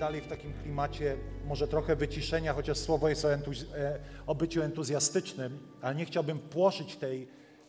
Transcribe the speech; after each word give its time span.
Dalej 0.00 0.20
w 0.20 0.26
takim 0.26 0.52
klimacie 0.52 1.16
może 1.44 1.68
trochę 1.68 1.96
wyciszenia, 1.96 2.54
chociaż 2.54 2.78
słowo 2.78 3.08
jest 3.08 3.24
o, 3.24 3.28
e, 3.32 3.38
o 4.26 4.34
byciu 4.34 4.62
entuzjastycznym, 4.62 5.58
ale 5.82 5.94
nie 5.94 6.04
chciałbym 6.04 6.38
płoszyć 6.38 6.96
tej, 6.96 7.28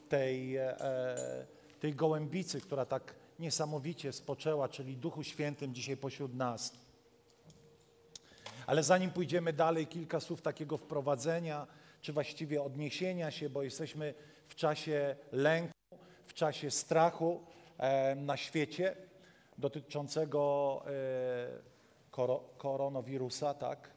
tej, 0.09 0.57
e, 0.57 0.75
tej 1.79 1.95
gołębicy, 1.95 2.61
która 2.61 2.85
tak 2.85 3.15
niesamowicie 3.39 4.13
spoczęła, 4.13 4.69
czyli 4.69 4.97
Duchu 4.97 5.23
Świętym 5.23 5.73
dzisiaj 5.73 5.97
pośród 5.97 6.35
nas. 6.35 6.73
Ale 8.67 8.83
zanim 8.83 9.11
pójdziemy 9.11 9.53
dalej, 9.53 9.87
kilka 9.87 10.19
słów 10.19 10.41
takiego 10.41 10.77
wprowadzenia, 10.77 11.67
czy 12.01 12.13
właściwie 12.13 12.63
odniesienia 12.63 13.31
się, 13.31 13.49
bo 13.49 13.63
jesteśmy 13.63 14.13
w 14.47 14.55
czasie 14.55 15.15
lęku, 15.31 15.73
w 16.25 16.33
czasie 16.33 16.71
strachu 16.71 17.43
e, 17.77 18.15
na 18.15 18.37
świecie 18.37 18.95
dotyczącego 19.57 20.83
e, 20.87 21.70
koronawirusa, 22.57 23.53
tak, 23.53 23.89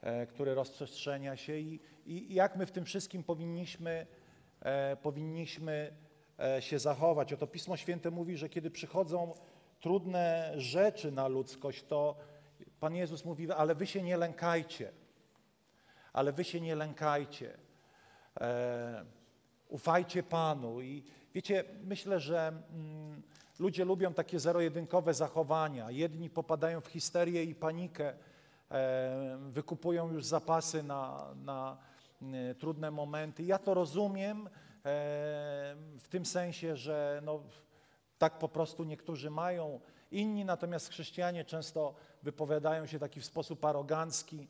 e, 0.00 0.26
który 0.26 0.54
rozprzestrzenia 0.54 1.36
się 1.36 1.58
i, 1.58 1.80
i 2.06 2.34
jak 2.34 2.56
my 2.56 2.66
w 2.66 2.70
tym 2.72 2.84
wszystkim 2.84 3.24
powinniśmy, 3.24 4.06
e, 4.60 4.96
powinniśmy 4.96 5.92
e, 6.38 6.62
się 6.62 6.78
zachować. 6.78 7.32
Oto 7.32 7.46
Pismo 7.46 7.76
Święte 7.76 8.10
mówi, 8.10 8.36
że 8.36 8.48
kiedy 8.48 8.70
przychodzą 8.70 9.34
trudne 9.80 10.52
rzeczy 10.56 11.12
na 11.12 11.28
ludzkość, 11.28 11.84
to 11.84 12.16
Pan 12.80 12.94
Jezus 12.94 13.24
mówi, 13.24 13.52
ale 13.52 13.74
wy 13.74 13.86
się 13.86 14.02
nie 14.02 14.16
lękajcie, 14.16 14.92
ale 16.12 16.32
wy 16.32 16.44
się 16.44 16.60
nie 16.60 16.74
lękajcie. 16.74 17.58
Ufajcie 19.68 20.22
Panu. 20.22 20.80
I 20.80 21.04
wiecie, 21.34 21.64
myślę, 21.84 22.20
że 22.20 22.48
mm, 22.48 23.22
ludzie 23.58 23.84
lubią 23.84 24.14
takie 24.14 24.40
zero-jedynkowe 24.40 25.14
zachowania. 25.14 25.90
Jedni 25.90 26.30
popadają 26.30 26.80
w 26.80 26.86
histerię 26.86 27.44
i 27.44 27.54
panikę, 27.54 28.14
e, 28.70 29.38
wykupują 29.50 30.12
już 30.12 30.24
zapasy 30.24 30.82
na, 30.82 31.34
na 31.44 31.78
e, 32.22 32.54
trudne 32.54 32.90
momenty. 32.90 33.42
Ja 33.42 33.58
to 33.58 33.74
rozumiem 33.74 34.46
e, 34.46 34.50
w 35.98 36.08
tym 36.10 36.26
sensie, 36.26 36.76
że 36.76 37.22
no, 37.24 37.42
tak 38.18 38.38
po 38.38 38.48
prostu 38.48 38.84
niektórzy 38.84 39.30
mają. 39.30 39.80
Inni 40.10 40.44
natomiast 40.44 40.88
chrześcijanie 40.88 41.44
często 41.44 41.94
wypowiadają 42.22 42.86
się 42.86 42.98
taki 42.98 43.20
w 43.20 43.24
sposób 43.24 43.64
arogancki, 43.64 44.48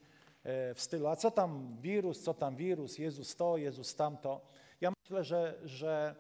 w 0.75 0.81
stylu, 0.81 1.07
a 1.07 1.17
co 1.17 1.31
tam 1.31 1.77
wirus, 1.81 2.23
co 2.23 2.35
tam 2.35 2.57
wirus, 2.57 2.99
Jezus 2.99 3.37
to, 3.37 3.57
Jezus 3.57 3.95
tamto. 3.95 4.41
Ja 4.81 4.93
myślę, 5.03 5.25
że, 5.25 5.55
że 5.65 6.15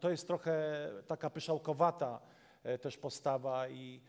to 0.00 0.10
jest 0.10 0.26
trochę 0.26 0.88
taka 1.06 1.30
pyszałkowata 1.30 2.20
e, 2.64 2.78
też 2.78 2.98
postawa 2.98 3.68
i 3.68 4.00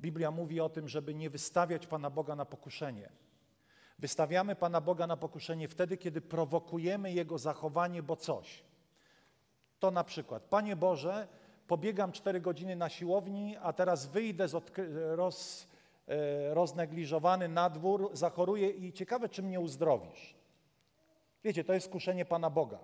Biblia 0.00 0.30
mówi 0.30 0.60
o 0.60 0.68
tym, 0.68 0.88
żeby 0.88 1.14
nie 1.14 1.30
wystawiać 1.30 1.86
Pana 1.86 2.10
Boga 2.10 2.36
na 2.36 2.44
pokuszenie. 2.44 3.10
Wystawiamy 3.98 4.56
Pana 4.56 4.80
Boga 4.80 5.06
na 5.06 5.16
pokuszenie 5.16 5.68
wtedy, 5.68 5.96
kiedy 5.96 6.20
prowokujemy 6.20 7.12
Jego 7.12 7.38
zachowanie, 7.38 8.02
bo 8.02 8.16
coś. 8.16 8.64
To 9.78 9.90
na 9.90 10.04
przykład, 10.04 10.42
Panie 10.42 10.76
Boże, 10.76 11.28
pobiegam 11.66 12.12
4 12.12 12.40
godziny 12.40 12.76
na 12.76 12.88
siłowni, 12.88 13.56
a 13.62 13.72
teraz 13.72 14.06
wyjdę 14.06 14.48
z 14.48 14.54
odkry- 14.54 15.14
roz, 15.16 15.66
e, 16.08 16.54
roznegliżowany 16.54 17.48
na 17.48 17.70
dwór, 17.70 18.10
zachoruję 18.12 18.70
i 18.70 18.92
ciekawe, 18.92 19.28
czy 19.28 19.42
mnie 19.42 19.60
uzdrowisz. 19.60 20.34
Wiecie, 21.44 21.64
to 21.64 21.72
jest 21.72 21.86
skuszenie 21.86 22.24
Pana 22.24 22.50
Boga. 22.50 22.78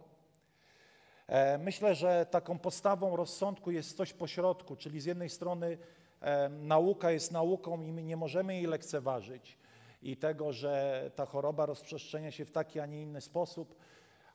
E, 1.29 1.59
Myślę, 1.59 1.95
że 1.95 2.27
taką 2.31 2.59
postawą 2.59 3.17
rozsądku 3.17 3.71
jest 3.71 3.97
coś 3.97 4.13
pośrodku, 4.13 4.77
czyli 4.77 5.01
z 5.01 5.05
jednej 5.05 5.31
strony 5.31 5.79
e, 6.21 6.49
nauka 6.49 7.11
jest 7.11 7.33
nauką 7.33 7.83
i 7.83 7.93
my 7.93 8.03
nie 8.03 8.17
możemy 8.17 8.55
jej 8.55 8.67
lekceważyć 8.67 9.59
i 10.03 10.17
tego, 10.17 10.53
że 10.53 11.11
ta 11.15 11.27
choroba 11.27 11.67
rozprzestrzenia 11.67 12.31
się 12.31 12.45
w 12.45 12.51
taki, 12.51 12.81
a 12.81 12.87
nie 12.87 13.03
inny 13.03 13.21
sposób, 13.21 13.77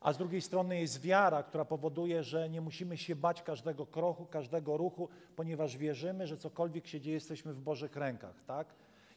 a 0.02 0.14
z 0.14 0.18
drugiej 0.18 0.42
strony 0.42 0.80
jest 0.80 1.02
wiara, 1.02 1.44
która 1.44 1.66
powoduje, 1.66 2.24
że 2.24 2.50
nie 2.50 2.62
musimy 2.62 2.98
się 2.98 3.16
bać 3.16 3.42
każdego 3.44 3.86
kroku, 3.86 4.26
każdego 4.26 4.78
ruchu, 4.78 5.10
ponieważ 5.36 5.78
wierzymy, 5.78 6.28
że 6.28 6.38
cokolwiek 6.38 6.88
się 6.88 7.02
dzieje, 7.02 7.14
jesteśmy 7.14 7.54
w 7.54 7.60
Bożych 7.60 7.96
rękach, 7.96 8.36
tak? 8.48 8.68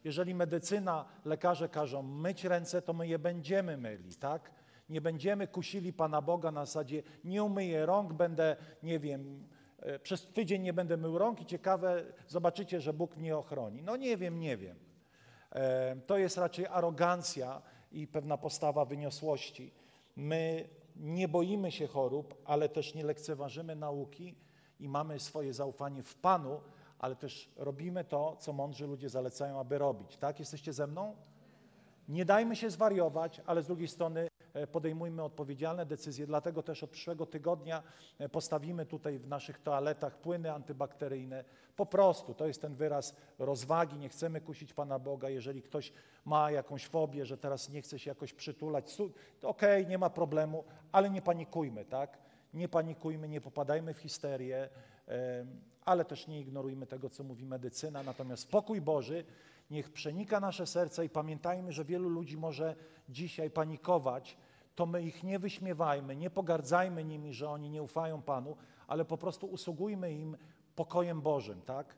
Jeżeli 0.05 0.35
medycyna, 0.35 1.05
lekarze 1.25 1.69
każą 1.69 2.03
myć 2.03 2.45
ręce, 2.45 2.83
to 2.83 2.93
my 2.93 3.09
je 3.09 3.19
będziemy 3.19 3.77
myli, 3.77 4.15
tak? 4.17 4.51
Nie 4.89 5.01
będziemy 5.01 5.49
kusili 5.49 5.93
Pana 5.93 6.23
Boga 6.23 6.51
na 6.51 6.67
zasadzie 6.67 7.03
nie 7.25 7.43
umyję 7.45 7.87
rąk, 7.87 8.13
będę, 8.13 8.57
nie 8.83 8.99
wiem, 8.99 9.49
e, 9.79 9.99
przez 9.99 10.27
tydzień 10.27 10.63
nie 10.63 10.73
będę 10.73 10.97
mył 10.97 11.19
rąk 11.19 11.41
i 11.41 11.47
ciekawe, 11.47 12.05
zobaczycie, 12.29 12.81
że 12.81 12.93
Bóg 12.93 13.17
mnie 13.17 13.37
ochroni. 13.37 13.83
No 13.83 13.97
nie 13.97 14.17
wiem, 14.17 14.41
nie 14.41 14.57
wiem. 14.57 14.79
E, 15.53 15.97
To 16.07 16.19
jest 16.19 16.39
raczej 16.39 16.67
arogancja 16.67 17.63
i 17.93 18.07
pewna 18.07 18.39
postawa 18.39 18.85
wyniosłości. 18.85 19.73
My 20.17 20.69
nie 20.97 21.29
boimy 21.29 21.73
się 21.73 21.87
chorób, 21.87 22.35
ale 22.45 22.69
też 22.69 22.95
nie 22.95 23.05
lekceważymy 23.05 23.77
nauki 23.77 24.35
i 24.81 24.89
mamy 24.89 25.21
swoje 25.21 25.55
zaufanie 25.55 26.03
w 26.03 26.15
Panu, 26.15 26.61
ale 26.99 27.17
też 27.17 27.53
robimy 27.57 28.05
to, 28.05 28.37
co 28.37 28.53
mądrzy 28.53 28.87
ludzie 28.87 29.09
zalecają, 29.09 29.61
aby 29.61 29.79
robić. 29.79 30.17
Tak? 30.17 30.39
Jesteście 30.39 30.73
ze 30.73 30.87
mną? 30.87 31.17
Nie 32.09 32.25
dajmy 32.25 32.57
się 32.57 32.71
zwariować, 32.71 33.41
ale 33.47 33.63
z 33.63 33.67
drugiej 33.67 33.89
strony 33.89 34.29
podejmujmy 34.73 35.23
odpowiedzialne 35.23 35.87
decyzje. 35.87 36.27
Dlatego 36.27 36.63
też 36.63 36.83
od 36.83 36.91
przyszłego 36.91 37.27
tygodnia 37.27 37.83
e, 38.19 38.29
postawimy 38.29 38.87
tutaj 38.87 39.19
w 39.19 39.27
naszych 39.27 39.59
toaletach 39.59 40.19
płyny 40.19 40.53
antybakteryjne. 40.53 41.45
Po 41.77 41.87
prostu 41.87 42.35
to 42.35 42.47
jest 42.47 42.61
ten 42.61 42.75
wyraz 42.75 43.17
rozwagi. 43.39 43.99
Nie 43.99 44.09
chcemy 44.09 44.41
kusić 44.41 44.73
Pana 44.73 44.99
Boga. 44.99 45.29
Jeżeli 45.29 45.63
ktoś 45.63 45.93
ma 46.25 46.51
jakąś 46.51 46.87
fobię, 46.87 47.27
że 47.27 47.39
teraz 47.39 47.69
nie 47.69 47.83
chce 47.83 47.99
się 47.99 48.11
jakoś 48.11 48.33
przytulać, 48.33 48.97
okej, 49.43 49.87
nie 49.87 49.99
ma 49.99 50.11
problemu, 50.11 50.65
ale 50.93 51.11
nie 51.11 51.23
panikujmy, 51.23 51.85
tak? 51.85 52.19
Nie 52.55 52.69
panikujmy, 52.69 53.29
nie 53.29 53.41
popadajmy 53.41 53.95
w 53.95 53.99
histerię, 53.99 54.69
em, 55.07 55.61
ale 55.85 56.05
też 56.05 56.27
nie 56.27 56.41
ignorujmy 56.41 56.87
tego, 56.87 57.11
co 57.11 57.25
mówi 57.25 57.47
medycyna. 57.47 58.03
Natomiast 58.03 58.43
spokój 58.43 58.81
Boży 58.81 59.25
niech 59.71 59.93
przenika 59.93 60.41
nasze 60.41 60.67
serca 60.67 61.05
i 61.05 61.09
pamiętajmy, 61.09 61.73
że 61.73 61.85
wielu 61.85 62.09
ludzi 62.09 62.37
może 62.37 62.77
dzisiaj 63.09 63.51
panikować, 63.51 64.37
to 64.75 64.87
my 64.87 65.03
ich 65.03 65.23
nie 65.23 65.39
wyśmiewajmy, 65.39 66.17
nie 66.17 66.31
pogardzajmy 66.31 67.05
nimi, 67.05 67.33
że 67.33 67.49
oni 67.51 67.71
nie 67.71 67.83
ufają 67.83 68.23
Panu, 68.23 68.57
ale 68.87 69.05
po 69.05 69.19
prostu 69.19 69.47
usługujmy 69.47 70.13
im 70.13 70.37
pokojem 70.77 71.21
Bożym, 71.21 71.63
tak? 71.63 71.97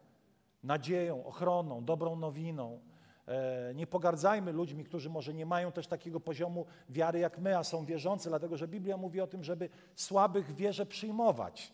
Nadzieją, 0.63 1.27
ochroną, 1.27 1.85
dobrą 1.85 2.17
nowiną. 2.17 2.81
E, 3.29 3.75
Nie 3.75 3.87
pogardzajmy 3.87 4.53
ludźmi, 4.53 4.85
którzy 4.85 5.11
może 5.11 5.35
nie 5.35 5.47
mają 5.47 5.73
też 5.73 5.87
takiego 5.87 6.21
poziomu 6.21 6.67
wiary 6.89 7.19
jak 7.19 7.39
my, 7.39 7.59
a 7.59 7.65
są 7.65 7.85
wierzący, 7.85 8.29
dlatego 8.29 8.57
że 8.57 8.69
Biblia 8.69 8.97
mówi 8.97 9.21
o 9.21 9.27
tym, 9.27 9.45
żeby 9.45 9.69
słabych 9.95 10.55
wierze 10.55 10.87
przyjmować 10.87 11.73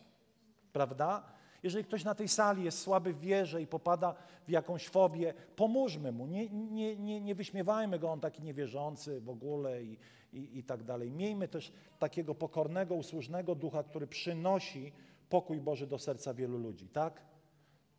prawda? 0.73 1.23
Jeżeli 1.63 1.85
ktoś 1.85 2.03
na 2.03 2.15
tej 2.15 2.27
sali 2.27 2.63
jest 2.63 2.79
słaby 2.79 3.13
w 3.13 3.19
wierze 3.19 3.61
i 3.61 3.67
popada 3.67 4.15
w 4.47 4.51
jakąś 4.51 4.89
fobię, 4.89 5.33
pomóżmy 5.55 6.11
mu, 6.11 6.27
nie, 6.27 6.49
nie, 6.49 6.95
nie, 6.97 7.21
nie 7.21 7.35
wyśmiewajmy 7.35 7.99
go, 7.99 8.11
on 8.11 8.19
taki 8.19 8.43
niewierzący 8.43 9.21
w 9.21 9.29
ogóle 9.29 9.83
i, 9.83 9.97
i, 10.33 10.57
i 10.57 10.63
tak 10.63 10.83
dalej. 10.83 11.11
Miejmy 11.11 11.47
też 11.47 11.71
takiego 11.99 12.35
pokornego, 12.35 12.95
usłużnego 12.95 13.55
ducha, 13.55 13.83
który 13.83 14.07
przynosi 14.07 14.91
pokój 15.29 15.61
Boży 15.61 15.87
do 15.87 15.99
serca 15.99 16.33
wielu 16.33 16.57
ludzi, 16.57 16.87
tak? 16.87 17.21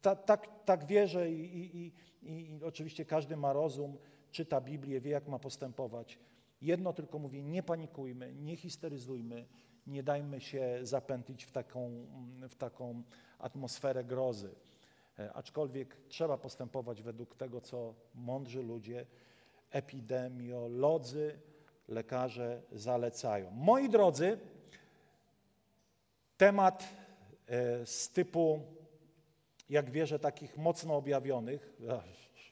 Ta, 0.02 0.16
tak, 0.16 0.64
tak 0.64 0.86
wierzę 0.86 1.30
i, 1.30 1.58
i, 1.58 1.76
i, 1.76 1.92
i, 2.22 2.64
oczywiście 2.64 3.04
każdy 3.04 3.36
ma 3.36 3.52
rozum, 3.52 3.96
czyta 4.30 4.60
Biblię, 4.60 5.00
wie 5.00 5.10
jak 5.10 5.28
ma 5.28 5.38
postępować. 5.38 6.18
Jedno 6.62 6.92
tylko 6.92 7.18
mówię, 7.18 7.42
nie 7.42 7.62
panikujmy, 7.62 8.34
nie 8.34 8.56
histeryzujmy, 8.56 9.46
nie 9.86 10.02
dajmy 10.02 10.40
się 10.40 10.78
zapętlić 10.82 11.44
w 11.44 11.52
taką, 11.52 12.06
w 12.48 12.54
taką 12.54 13.02
atmosferę 13.44 14.04
grozy. 14.04 14.54
E, 15.18 15.32
Aczkolwiek 15.32 15.96
trzeba 16.08 16.38
postępować 16.38 17.02
według 17.02 17.36
tego, 17.36 17.60
co 17.60 17.94
mądrzy 18.14 18.62
ludzie, 18.62 19.06
epidemiolodzy, 19.70 21.38
lekarze 21.88 22.62
zalecają. 22.72 23.50
Moi 23.50 23.88
drodzy, 23.88 24.38
temat 26.36 26.84
e, 27.46 27.86
z 27.86 28.08
typu, 28.10 28.60
jak 29.70 29.90
wierzę, 29.90 30.18
takich 30.18 30.56
mocno 30.56 30.96
objawionych, 30.96 31.72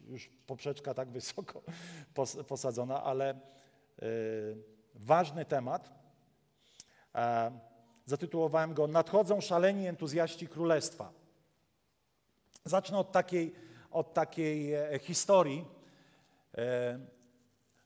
już 0.01 0.31
poprzeczka 0.47 0.95
tak 0.95 1.11
wysoko 1.11 1.63
pos- 2.17 2.45
posadzona, 2.45 3.03
ale 3.03 3.41
ważny 4.95 5.45
temat. 5.45 5.93
Zatytułowałem 8.07 8.75
go 8.75 8.87
Nadchodzą 8.87 9.41
szaleni 9.41 9.87
entuzjaści 9.87 10.49
królestwa. 10.49 11.13
Zacznę 12.65 12.99
od 12.99 13.13
takiej, 13.13 13.55
od 13.91 14.15
takiej 14.15 14.75
e, 14.75 14.99
historii. 14.99 15.65
E, 16.59 16.99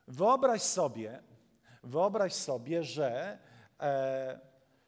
wyobraź 0.08 0.62
sobie, 0.62 1.22
wyobraź 1.84 2.32
sobie, 2.32 2.84
że 2.84 3.38
e, 3.80 4.40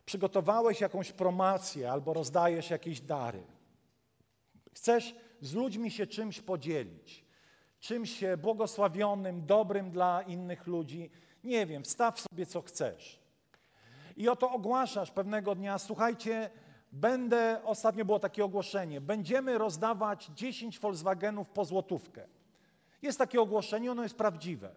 przygotowałeś 0.05 0.81
jakąś 0.81 1.13
promocję 1.13 1.93
albo 1.93 2.15
rozdajesz 2.15 2.71
jakieś 2.71 3.01
dary. 3.01 3.43
Chcesz 4.75 5.15
z 5.41 5.55
ludźmi 5.55 5.91
się 5.91 6.07
czymś 6.07 6.41
podzielić, 6.41 7.25
czymś 7.81 8.25
błogosławionym, 8.39 9.47
dobrym 9.47 9.91
dla 9.91 10.23
innych 10.23 10.67
ludzi. 10.67 11.11
Nie 11.45 11.67
wiem, 11.67 11.85
wstaw 11.85 12.21
sobie 12.21 12.47
co 12.47 12.63
chcesz. 12.63 13.28
I 14.19 14.29
oto 14.29 14.51
ogłaszasz 14.51 15.11
pewnego 15.11 15.55
dnia, 15.55 15.79
słuchajcie, 15.79 16.51
będę, 16.93 17.61
ostatnio 17.65 18.05
było 18.05 18.19
takie 18.19 18.45
ogłoszenie, 18.45 19.01
będziemy 19.01 19.59
rozdawać 19.59 20.31
10 20.35 20.79
Volkswagenów 20.79 21.49
po 21.49 21.65
złotówkę. 21.65 22.27
Jest 23.03 23.19
takie 23.19 23.41
ogłoszenie, 23.41 23.93
ono 23.93 24.03
jest 24.03 24.17
prawdziwe. 24.17 24.71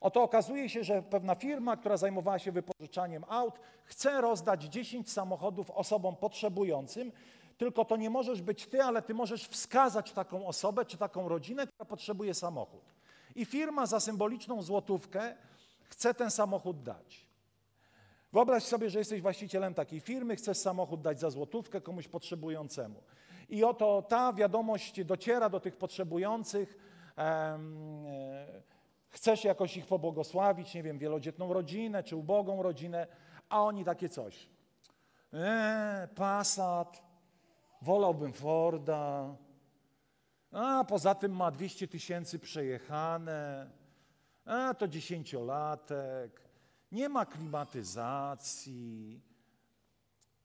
Oto 0.00 0.22
okazuje 0.22 0.68
się, 0.68 0.84
że 0.84 1.02
pewna 1.02 1.34
firma, 1.34 1.76
która 1.76 1.96
zajmowała 1.96 2.38
się 2.38 2.52
wypożyczaniem 2.52 3.24
aut, 3.28 3.60
chce 3.84 4.20
rozdać 4.20 4.62
10 4.62 5.12
samochodów 5.12 5.70
osobom 5.70 6.16
potrzebującym, 6.16 7.12
tylko 7.58 7.84
to 7.84 7.96
nie 7.96 8.10
możesz 8.10 8.42
być 8.42 8.66
ty, 8.66 8.82
ale 8.82 9.02
ty 9.02 9.14
możesz 9.14 9.48
wskazać 9.48 10.12
taką 10.12 10.46
osobę 10.46 10.84
czy 10.84 10.96
taką 10.96 11.28
rodzinę, 11.28 11.66
która 11.66 11.84
potrzebuje 11.84 12.34
samochód. 12.34 12.94
I 13.34 13.44
firma 13.44 13.86
za 13.86 14.00
symboliczną 14.00 14.62
złotówkę 14.62 15.34
chce 15.88 16.14
ten 16.14 16.30
samochód 16.30 16.82
dać. 16.82 17.33
Wyobraź 18.34 18.62
sobie, 18.62 18.90
że 18.90 18.98
jesteś 18.98 19.20
właścicielem 19.20 19.74
takiej 19.74 20.00
firmy, 20.00 20.36
chcesz 20.36 20.58
samochód 20.58 21.00
dać 21.00 21.20
za 21.20 21.30
złotówkę 21.30 21.80
komuś 21.80 22.08
potrzebującemu. 22.08 23.02
I 23.48 23.64
oto 23.64 24.02
ta 24.02 24.32
wiadomość 24.32 25.04
dociera 25.04 25.48
do 25.48 25.60
tych 25.60 25.76
potrzebujących. 25.76 26.78
E, 27.18 27.58
chcesz 29.08 29.44
jakoś 29.44 29.76
ich 29.76 29.86
pobłogosławić, 29.86 30.74
nie 30.74 30.82
wiem, 30.82 30.98
wielodzietną 30.98 31.52
rodzinę 31.52 32.02
czy 32.02 32.16
ubogą 32.16 32.62
rodzinę, 32.62 33.06
a 33.48 33.62
oni 33.62 33.84
takie 33.84 34.08
coś. 34.08 34.48
Eee, 35.32 36.08
Passat, 36.08 37.02
wolałbym 37.82 38.32
Forda, 38.32 39.36
a 40.52 40.84
poza 40.88 41.14
tym 41.14 41.36
ma 41.36 41.50
200 41.50 41.88
tysięcy 41.88 42.38
przejechane, 42.38 43.70
a 44.44 44.74
to 44.74 44.88
dziesięciolatek, 44.88 46.43
nie 46.94 47.08
ma 47.08 47.26
klimatyzacji, 47.26 49.20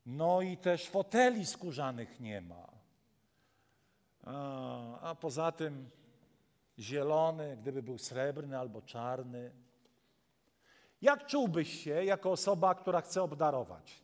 no 0.05 0.41
i 0.41 0.57
też 0.57 0.89
foteli 0.89 1.45
skórzanych 1.45 2.19
nie 2.19 2.41
ma. 2.41 2.67
A, 4.25 4.99
a 5.01 5.15
poza 5.15 5.51
tym 5.51 5.89
zielony, 6.79 7.57
gdyby 7.57 7.83
był 7.83 7.97
srebrny 7.97 8.59
albo 8.59 8.81
czarny. 8.81 9.51
Jak 11.01 11.25
czułbyś 11.25 11.83
się 11.83 12.03
jako 12.03 12.31
osoba, 12.31 12.75
która 12.75 13.01
chce 13.01 13.23
obdarować? 13.23 14.01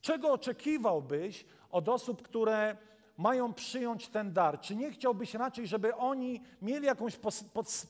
Czego 0.00 0.32
oczekiwałbyś 0.32 1.46
od 1.70 1.88
osób, 1.88 2.22
które 2.22 2.76
mają 3.20 3.54
przyjąć 3.54 4.08
ten 4.08 4.32
dar? 4.32 4.60
Czy 4.60 4.76
nie 4.76 4.90
chciałbyś 4.90 5.34
raczej, 5.34 5.66
żeby 5.66 5.96
oni 5.96 6.40
mieli 6.62 6.86
jakąś 6.86 7.18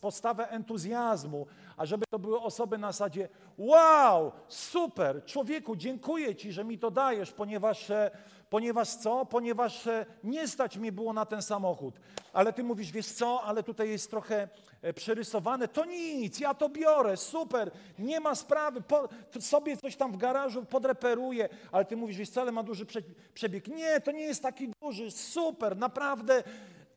postawę 0.00 0.50
entuzjazmu, 0.50 1.46
a 1.76 1.86
żeby 1.86 2.04
to 2.10 2.18
były 2.18 2.40
osoby 2.40 2.78
na 2.78 2.92
zasadzie: 2.92 3.28
Wow, 3.58 4.32
super, 4.48 5.24
człowieku, 5.24 5.76
dziękuję 5.76 6.36
Ci, 6.36 6.52
że 6.52 6.64
mi 6.64 6.78
to 6.78 6.90
dajesz, 6.90 7.32
ponieważ, 7.32 7.90
e, 7.90 8.10
ponieważ 8.50 8.88
co? 8.88 9.26
Ponieważ 9.26 9.86
e, 9.86 10.06
nie 10.24 10.48
stać 10.48 10.76
mi 10.76 10.92
było 10.92 11.12
na 11.12 11.26
ten 11.26 11.42
samochód. 11.42 12.00
Ale 12.32 12.52
Ty 12.52 12.64
mówisz: 12.64 12.90
Wiesz 12.92 13.06
co, 13.06 13.42
ale 13.42 13.62
tutaj 13.62 13.90
jest 13.90 14.10
trochę 14.10 14.48
e, 14.82 14.92
przerysowane. 14.92 15.68
To 15.68 15.84
nic, 15.84 16.40
ja 16.40 16.54
to 16.54 16.68
biorę, 16.68 17.16
super, 17.16 17.70
nie 17.98 18.20
ma 18.20 18.34
sprawy, 18.34 18.82
po, 18.82 19.08
sobie 19.40 19.76
coś 19.76 19.96
tam 19.96 20.12
w 20.12 20.16
garażu 20.16 20.64
podreperuję. 20.64 21.48
Ale 21.72 21.84
Ty 21.84 21.96
mówisz: 21.96 22.16
Wiesz 22.16 22.30
co, 22.30 22.40
ale 22.40 22.52
ma 22.52 22.62
duży 22.62 22.86
przebieg. 23.34 23.68
Nie, 23.68 24.00
to 24.00 24.12
nie 24.12 24.24
jest 24.24 24.42
taki 24.42 24.68
duży, 24.82 25.10
super, 25.10 25.76
naprawdę, 25.76 26.42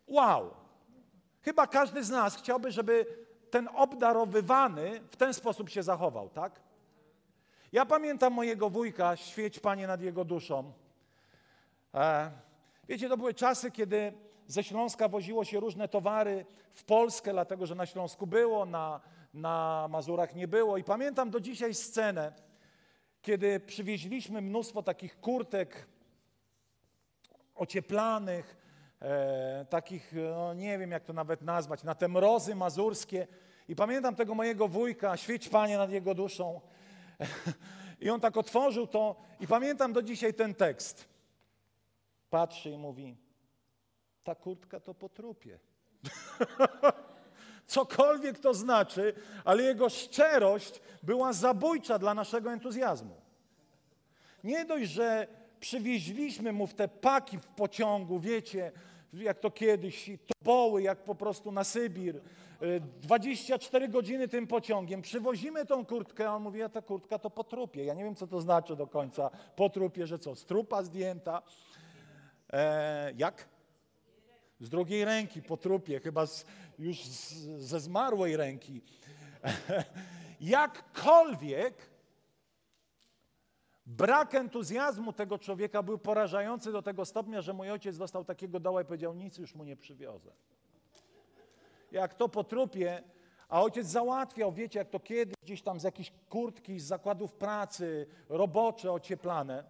wow. 0.08 0.50
Chyba 1.42 1.68
każdy 1.68 2.04
z 2.04 2.10
nas 2.10 2.36
chciałby, 2.36 2.72
żeby 2.72 3.06
ten 3.50 3.70
obdarowywany 3.76 5.02
w 5.12 5.16
ten 5.16 5.34
sposób 5.34 5.70
się 5.70 5.84
zachował, 5.84 6.30
tak? 6.30 6.60
Ja 7.72 7.86
pamiętam 7.86 8.34
mojego 8.34 8.70
wujka, 8.70 9.16
świeć 9.16 9.60
Panie 9.60 9.88
nad 9.88 10.02
jego 10.02 10.26
duszą. 10.26 10.74
E, 11.96 12.32
wiecie, 12.88 13.10
to 13.10 13.18
były 13.18 13.34
czasy, 13.34 13.72
kiedy 13.72 14.14
ze 14.48 14.64
Śląska 14.64 15.08
woziło 15.08 15.46
się 15.46 15.60
różne 15.60 15.88
towary 15.88 16.46
w 16.74 16.84
Polskę, 16.84 17.32
dlatego 17.32 17.66
że 17.66 17.76
na 17.76 17.86
Śląsku 17.86 18.28
było, 18.28 18.66
na, 18.66 19.02
na 19.34 19.88
Mazurach 19.90 20.36
nie 20.36 20.48
było. 20.48 20.78
I 20.78 20.84
pamiętam 20.84 21.30
do 21.30 21.40
dzisiaj 21.40 21.74
scenę, 21.74 22.34
kiedy 23.22 23.60
przywieźliśmy 23.60 24.42
mnóstwo 24.42 24.84
takich 24.84 25.20
kurtek 25.20 25.88
ocieplanych, 27.56 28.58
e, 29.02 29.66
takich, 29.70 30.14
no 30.36 30.54
nie 30.54 30.78
wiem 30.78 30.92
jak 30.92 31.04
to 31.04 31.14
nawet 31.14 31.42
nazwać, 31.42 31.84
na 31.84 31.96
te 31.96 32.08
mrozy 32.08 32.56
mazurskie. 32.56 33.28
I 33.68 33.76
pamiętam 33.76 34.16
tego 34.16 34.36
mojego 34.36 34.68
wujka, 34.68 35.18
świeć 35.18 35.50
Panie 35.50 35.78
nad 35.78 35.92
jego 35.92 36.16
duszą. 36.16 36.62
I 38.02 38.10
on 38.10 38.20
tak 38.20 38.38
otworzył 38.38 38.88
to 38.88 39.16
i 39.40 39.48
pamiętam 39.48 39.94
do 39.94 40.02
dzisiaj 40.02 40.34
ten 40.34 40.56
tekst. 40.56 41.13
Patrzy 42.34 42.72
i 42.72 42.78
mówi, 42.78 43.18
ta 44.24 44.36
kurtka 44.36 44.80
to 44.80 44.94
po 44.94 45.10
trupie. 45.10 45.60
Cokolwiek 47.66 48.40
to 48.40 48.54
znaczy, 48.54 49.14
ale 49.46 49.64
jego 49.64 49.90
szczerość 49.90 50.82
była 51.04 51.34
zabójcza 51.34 52.00
dla 52.00 52.14
naszego 52.14 52.54
entuzjazmu. 52.54 53.16
Nie 54.44 54.66
dość, 54.66 54.92
że 54.92 55.28
przywieźliśmy 55.60 56.54
mu 56.54 56.68
w 56.68 56.74
te 56.74 56.88
paki 56.88 57.38
w 57.38 57.48
pociągu, 57.48 58.20
wiecie, 58.20 58.72
jak 59.14 59.40
to 59.40 59.52
kiedyś, 59.52 60.12
toboły, 60.28 60.82
jak 60.82 61.04
po 61.04 61.16
prostu 61.16 61.52
na 61.52 61.64
Sybir, 61.64 62.22
24 63.02 63.90
godziny 63.90 64.28
tym 64.28 64.48
pociągiem, 64.48 65.02
przywozimy 65.02 65.66
tą 65.66 65.86
kurtkę, 65.86 66.30
a 66.30 66.36
on 66.36 66.44
mówi, 66.44 66.64
a 66.64 66.70
ta 66.70 66.82
kurtka 66.82 67.20
to 67.20 67.30
po 67.30 67.44
trupie. 67.44 67.84
Ja 67.84 67.94
nie 67.94 68.04
wiem, 68.04 68.16
co 68.16 68.28
to 68.28 68.42
znaczy 68.42 68.76
do 68.76 68.88
końca 68.88 69.30
po 69.56 69.70
trupie, 69.70 70.08
że 70.08 70.20
co, 70.20 70.36
z 70.36 70.46
trupa 70.46 70.84
zdjęta. 70.84 71.42
E, 72.50 73.14
jak? 73.18 73.50
Z 74.60 74.70
drugiej 74.70 75.06
ręki 75.06 75.42
po 75.42 75.58
trupie, 75.58 76.00
chyba 76.00 76.26
z, 76.26 76.46
już 76.80 77.06
z, 77.06 77.34
ze 77.62 77.80
zmarłej 77.80 78.38
ręki. 78.38 78.82
Jakkolwiek 80.40 81.90
brak 83.86 84.36
entuzjazmu 84.36 85.14
tego 85.14 85.40
człowieka 85.40 85.84
był 85.84 85.98
porażający 85.98 86.72
do 86.72 86.82
tego 86.82 87.06
stopnia, 87.06 87.42
że 87.42 87.54
mój 87.54 87.72
ojciec 87.72 87.98
dostał 87.98 88.26
takiego 88.26 88.60
doła 88.60 88.82
i 88.82 88.86
powiedział, 88.86 89.14
nic 89.14 89.38
już 89.38 89.56
mu 89.56 89.64
nie 89.64 89.76
przywiozę 89.76 90.32
jak 91.94 92.14
to 92.14 92.30
po 92.30 92.44
trupie, 92.44 93.04
a 93.50 93.62
ojciec 93.62 93.88
załatwiał, 93.88 94.52
wiecie, 94.52 94.80
jak 94.80 94.90
to 94.90 95.00
kiedyś, 95.00 95.36
gdzieś 95.44 95.62
tam 95.62 95.80
z 95.80 95.84
jakichś 95.84 96.12
kurtki, 96.30 96.80
z 96.80 96.86
zakładów 96.86 97.34
pracy, 97.34 98.08
robocze, 98.30 98.92
ocieplane. 98.92 99.64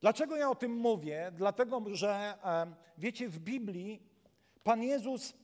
Dlaczego 0.00 0.36
ja 0.36 0.50
o 0.50 0.54
tym 0.54 0.76
mówię? 0.76 1.32
Dlatego, 1.34 1.82
że 1.92 2.38
wiecie, 2.98 3.28
w 3.28 3.38
Biblii 3.38 4.02
Pan 4.64 4.82
Jezus 4.82 5.34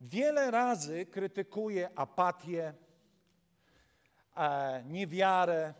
wiele 0.00 0.50
razy 0.50 1.06
krytykuje 1.06 1.90
apatię, 1.98 2.74
e, 4.36 4.82
niewiarę, 4.84 5.74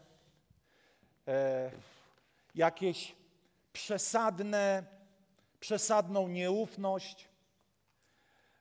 e, 1.28 1.70
jakieś 2.54 3.16
przesadne, 3.72 4.84
przesadną 5.60 6.28
nieufność, 6.28 7.28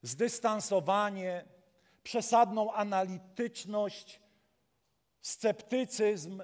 zdystansowanie, 0.02 1.46
przesadną 2.04 2.74
analityczność, 2.74 4.22
sceptycyzm, 5.28 6.44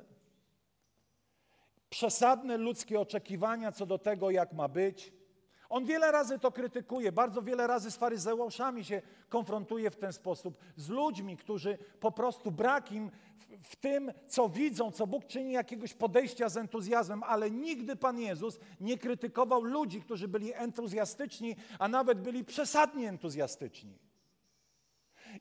przesadne 1.90 2.58
ludzkie 2.58 3.00
oczekiwania 3.00 3.72
co 3.72 3.86
do 3.86 3.98
tego, 3.98 4.32
jak 4.32 4.54
ma 4.54 4.68
być. 4.68 5.14
On 5.70 5.86
wiele 5.86 6.12
razy 6.12 6.40
to 6.40 6.52
krytykuje, 6.52 7.12
bardzo 7.12 7.42
wiele 7.42 7.68
razy 7.68 7.92
z 7.92 7.98
faryzeuszami 7.98 8.84
się 8.84 9.02
konfrontuje 9.30 9.92
w 9.92 9.96
ten 9.96 10.14
sposób, 10.14 10.58
z 10.76 10.90
ludźmi, 10.90 11.38
którzy 11.38 11.78
po 12.00 12.12
prostu 12.12 12.52
brak 12.52 12.92
im 12.92 13.12
w, 13.38 13.70
w 13.70 13.76
tym, 13.76 14.14
co 14.28 14.50
widzą, 14.50 14.92
co 14.92 15.08
Bóg 15.08 15.26
czyni, 15.26 15.54
jakiegoś 15.54 15.94
podejścia 15.94 16.50
z 16.50 16.58
entuzjazmem, 16.58 17.24
ale 17.24 17.52
nigdy 17.52 17.96
Pan 17.96 18.20
Jezus 18.20 18.60
nie 18.80 18.98
krytykował 18.98 19.64
ludzi, 19.64 20.02
którzy 20.02 20.28
byli 20.28 20.54
entuzjastyczni, 20.54 21.56
a 21.80 21.88
nawet 21.88 22.22
byli 22.22 22.46
przesadnie 22.46 23.10
entuzjastyczni. 23.10 23.98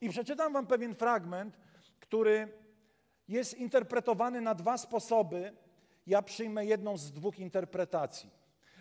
I 0.01 0.09
przeczytam 0.09 0.53
Wam 0.53 0.67
pewien 0.67 0.95
fragment, 0.95 1.57
który 1.99 2.62
jest 3.27 3.53
interpretowany 3.53 4.41
na 4.41 4.55
dwa 4.55 4.77
sposoby. 4.77 5.53
Ja 6.07 6.21
przyjmę 6.21 6.65
jedną 6.65 6.97
z 6.97 7.11
dwóch 7.11 7.39
interpretacji. 7.39 8.29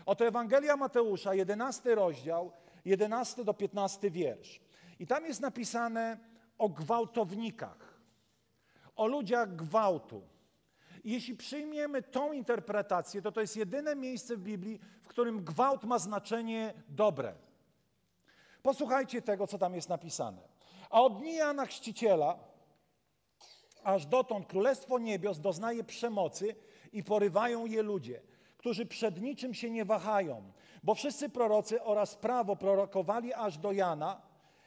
Oto 0.06 0.26
Ewangelia 0.26 0.76
Mateusza, 0.76 1.34
11 1.34 1.94
rozdział, 1.94 2.52
11 2.84 3.44
do 3.44 3.54
15 3.54 4.11
wiersz. 4.11 4.61
I 4.99 5.06
tam 5.06 5.26
jest 5.26 5.40
napisane 5.40 6.18
o 6.58 6.68
gwałtownikach, 6.68 8.00
o 8.96 9.06
ludziach 9.06 9.56
gwałtu. 9.56 10.22
I 11.04 11.12
jeśli 11.12 11.37
przyjmiemy 11.37 12.02
tą 12.02 12.32
interpretację, 12.32 13.22
to 13.22 13.32
to 13.32 13.40
jest 13.40 13.56
jedyne 13.56 13.96
miejsce 13.96 14.37
w 14.37 14.40
Biblii, 14.40 14.80
w 15.02 15.08
którym 15.08 15.44
gwałt 15.44 15.84
ma 15.84 15.99
znaczenie 15.99 16.75
dobre. 16.88 17.34
Posłuchajcie 18.62 19.22
tego, 19.22 19.46
co 19.46 19.58
tam 19.58 19.75
jest 19.75 19.88
napisane. 19.88 20.42
A 20.90 21.02
od 21.02 21.22
Jana 21.22 21.66
Chrzciciela, 21.66 22.38
aż 23.85 24.07
dotąd 24.07 24.47
Królestwo 24.47 24.99
Niebios 24.99 25.41
doznaje 25.41 25.85
przemocy 25.85 26.55
i 26.93 27.05
porywają 27.05 27.67
je 27.67 27.83
ludzie, 27.83 28.23
którzy 28.57 28.87
przed 28.87 29.21
niczym 29.21 29.55
się 29.55 29.71
nie 29.71 29.85
wahają, 29.85 30.53
bo 30.83 30.95
wszyscy 30.95 31.29
prorocy 31.29 31.83
oraz 31.83 32.17
prawo 32.17 32.57
prorokowali 32.57 33.35
aż 33.35 33.59
do 33.59 33.73
Jana 33.73 34.23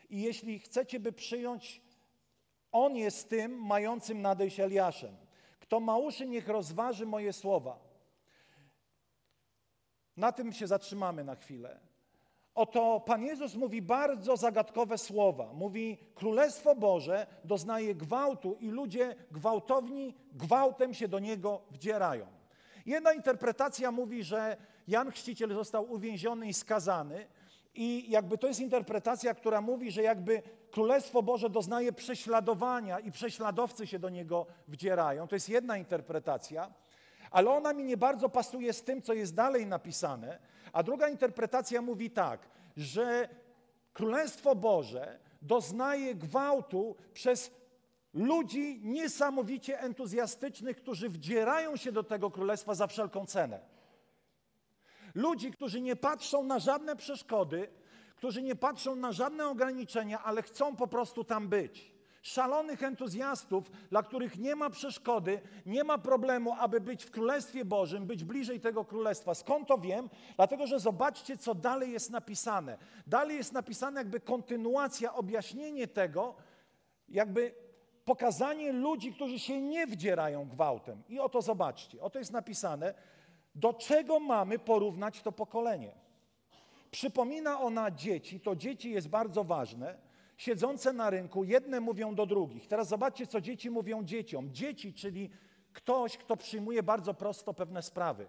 i 0.09 0.21
jeśli 0.21 0.59
chcecie, 0.59 0.99
by 0.99 1.11
przyjąć, 1.11 1.81
on 2.71 2.95
jest 2.95 3.29
tym 3.29 3.65
mającym 3.65 4.21
nadejść 4.21 4.59
Eliaszem. 4.59 5.17
Kto 5.59 5.79
ma 5.79 5.97
uszy, 5.97 6.27
niech 6.27 6.47
rozważy 6.47 7.05
moje 7.05 7.33
słowa. 7.33 7.79
Na 10.17 10.31
tym 10.31 10.53
się 10.53 10.67
zatrzymamy 10.67 11.23
na 11.23 11.35
chwilę. 11.35 11.79
Oto 12.55 12.99
Pan 12.99 13.23
Jezus 13.23 13.55
mówi 13.55 13.81
bardzo 13.81 14.37
zagadkowe 14.37 14.97
słowa. 14.97 15.53
Mówi: 15.53 15.97
Królestwo 16.15 16.75
Boże 16.75 17.27
doznaje 17.43 17.95
gwałtu 17.95 18.57
i 18.59 18.67
ludzie 18.67 19.15
gwałtowni 19.31 20.13
gwałtem 20.33 20.93
się 20.93 21.07
do 21.07 21.19
niego 21.19 21.61
wdzierają. 21.71 22.27
Jedna 22.85 23.13
interpretacja 23.13 23.91
mówi, 23.91 24.23
że 24.23 24.57
Jan 24.87 25.11
Chrzciciel 25.11 25.53
został 25.53 25.91
uwięziony 25.91 26.47
i 26.47 26.53
skazany, 26.53 27.27
i 27.75 28.11
jakby 28.11 28.37
to 28.37 28.47
jest 28.47 28.59
interpretacja, 28.59 29.33
która 29.33 29.61
mówi, 29.61 29.91
że 29.91 30.03
jakby 30.03 30.41
Królestwo 30.71 31.23
Boże 31.23 31.49
doznaje 31.49 31.93
prześladowania 31.93 32.99
i 32.99 33.11
prześladowcy 33.11 33.87
się 33.87 33.99
do 33.99 34.09
niego 34.09 34.45
wdzierają. 34.67 35.27
To 35.27 35.35
jest 35.35 35.49
jedna 35.49 35.77
interpretacja, 35.77 36.71
ale 37.31 37.49
ona 37.49 37.73
mi 37.73 37.83
nie 37.83 37.97
bardzo 37.97 38.29
pasuje 38.29 38.73
z 38.73 38.83
tym, 38.83 39.01
co 39.01 39.13
jest 39.13 39.35
dalej 39.35 39.65
napisane. 39.65 40.39
A 40.73 40.83
druga 40.83 41.09
interpretacja 41.09 41.81
mówi 41.81 42.11
tak, 42.11 42.49
że 42.77 43.29
Królestwo 43.93 44.55
Boże 44.55 45.19
doznaje 45.41 46.15
gwałtu 46.15 46.95
przez 47.13 47.51
ludzi 48.13 48.79
niesamowicie 48.83 49.79
entuzjastycznych, 49.79 50.77
którzy 50.77 51.09
wdzierają 51.09 51.75
się 51.77 51.91
do 51.91 52.03
tego 52.03 52.31
królestwa 52.31 52.75
za 52.75 52.87
wszelką 52.87 53.25
cenę. 53.25 53.59
Ludzi, 55.15 55.51
którzy 55.51 55.81
nie 55.81 55.95
patrzą 55.95 56.43
na 56.43 56.59
żadne 56.59 56.95
przeszkody, 56.95 57.67
którzy 58.15 58.41
nie 58.41 58.55
patrzą 58.55 58.95
na 58.95 59.11
żadne 59.11 59.47
ograniczenia, 59.47 60.23
ale 60.23 60.41
chcą 60.41 60.75
po 60.75 60.87
prostu 60.87 61.23
tam 61.23 61.47
być. 61.47 61.94
Szalonych 62.25 62.83
entuzjastów, 62.83 63.71
dla 63.89 64.03
których 64.03 64.37
nie 64.37 64.55
ma 64.55 64.69
przeszkody, 64.69 65.41
nie 65.65 65.83
ma 65.83 65.97
problemu, 65.97 66.53
aby 66.59 66.81
być 66.81 67.03
w 67.03 67.11
Królestwie 67.11 67.65
Bożym, 67.65 68.05
być 68.05 68.23
bliżej 68.23 68.59
tego 68.59 68.85
Królestwa. 68.85 69.35
Skąd 69.35 69.67
to 69.67 69.77
wiem? 69.77 70.09
Dlatego, 70.35 70.67
że 70.67 70.79
zobaczcie, 70.79 71.37
co 71.37 71.55
dalej 71.55 71.91
jest 71.91 72.09
napisane. 72.09 72.77
Dalej 73.07 73.37
jest 73.37 73.53
napisane 73.53 73.99
jakby 73.99 74.19
kontynuacja, 74.19 75.13
objaśnienie 75.13 75.87
tego, 75.87 76.35
jakby 77.09 77.55
pokazanie 78.05 78.71
ludzi, 78.71 79.13
którzy 79.13 79.39
się 79.39 79.61
nie 79.61 79.87
wdzierają 79.87 80.49
gwałtem. 80.49 81.03
I 81.09 81.19
oto 81.19 81.41
zobaczcie, 81.41 82.01
oto 82.01 82.19
jest 82.19 82.31
napisane, 82.31 82.93
do 83.55 83.73
czego 83.73 84.19
mamy 84.19 84.59
porównać 84.59 85.21
to 85.21 85.31
pokolenie. 85.31 85.91
Przypomina 86.91 87.61
ona 87.61 87.91
dzieci, 87.91 88.39
to 88.39 88.55
dzieci 88.55 88.91
jest 88.91 89.07
bardzo 89.07 89.43
ważne, 89.43 90.04
siedzące 90.37 90.93
na 90.93 91.09
rynku, 91.09 91.43
jedne 91.43 91.79
mówią 91.79 92.15
do 92.15 92.25
drugich. 92.25 92.67
Teraz 92.67 92.87
zobaczcie, 92.87 93.27
co 93.27 93.41
dzieci 93.41 93.69
mówią 93.69 94.03
dzieciom. 94.03 94.53
Dzieci, 94.53 94.93
czyli 94.93 95.29
ktoś, 95.73 96.17
kto 96.17 96.37
przyjmuje 96.37 96.83
bardzo 96.83 97.13
prosto 97.13 97.53
pewne 97.53 97.81
sprawy. 97.81 98.27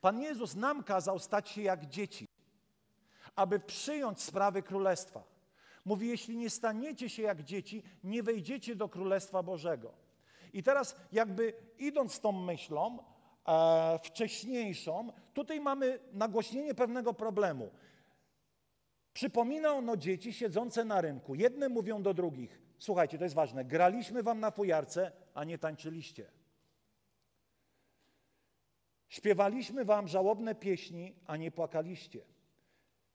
Pan 0.00 0.20
Jezus 0.20 0.54
nam 0.54 0.82
kazał 0.82 1.18
stać 1.18 1.48
się 1.48 1.62
jak 1.62 1.86
dzieci, 1.86 2.28
aby 3.36 3.60
przyjąć 3.60 4.22
sprawy 4.22 4.62
królestwa. 4.62 5.34
Mówi, 5.84 6.08
jeśli 6.08 6.36
nie 6.36 6.50
staniecie 6.50 7.08
się 7.08 7.22
jak 7.22 7.42
dzieci, 7.42 7.82
nie 8.04 8.22
wejdziecie 8.22 8.76
do 8.76 8.88
Królestwa 8.88 9.42
Bożego. 9.42 9.92
I 10.52 10.62
teraz 10.62 10.96
jakby 11.12 11.52
idąc 11.78 12.20
tą 12.20 12.32
myślą 12.32 12.98
e, 13.48 13.98
wcześniejszą, 14.02 15.12
tutaj 15.34 15.60
mamy 15.60 15.98
nagłośnienie 16.12 16.74
pewnego 16.74 17.14
problemu. 17.14 17.70
Przypomina 19.14 19.74
ono 19.74 19.96
dzieci 19.96 20.32
siedzące 20.32 20.84
na 20.84 21.00
rynku. 21.00 21.34
Jedne 21.34 21.68
mówią 21.68 22.02
do 22.02 22.14
drugich, 22.14 22.60
słuchajcie, 22.78 23.18
to 23.18 23.24
jest 23.24 23.34
ważne, 23.34 23.64
graliśmy 23.64 24.22
wam 24.22 24.40
na 24.40 24.50
fujarce, 24.50 25.12
a 25.34 25.44
nie 25.44 25.58
tańczyliście. 25.58 26.30
Śpiewaliśmy 29.08 29.84
wam 29.84 30.08
żałobne 30.08 30.54
pieśni, 30.54 31.14
a 31.26 31.36
nie 31.36 31.50
płakaliście. 31.50 32.20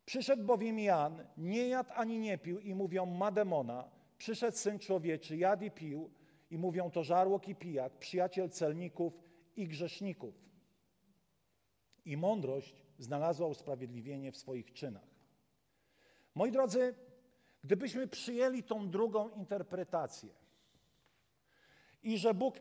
Przyszedł 0.06 0.44
bowiem 0.44 0.80
Jan, 0.80 1.26
nie 1.38 1.68
jadł 1.68 1.90
ani 1.96 2.20
nie 2.20 2.38
pił 2.38 2.60
i 2.60 2.76
mówią, 2.76 3.06
ma 3.06 3.32
demona. 3.32 3.90
Przyszedł 4.18 4.58
Syn 4.58 4.80
Człowieczy, 4.80 5.38
jadł 5.38 5.64
i 5.64 5.72
pił 5.72 6.10
i 6.52 6.58
mówią, 6.58 6.92
to 6.92 7.04
żarłok 7.04 7.48
i 7.48 7.56
pijak, 7.56 7.98
przyjaciel 7.98 8.50
celników 8.50 9.14
i 9.56 9.68
grzeszników. 9.68 10.36
I 12.06 12.18
mądrość 12.18 12.86
znalazła 13.00 13.48
usprawiedliwienie 13.48 14.32
w 14.32 14.38
swoich 14.38 14.74
czynach. 14.74 15.19
Moi 16.36 16.52
drodzy, 16.52 16.96
gdybyśmy 17.64 18.08
przyjęli 18.08 18.64
tą 18.64 18.90
drugą 18.90 19.30
interpretację 19.30 20.30
i 22.04 22.18
że 22.18 22.34
Bóg 22.34 22.56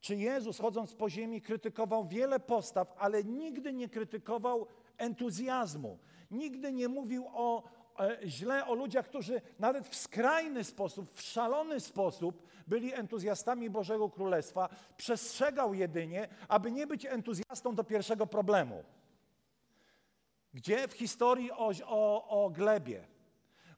czy 0.00 0.16
Jezus 0.16 0.58
chodząc 0.58 0.94
po 0.94 1.10
ziemi 1.10 1.42
krytykował 1.42 2.08
wiele 2.08 2.40
postaw, 2.40 2.94
ale 2.98 3.24
nigdy 3.24 3.72
nie 3.72 3.88
krytykował 3.88 4.66
entuzjazmu, 4.98 5.98
Nigdy 6.30 6.72
nie 6.72 6.88
mówił 6.88 7.26
o, 7.32 7.62
e, 8.00 8.18
źle 8.26 8.66
o 8.66 8.74
ludziach, 8.74 9.06
którzy 9.06 9.40
nawet 9.58 9.88
w 9.88 9.96
skrajny 9.96 10.64
sposób, 10.64 11.12
w 11.14 11.22
szalony 11.22 11.80
sposób 11.80 12.42
byli 12.66 12.94
entuzjastami 12.94 13.70
Bożego 13.70 14.10
Królestwa. 14.10 14.68
Przestrzegał 14.96 15.74
jedynie, 15.74 16.28
aby 16.48 16.72
nie 16.72 16.86
być 16.86 17.06
entuzjastą 17.06 17.74
do 17.74 17.84
pierwszego 17.84 18.26
problemu. 18.26 18.84
Gdzie 20.54 20.88
w 20.88 20.92
historii 20.92 21.52
o, 21.52 21.72
o, 21.86 22.28
o 22.44 22.50
glebie? 22.50 23.04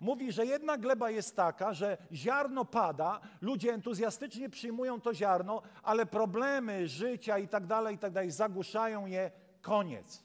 Mówi, 0.00 0.32
że 0.32 0.46
jedna 0.46 0.78
gleba 0.78 1.10
jest 1.10 1.36
taka, 1.36 1.74
że 1.74 1.98
ziarno 2.12 2.64
pada, 2.64 3.20
ludzie 3.40 3.72
entuzjastycznie 3.72 4.48
przyjmują 4.48 5.00
to 5.00 5.14
ziarno, 5.14 5.62
ale 5.82 6.06
problemy 6.06 6.88
życia 6.88 7.38
i 7.38 7.48
tak 7.48 7.66
dalej, 7.66 7.94
i 7.94 7.98
tak 7.98 8.12
dalej 8.12 8.30
zagłuszają 8.30 9.06
je, 9.06 9.30
koniec. 9.60 10.22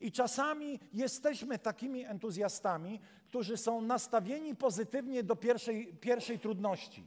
I 0.00 0.12
czasami 0.12 0.80
jesteśmy 0.92 1.58
takimi 1.58 2.04
entuzjastami, 2.04 3.00
którzy 3.28 3.56
są 3.56 3.80
nastawieni 3.80 4.56
pozytywnie 4.56 5.22
do 5.22 5.36
pierwszej, 5.36 5.94
pierwszej 5.94 6.38
trudności, 6.38 7.06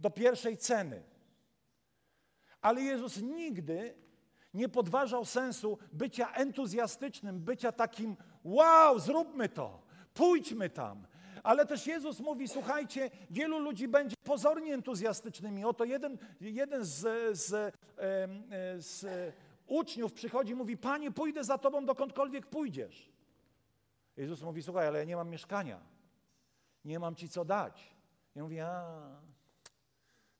do 0.00 0.10
pierwszej 0.10 0.56
ceny. 0.56 1.02
Ale 2.60 2.82
Jezus 2.82 3.16
nigdy 3.22 3.94
nie 4.54 4.68
podważał 4.68 5.24
sensu 5.24 5.78
bycia 5.92 6.32
entuzjastycznym, 6.32 7.40
bycia 7.40 7.72
takim, 7.72 8.16
wow, 8.44 8.98
zróbmy 8.98 9.48
to, 9.48 9.82
pójdźmy 10.14 10.70
tam. 10.70 11.06
Ale 11.42 11.66
też 11.66 11.86
Jezus 11.86 12.20
mówi, 12.20 12.48
słuchajcie, 12.48 13.10
wielu 13.30 13.58
ludzi 13.58 13.88
będzie 13.88 14.16
pozornie 14.24 14.74
entuzjastycznymi. 14.74 15.64
Oto 15.64 15.84
jeden, 15.84 16.18
jeden 16.40 16.84
z, 16.84 17.00
z, 17.38 17.48
z, 17.48 17.74
z 18.84 19.06
uczniów 19.66 20.12
przychodzi 20.12 20.52
i 20.52 20.54
mówi, 20.54 20.76
Panie, 20.76 21.10
pójdę 21.10 21.44
za 21.44 21.58
Tobą 21.58 21.84
dokądkolwiek 21.84 22.46
pójdziesz. 22.46 23.12
Jezus 24.16 24.42
mówi, 24.42 24.62
słuchaj, 24.62 24.86
ale 24.86 24.98
ja 24.98 25.04
nie 25.04 25.16
mam 25.16 25.28
mieszkania. 25.30 25.80
Nie 26.84 26.98
mam 26.98 27.14
Ci 27.14 27.28
co 27.28 27.44
dać. 27.44 27.94
Ja 28.34 28.42
mówię, 28.42 28.66
a, 28.66 29.00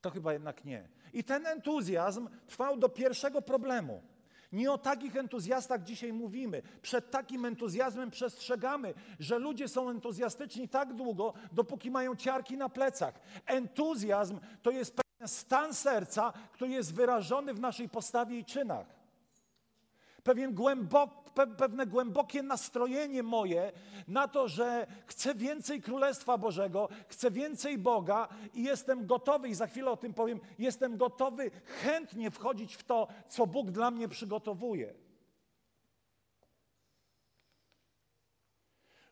to 0.02 0.10
chyba 0.10 0.32
jednak 0.32 0.64
nie. 0.64 0.88
I 1.12 1.24
ten 1.24 1.46
entuzjazm 1.46 2.28
trwał 2.46 2.76
do 2.76 2.88
pierwszego 2.88 3.42
problemu. 3.42 4.02
Nie 4.52 4.72
o 4.72 4.78
takich 4.78 5.16
entuzjastach 5.16 5.82
dzisiaj 5.82 6.12
mówimy. 6.12 6.62
Przed 6.82 7.10
takim 7.10 7.44
entuzjazmem 7.44 8.10
przestrzegamy, 8.10 8.94
że 9.20 9.38
ludzie 9.38 9.68
są 9.68 9.90
entuzjastyczni 9.90 10.68
tak 10.68 10.94
długo, 10.94 11.32
dopóki 11.52 11.90
mają 11.90 12.16
ciarki 12.16 12.56
na 12.56 12.68
plecach. 12.68 13.20
Entuzjazm 13.46 14.38
to 14.62 14.70
jest 14.70 14.96
pewien 14.96 15.28
stan 15.28 15.74
serca, 15.74 16.32
który 16.52 16.70
jest 16.70 16.94
wyrażony 16.94 17.54
w 17.54 17.60
naszej 17.60 17.88
postawie 17.88 18.38
i 18.38 18.44
czynach. 18.44 19.01
Pewien 20.24 20.54
głębok, 20.54 21.30
pe, 21.30 21.46
pewne 21.46 21.86
głębokie 21.86 22.42
nastrojenie 22.42 23.22
moje 23.22 23.72
na 24.08 24.28
to, 24.28 24.48
że 24.48 24.86
chcę 25.06 25.34
więcej 25.34 25.82
Królestwa 25.82 26.38
Bożego, 26.38 26.88
chcę 27.08 27.30
więcej 27.30 27.78
Boga 27.78 28.28
i 28.54 28.62
jestem 28.62 29.06
gotowy, 29.06 29.48
i 29.48 29.54
za 29.54 29.66
chwilę 29.66 29.90
o 29.90 29.96
tym 29.96 30.14
powiem, 30.14 30.40
jestem 30.58 30.96
gotowy 30.96 31.50
chętnie 31.64 32.30
wchodzić 32.30 32.76
w 32.76 32.84
to, 32.84 33.08
co 33.28 33.46
Bóg 33.46 33.70
dla 33.70 33.90
mnie 33.90 34.08
przygotowuje. 34.08 34.94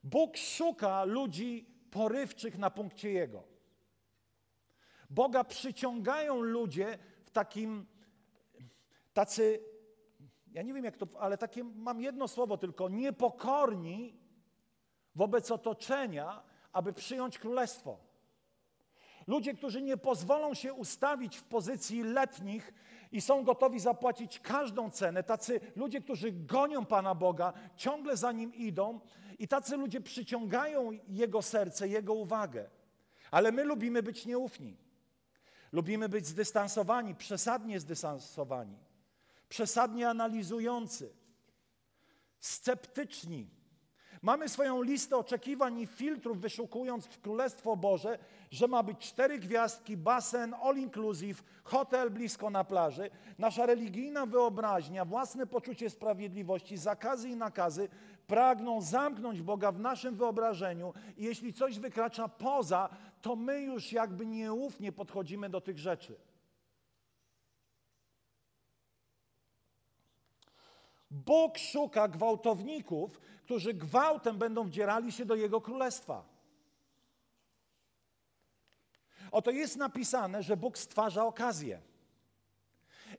Bóg 0.04 0.36
szuka 0.36 1.04
ludzi 1.04 1.66
porywczych 1.90 2.58
na 2.58 2.70
punkcie 2.70 3.10
Jego. 3.10 3.42
Boga 5.10 5.44
przyciągają 5.44 6.40
ludzie 6.40 6.98
w 7.24 7.30
takim, 7.30 7.86
tacy 9.12 9.69
ja 10.52 10.62
nie 10.62 10.74
wiem 10.74 10.84
jak 10.84 10.96
to, 10.96 11.06
ale 11.18 11.38
takie 11.38 11.64
mam 11.64 12.00
jedno 12.00 12.28
słowo 12.28 12.56
tylko, 12.56 12.88
niepokorni 12.88 14.20
wobec 15.14 15.50
otoczenia, 15.50 16.42
aby 16.72 16.92
przyjąć 16.92 17.38
królestwo. 17.38 17.98
Ludzie, 19.26 19.54
którzy 19.54 19.82
nie 19.82 19.96
pozwolą 19.96 20.54
się 20.54 20.74
ustawić 20.74 21.36
w 21.36 21.42
pozycji 21.42 22.02
letnich 22.02 22.74
i 23.12 23.20
są 23.20 23.44
gotowi 23.44 23.80
zapłacić 23.80 24.40
każdą 24.40 24.90
cenę, 24.90 25.22
tacy 25.22 25.60
ludzie, 25.76 26.00
którzy 26.00 26.32
gonią 26.32 26.86
Pana 26.86 27.14
Boga, 27.14 27.52
ciągle 27.76 28.16
za 28.16 28.32
Nim 28.32 28.54
idą 28.54 29.00
i 29.38 29.48
tacy 29.48 29.76
ludzie 29.76 30.00
przyciągają 30.00 30.90
Jego 31.08 31.42
serce, 31.42 31.88
Jego 31.88 32.14
uwagę. 32.14 32.70
Ale 33.30 33.52
my 33.52 33.64
lubimy 33.64 34.02
być 34.02 34.26
nieufni. 34.26 34.76
Lubimy 35.72 36.08
być 36.08 36.26
zdystansowani, 36.26 37.14
przesadnie 37.14 37.80
zdystansowani 37.80 38.89
przesadnie 39.50 40.08
analizujący, 40.08 41.14
sceptyczni. 42.38 43.50
Mamy 44.22 44.48
swoją 44.48 44.82
listę 44.82 45.16
oczekiwań 45.16 45.78
i 45.78 45.86
filtrów, 45.86 46.40
wyszukując 46.40 47.06
w 47.06 47.20
Królestwo 47.20 47.76
Boże, 47.76 48.18
że 48.50 48.68
ma 48.68 48.82
być 48.82 48.98
cztery 48.98 49.38
gwiazdki, 49.38 49.96
basen, 49.96 50.54
all 50.62 50.76
inclusive, 50.76 51.42
hotel 51.64 52.10
blisko 52.10 52.50
na 52.50 52.64
plaży. 52.64 53.10
Nasza 53.38 53.66
religijna 53.66 54.26
wyobraźnia, 54.26 55.04
własne 55.04 55.46
poczucie 55.46 55.90
sprawiedliwości, 55.90 56.76
zakazy 56.76 57.28
i 57.28 57.36
nakazy 57.36 57.88
pragną 58.26 58.80
zamknąć 58.80 59.42
Boga 59.42 59.72
w 59.72 59.78
naszym 59.80 60.16
wyobrażeniu 60.16 60.94
i 61.16 61.24
jeśli 61.24 61.52
coś 61.52 61.78
wykracza 61.78 62.28
poza, 62.28 62.88
to 63.22 63.36
my 63.36 63.60
już 63.60 63.92
jakby 63.92 64.26
nieufnie 64.26 64.92
podchodzimy 64.92 65.48
do 65.48 65.60
tych 65.60 65.78
rzeczy. 65.78 66.29
Bóg 71.10 71.58
szuka 71.58 72.08
gwałtowników, 72.08 73.20
którzy 73.44 73.74
gwałtem 73.74 74.38
będą 74.38 74.64
wdzierali 74.64 75.12
się 75.12 75.24
do 75.24 75.34
Jego 75.34 75.60
królestwa. 75.60 76.24
Oto 79.32 79.50
jest 79.50 79.76
napisane, 79.76 80.42
że 80.42 80.56
Bóg 80.56 80.78
stwarza 80.78 81.24
okazję. 81.24 81.80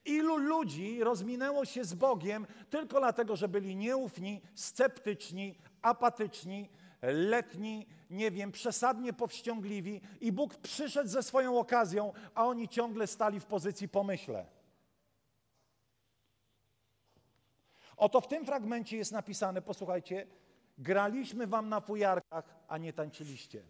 Ilu 0.05 0.37
ludzi 0.37 1.03
rozminęło 1.03 1.65
się 1.65 1.83
z 1.83 1.93
Bogiem 1.93 2.47
tylko 2.69 2.99
dlatego, 2.99 3.35
że 3.35 3.47
byli 3.47 3.75
nieufni, 3.75 4.41
sceptyczni, 4.55 5.57
apatyczni, 5.81 6.69
letni, 7.01 7.87
nie 8.09 8.31
wiem, 8.31 8.51
przesadnie 8.51 9.13
powściągliwi 9.13 10.01
i 10.21 10.31
Bóg 10.31 10.55
przyszedł 10.55 11.09
ze 11.09 11.23
swoją 11.23 11.59
okazją, 11.59 12.13
a 12.35 12.45
oni 12.45 12.69
ciągle 12.69 13.07
stali 13.07 13.39
w 13.39 13.45
pozycji 13.45 13.89
pomyśle. 13.89 14.60
Oto 18.01 18.21
w 18.21 18.27
tym 18.27 18.45
fragmencie 18.45 18.97
jest 18.97 19.11
napisane, 19.11 19.61
posłuchajcie, 19.61 20.27
graliśmy 20.77 21.47
wam 21.47 21.69
na 21.69 21.81
fujarkach, 21.81 22.55
a 22.67 22.77
nie 22.77 22.93
tańczyliście. 22.93 23.63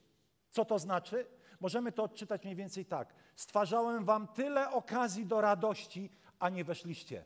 Co 0.52 0.66
to 0.66 0.80
znaczy? 0.80 1.26
Możemy 1.60 1.92
to 1.92 2.04
odczytać 2.04 2.44
mniej 2.44 2.56
więcej 2.56 2.86
tak. 2.86 3.14
Stwarzałem 3.36 4.06
wam 4.06 4.28
tyle 4.28 4.72
okazji 4.72 5.26
do 5.26 5.42
radości, 5.42 6.12
a 6.40 6.50
nie 6.50 6.64
weszliście. 6.64 7.24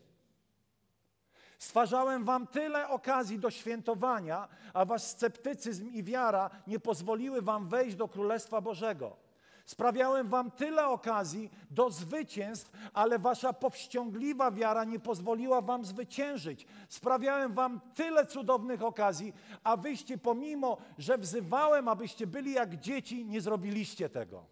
Stwarzałem 1.59 2.23
wam 2.23 2.47
tyle 2.47 2.89
okazji 2.89 3.39
do 3.39 3.51
świętowania, 3.51 4.47
a 4.73 4.85
wasz 4.85 5.03
sceptycyzm 5.03 5.89
i 5.91 6.03
wiara 6.03 6.49
nie 6.67 6.79
pozwoliły 6.79 7.41
wam 7.41 7.67
wejść 7.67 7.95
do 7.95 8.07
Królestwa 8.07 8.61
Bożego. 8.61 9.17
Sprawiałem 9.65 10.27
wam 10.27 10.51
tyle 10.51 10.87
okazji 10.87 11.49
do 11.71 11.89
zwycięstw, 11.89 12.71
ale 12.93 13.19
wasza 13.19 13.53
powściągliwa 13.53 14.51
wiara 14.51 14.83
nie 14.83 14.99
pozwoliła 14.99 15.61
wam 15.61 15.85
zwyciężyć. 15.85 16.67
Sprawiałem 16.89 17.53
wam 17.53 17.81
tyle 17.95 18.25
cudownych 18.25 18.83
okazji, 18.83 19.33
a 19.63 19.77
wyście 19.77 20.17
pomimo, 20.17 20.77
że 20.97 21.17
wzywałem, 21.17 21.87
abyście 21.87 22.27
byli 22.27 22.51
jak 22.53 22.79
dzieci, 22.79 23.25
nie 23.25 23.41
zrobiliście 23.41 24.09
tego. 24.09 24.45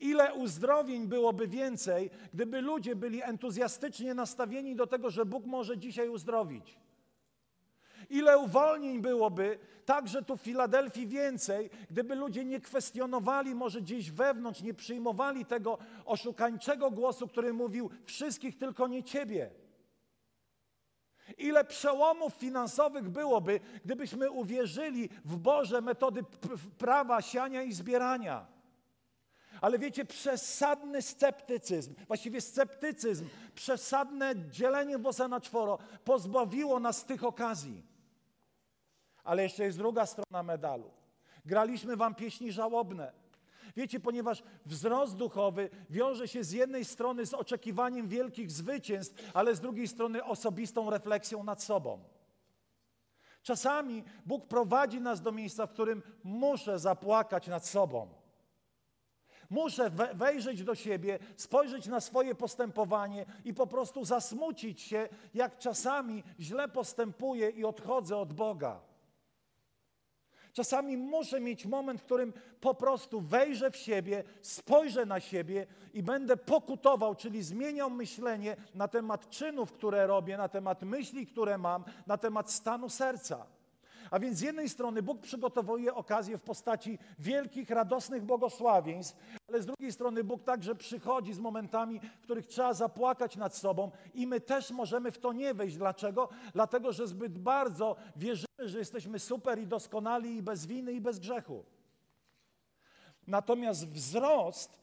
Ile 0.00 0.34
uzdrowień 0.34 1.06
byłoby 1.06 1.48
więcej, 1.48 2.10
gdyby 2.34 2.60
ludzie 2.60 2.96
byli 2.96 3.22
entuzjastycznie 3.22 4.14
nastawieni 4.14 4.76
do 4.76 4.86
tego, 4.86 5.10
że 5.10 5.26
Bóg 5.26 5.46
może 5.46 5.78
dzisiaj 5.78 6.08
uzdrowić? 6.08 6.78
Ile 8.10 8.38
uwolnień 8.38 9.00
byłoby, 9.00 9.58
także 9.84 10.22
tu 10.22 10.36
w 10.36 10.40
Filadelfii 10.40 11.06
więcej, 11.06 11.70
gdyby 11.90 12.14
ludzie 12.14 12.44
nie 12.44 12.60
kwestionowali 12.60 13.54
może 13.54 13.80
gdzieś 13.80 14.10
wewnątrz, 14.10 14.62
nie 14.62 14.74
przyjmowali 14.74 15.46
tego 15.46 15.78
oszukańczego 16.04 16.90
głosu, 16.90 17.28
który 17.28 17.52
mówił 17.52 17.90
wszystkich, 18.04 18.58
tylko 18.58 18.88
nie 18.88 19.02
ciebie. 19.02 19.50
Ile 21.38 21.64
przełomów 21.64 22.34
finansowych 22.34 23.08
byłoby, 23.08 23.60
gdybyśmy 23.84 24.30
uwierzyli 24.30 25.08
w 25.24 25.36
Boże 25.36 25.80
metody 25.80 26.24
prawa 26.78 27.22
siania 27.22 27.62
i 27.62 27.72
zbierania. 27.72 28.46
Ale 29.60 29.78
wiecie, 29.78 30.04
przesadny 30.04 31.02
sceptycyzm, 31.02 31.94
właściwie 32.06 32.40
sceptycyzm, 32.40 33.28
przesadne 33.54 34.34
dzielenie 34.50 34.98
włosa 34.98 35.28
na 35.28 35.40
czworo 35.40 35.78
pozbawiło 36.04 36.80
nas 36.80 37.04
tych 37.04 37.24
okazji. 37.24 37.89
Ale 39.30 39.42
jeszcze 39.42 39.64
jest 39.64 39.78
druga 39.78 40.06
strona 40.06 40.42
medalu. 40.42 40.90
Graliśmy 41.44 41.96
wam 41.96 42.14
pieśni 42.14 42.52
żałobne. 42.52 43.12
Wiecie, 43.76 44.00
ponieważ 44.00 44.42
wzrost 44.66 45.16
duchowy 45.16 45.70
wiąże 45.90 46.28
się 46.28 46.44
z 46.44 46.52
jednej 46.52 46.84
strony 46.84 47.26
z 47.26 47.34
oczekiwaniem 47.34 48.08
wielkich 48.08 48.50
zwycięstw, 48.50 49.30
ale 49.34 49.54
z 49.54 49.60
drugiej 49.60 49.88
strony 49.88 50.24
osobistą 50.24 50.90
refleksją 50.90 51.44
nad 51.44 51.62
sobą. 51.62 52.04
Czasami 53.42 54.04
Bóg 54.26 54.46
prowadzi 54.46 55.00
nas 55.00 55.20
do 55.20 55.32
miejsca, 55.32 55.66
w 55.66 55.72
którym 55.72 56.02
muszę 56.24 56.78
zapłakać 56.78 57.46
nad 57.46 57.66
sobą. 57.66 58.08
Muszę 59.50 59.90
wejrzeć 60.14 60.64
do 60.64 60.74
siebie, 60.74 61.18
spojrzeć 61.36 61.86
na 61.86 62.00
swoje 62.00 62.34
postępowanie 62.34 63.26
i 63.44 63.54
po 63.54 63.66
prostu 63.66 64.04
zasmucić 64.04 64.80
się, 64.80 65.08
jak 65.34 65.58
czasami 65.58 66.22
źle 66.40 66.68
postępuję 66.68 67.50
i 67.50 67.64
odchodzę 67.64 68.16
od 68.16 68.32
Boga. 68.32 68.89
Czasami 70.52 70.96
muszę 70.96 71.40
mieć 71.40 71.66
moment, 71.66 72.00
w 72.00 72.04
którym 72.04 72.32
po 72.60 72.74
prostu 72.74 73.20
wejrzę 73.20 73.70
w 73.70 73.76
siebie, 73.76 74.24
spojrzę 74.42 75.06
na 75.06 75.20
siebie 75.20 75.66
i 75.94 76.02
będę 76.02 76.36
pokutował, 76.36 77.14
czyli 77.14 77.42
zmieniał 77.42 77.90
myślenie 77.90 78.56
na 78.74 78.88
temat 78.88 79.30
czynów, 79.30 79.72
które 79.72 80.06
robię, 80.06 80.36
na 80.36 80.48
temat 80.48 80.82
myśli, 80.82 81.26
które 81.26 81.58
mam, 81.58 81.84
na 82.06 82.18
temat 82.18 82.50
stanu 82.50 82.88
serca. 82.88 83.46
A 84.10 84.18
więc 84.18 84.38
z 84.38 84.40
jednej 84.40 84.68
strony 84.68 85.02
Bóg 85.02 85.20
przygotowuje 85.20 85.94
okazję 85.94 86.38
w 86.38 86.42
postaci 86.42 86.98
wielkich, 87.18 87.70
radosnych 87.70 88.24
błogosławieństw, 88.24 89.16
ale 89.48 89.62
z 89.62 89.66
drugiej 89.66 89.92
strony 89.92 90.24
Bóg 90.24 90.42
także 90.42 90.74
przychodzi 90.74 91.32
z 91.32 91.38
momentami, 91.38 92.00
w 92.00 92.22
których 92.22 92.46
trzeba 92.46 92.74
zapłakać 92.74 93.36
nad 93.36 93.56
sobą 93.56 93.90
i 94.14 94.26
my 94.26 94.40
też 94.40 94.70
możemy 94.70 95.10
w 95.10 95.18
to 95.18 95.32
nie 95.32 95.54
wejść. 95.54 95.76
Dlaczego? 95.76 96.28
Dlatego, 96.52 96.92
że 96.92 97.06
zbyt 97.06 97.38
bardzo 97.38 97.96
wierzymy, 98.16 98.68
że 98.68 98.78
jesteśmy 98.78 99.18
super 99.18 99.58
i 99.58 99.66
doskonali 99.66 100.36
i 100.36 100.42
bez 100.42 100.66
winy 100.66 100.92
i 100.92 101.00
bez 101.00 101.18
grzechu. 101.18 101.64
Natomiast 103.26 103.88
wzrost 103.88 104.78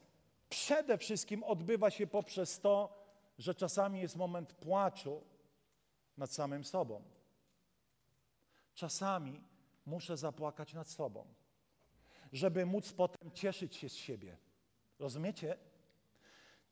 przede 0.48 0.98
wszystkim 0.98 1.44
odbywa 1.44 1.90
się 1.90 2.06
poprzez 2.06 2.60
to, 2.60 2.98
że 3.38 3.54
czasami 3.54 4.00
jest 4.00 4.16
moment 4.16 4.52
płaczu 4.52 5.22
nad 6.16 6.32
samym 6.32 6.64
sobą. 6.64 7.02
Czasami 8.78 9.40
muszę 9.86 10.16
zapłakać 10.16 10.74
nad 10.74 10.88
sobą, 10.88 11.26
żeby 12.32 12.66
móc 12.66 12.92
potem 12.92 13.30
cieszyć 13.30 13.76
się 13.76 13.88
z 13.88 13.94
siebie. 13.94 14.36
Rozumiecie? 14.98 15.56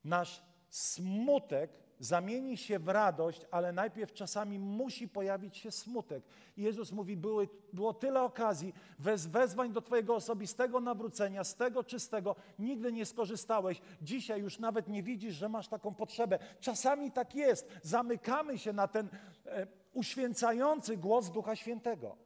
Nasz 0.04 0.42
smutek 0.68 1.70
zamieni 2.00 2.56
się 2.56 2.78
w 2.78 2.88
radość, 2.88 3.46
ale 3.50 3.72
najpierw 3.72 4.12
czasami 4.12 4.58
musi 4.58 5.08
pojawić 5.08 5.56
się 5.56 5.70
smutek. 5.70 6.24
Jezus 6.56 6.92
mówi, 6.92 7.16
były, 7.16 7.48
było 7.72 7.94
tyle 7.94 8.22
okazji, 8.22 8.74
wez, 8.98 9.26
wezwań 9.26 9.72
do 9.72 9.82
Twojego 9.82 10.14
osobistego 10.14 10.80
nawrócenia, 10.80 11.44
z 11.44 11.54
tego 11.54 11.84
czystego, 11.84 12.36
nigdy 12.58 12.92
nie 12.92 13.06
skorzystałeś. 13.06 13.80
Dzisiaj 14.02 14.40
już 14.40 14.58
nawet 14.58 14.88
nie 14.88 15.02
widzisz, 15.02 15.34
że 15.34 15.48
masz 15.48 15.68
taką 15.68 15.94
potrzebę. 15.94 16.38
Czasami 16.60 17.12
tak 17.12 17.34
jest. 17.34 17.68
Zamykamy 17.82 18.58
się 18.58 18.72
na 18.72 18.88
ten 18.88 19.08
e, 19.46 19.66
uświęcający 19.96 20.96
głos 20.96 21.30
Ducha 21.30 21.56
Świętego. 21.56 22.16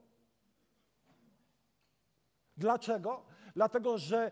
Dlaczego? 2.57 3.25
Dlatego, 3.55 3.97
że 3.97 4.31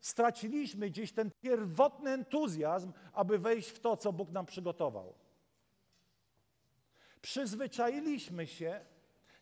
straciliśmy 0.00 0.90
gdzieś 0.90 1.12
ten 1.12 1.30
pierwotny 1.40 2.10
entuzjazm, 2.10 2.92
aby 3.12 3.38
wejść 3.38 3.68
w 3.68 3.80
to, 3.80 3.96
co 3.96 4.12
Bóg 4.12 4.30
nam 4.30 4.46
przygotował. 4.46 5.14
Przyzwyczailiśmy 7.20 8.46
się, 8.46 8.80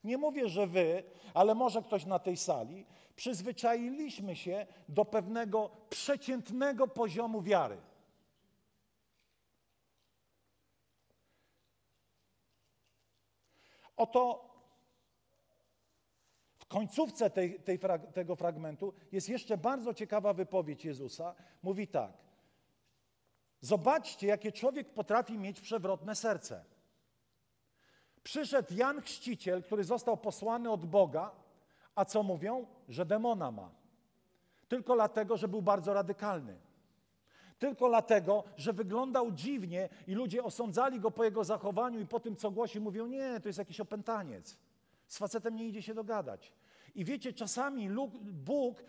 nie 0.04 0.18
mówię, 0.18 0.48
że 0.48 0.66
wy, 0.66 1.02
ale 1.34 1.54
może 1.54 1.82
ktoś 1.82 2.06
na 2.06 2.18
tej 2.18 2.36
sali, 2.36 2.86
przyzwyczailiśmy 3.16 4.36
się 4.36 4.66
do 4.88 5.04
pewnego 5.04 5.70
przeciętnego 5.90 6.88
poziomu 6.88 7.42
wiary. 7.42 7.76
Oto 13.96 14.50
w 16.58 16.66
końcówce 16.66 17.30
tej, 17.30 17.60
tej, 17.60 17.78
tego 18.14 18.36
fragmentu 18.36 18.94
jest 19.12 19.28
jeszcze 19.28 19.58
bardzo 19.58 19.94
ciekawa 19.94 20.32
wypowiedź 20.32 20.84
Jezusa. 20.84 21.34
Mówi 21.62 21.88
tak: 21.88 22.12
Zobaczcie, 23.60 24.26
jakie 24.26 24.52
człowiek 24.52 24.94
potrafi 24.94 25.38
mieć 25.38 25.60
przewrotne 25.60 26.14
serce. 26.14 26.64
Przyszedł 28.22 28.74
Jan 28.74 29.00
Chrzciciel, 29.00 29.62
który 29.62 29.84
został 29.84 30.16
posłany 30.16 30.70
od 30.70 30.86
Boga, 30.86 31.30
a 31.94 32.04
co 32.04 32.22
mówią? 32.22 32.66
Że 32.88 33.06
demona 33.06 33.50
ma. 33.50 33.70
Tylko 34.68 34.94
dlatego, 34.94 35.36
że 35.36 35.48
był 35.48 35.62
bardzo 35.62 35.94
radykalny. 35.94 36.58
Tylko 37.58 37.88
dlatego, 37.88 38.44
że 38.56 38.72
wyglądał 38.72 39.32
dziwnie 39.32 39.88
i 40.06 40.14
ludzie 40.14 40.44
osądzali 40.44 41.00
go 41.00 41.10
po 41.10 41.24
jego 41.24 41.44
zachowaniu 41.44 42.00
i 42.00 42.06
po 42.06 42.20
tym, 42.20 42.36
co 42.36 42.50
głosi, 42.50 42.80
mówią: 42.80 43.06
Nie, 43.06 43.40
to 43.40 43.48
jest 43.48 43.58
jakiś 43.58 43.80
opętaniec. 43.80 44.58
Z 45.06 45.18
facetem 45.18 45.56
nie 45.56 45.68
idzie 45.68 45.82
się 45.82 45.94
dogadać. 45.94 46.52
I 46.94 47.04
wiecie, 47.04 47.32
czasami 47.32 47.88
Bóg 48.22 48.84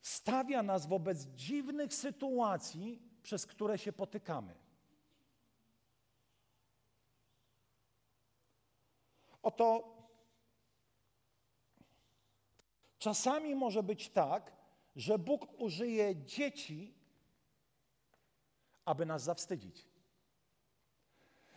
stawia 0.00 0.62
nas 0.62 0.86
wobec 0.86 1.26
dziwnych 1.26 1.94
sytuacji, 1.94 3.02
przez 3.22 3.46
które 3.46 3.78
się 3.78 3.92
potykamy. 3.92 4.54
Oto 9.42 9.96
czasami 12.98 13.54
może 13.54 13.82
być 13.82 14.10
tak, 14.10 14.52
że 14.96 15.18
Bóg 15.18 15.60
użyje 15.60 16.16
dzieci, 16.16 16.94
aby 18.84 19.06
nas 19.06 19.22
zawstydzić. 19.22 19.86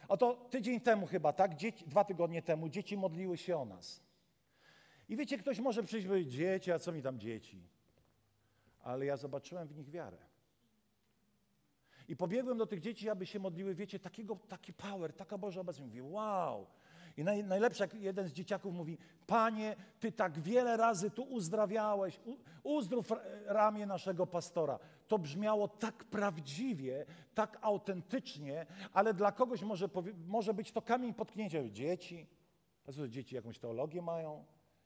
Oto 0.07 0.47
tydzień 0.49 0.81
temu 0.81 1.07
chyba, 1.07 1.33
tak? 1.33 1.55
Dzieci, 1.55 1.85
dwa 1.87 2.03
tygodnie 2.03 2.41
temu 2.41 2.69
dzieci 2.69 2.97
modliły 2.97 3.37
się 3.37 3.57
o 3.57 3.65
nas. 3.65 4.01
I 5.09 5.17
wiecie, 5.17 5.37
ktoś 5.37 5.59
może 5.59 5.83
przyjść 5.83 6.05
i 6.05 6.09
powiedzieć, 6.09 6.33
dzieci, 6.33 6.71
a 6.71 6.79
co 6.79 6.91
mi 6.91 7.01
tam 7.01 7.19
dzieci? 7.19 7.67
Ale 8.83 9.05
ja 9.05 9.17
zobaczyłem 9.17 9.67
w 9.67 9.75
nich 9.75 9.89
wiarę. 9.89 10.17
I 12.07 12.15
pobiegłem 12.15 12.57
do 12.57 12.65
tych 12.65 12.79
dzieci, 12.79 13.09
aby 13.09 13.25
się 13.25 13.39
modliły, 13.39 13.75
wiecie, 13.75 13.99
takiego, 13.99 14.35
taki 14.35 14.73
power, 14.73 15.13
taka 15.13 15.37
Boża 15.37 15.61
obecność. 15.61 15.87
Mówię, 15.87 16.03
wow. 16.03 16.67
I 17.17 17.23
naj, 17.23 17.43
najlepsze, 17.43 17.87
jeden 17.93 18.27
z 18.27 18.31
dzieciaków 18.31 18.73
mówi, 18.73 18.97
Panie, 19.27 19.75
Ty 19.99 20.11
tak 20.11 20.39
wiele 20.39 20.77
razy 20.77 21.11
tu 21.11 21.23
uzdrawiałeś, 21.23 22.19
u, 22.25 22.37
uzdrów 22.63 23.11
ramię 23.45 23.85
naszego 23.85 24.27
pastora. 24.27 24.79
To 25.07 25.19
brzmiało 25.19 25.67
tak 25.67 26.03
prawdziwie, 26.03 27.05
tak 27.33 27.57
autentycznie, 27.61 28.65
ale 28.93 29.13
dla 29.13 29.31
kogoś 29.31 29.61
może, 29.61 29.89
może 30.27 30.53
być 30.53 30.71
to 30.71 30.81
kamień 30.81 31.13
potknięcia. 31.13 31.69
Dzieci, 31.69 32.27
dzieci 33.07 33.35
jakąś 33.35 33.59
teologię 33.59 34.01
mają? 34.01 34.45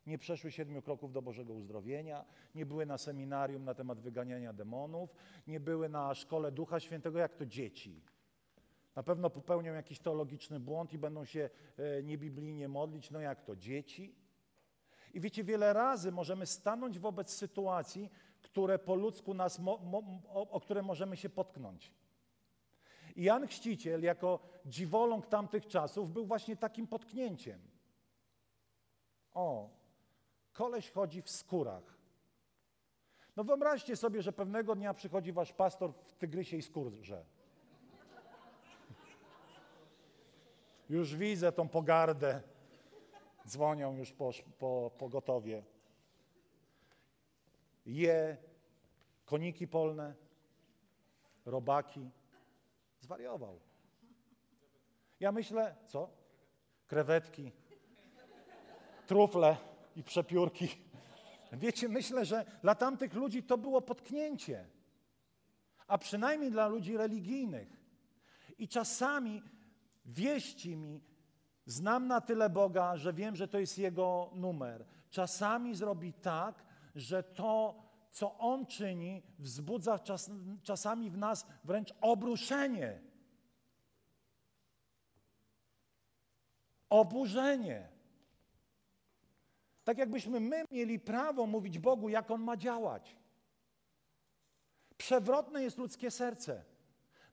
nie 0.09 0.17
przeszły 0.17 0.51
siedmiu 0.51 0.81
kroków 0.81 1.11
do 1.11 1.21
Bożego 1.21 1.53
uzdrowienia, 1.53 2.25
nie 2.55 2.65
były 2.65 2.85
na 2.85 2.97
seminarium 2.97 3.65
na 3.65 3.73
temat 3.73 3.99
wyganiania 3.99 4.53
demonów, 4.53 5.15
nie 5.47 5.59
były 5.59 5.89
na 5.89 6.15
szkole 6.15 6.51
Ducha 6.51 6.79
Świętego, 6.79 7.19
jak 7.19 7.35
to 7.35 7.45
dzieci. 7.45 8.01
Na 8.95 9.03
pewno 9.03 9.29
popełnią 9.29 9.73
jakiś 9.73 9.99
teologiczny 9.99 10.59
błąd 10.59 10.93
i 10.93 10.97
będą 10.97 11.25
się 11.25 11.49
e, 11.77 12.03
niebiblijnie 12.03 12.67
modlić, 12.67 13.11
no 13.11 13.19
jak 13.19 13.41
to 13.41 13.55
dzieci. 13.55 14.15
I 15.13 15.19
wiecie, 15.19 15.43
wiele 15.43 15.73
razy 15.73 16.11
możemy 16.11 16.45
stanąć 16.45 16.99
wobec 16.99 17.33
sytuacji, 17.33 18.09
które 18.41 18.79
po 18.79 18.95
ludzku 18.95 19.33
nas, 19.33 19.59
mo, 19.59 19.77
mo, 19.77 20.03
o, 20.33 20.49
o 20.49 20.59
które 20.59 20.81
możemy 20.81 21.17
się 21.17 21.29
potknąć. 21.29 21.93
I 23.15 23.23
Jan 23.23 23.47
Chrzciciel, 23.47 24.03
jako 24.03 24.39
dziwoląg 24.65 25.27
tamtych 25.27 25.67
czasów, 25.67 26.13
był 26.13 26.25
właśnie 26.25 26.57
takim 26.57 26.87
potknięciem. 26.87 27.59
O, 29.33 29.69
koleś 30.53 30.91
chodzi 30.91 31.21
w 31.21 31.29
skórach. 31.29 31.97
No 33.35 33.43
wyobraźcie 33.43 33.95
sobie, 33.95 34.21
że 34.21 34.33
pewnego 34.33 34.75
dnia 34.75 34.93
przychodzi 34.93 35.31
wasz 35.31 35.53
pastor 35.53 35.93
w 35.93 36.13
tygrysiej 36.13 36.61
skórze. 36.61 37.25
Już 40.89 41.15
widzę 41.15 41.51
tą 41.51 41.67
pogardę. 41.67 42.41
Dzwonią 43.47 43.95
już 43.95 44.11
po, 44.11 44.31
po, 44.59 44.91
po 44.97 45.09
gotowie. 45.09 45.63
Je 47.89 48.37
koniki 49.25 49.67
polne, 49.67 50.15
robaki. 51.45 52.09
Zwariował. 52.99 53.59
Ja 55.19 55.31
myślę, 55.31 55.75
co? 55.87 56.09
Krewetki, 56.87 57.51
trufle 59.07 59.57
i 59.95 60.03
przepiórki. 60.03 60.69
Wiecie, 61.53 61.89
myślę, 61.89 62.25
że 62.25 62.45
dla 62.61 62.75
tamtych 62.75 63.13
ludzi 63.13 63.43
to 63.43 63.57
było 63.57 63.81
potknięcie, 63.81 64.65
a 65.87 65.97
przynajmniej 65.97 66.51
dla 66.51 66.67
ludzi 66.67 66.97
religijnych. 66.97 67.69
I 68.57 68.67
czasami 68.67 69.43
wieści 70.05 70.75
mi, 70.75 71.03
znam 71.65 72.07
na 72.07 72.21
tyle 72.21 72.49
Boga, 72.49 72.97
że 72.97 73.13
wiem, 73.13 73.35
że 73.35 73.47
to 73.47 73.59
jest 73.59 73.77
Jego 73.77 74.31
numer. 74.35 74.85
Czasami 75.09 75.75
zrobi 75.75 76.13
tak, 76.13 76.68
że 76.99 77.23
to, 77.23 77.83
co 78.11 78.37
On 78.37 78.65
czyni, 78.65 79.23
wzbudza 79.39 79.99
czas, 79.99 80.31
czasami 80.63 81.09
w 81.09 81.17
nas 81.17 81.45
wręcz 81.63 81.93
obruszenie. 82.01 83.01
Oburzenie. 86.89 87.89
Tak 89.83 89.97
jakbyśmy 89.97 90.39
my 90.39 90.63
mieli 90.71 90.99
prawo 90.99 91.45
mówić 91.45 91.79
Bogu, 91.79 92.09
jak 92.09 92.31
On 92.31 92.41
ma 92.41 92.57
działać. 92.57 93.15
Przewrotne 94.97 95.63
jest 95.63 95.77
ludzkie 95.77 96.11
serce. 96.11 96.63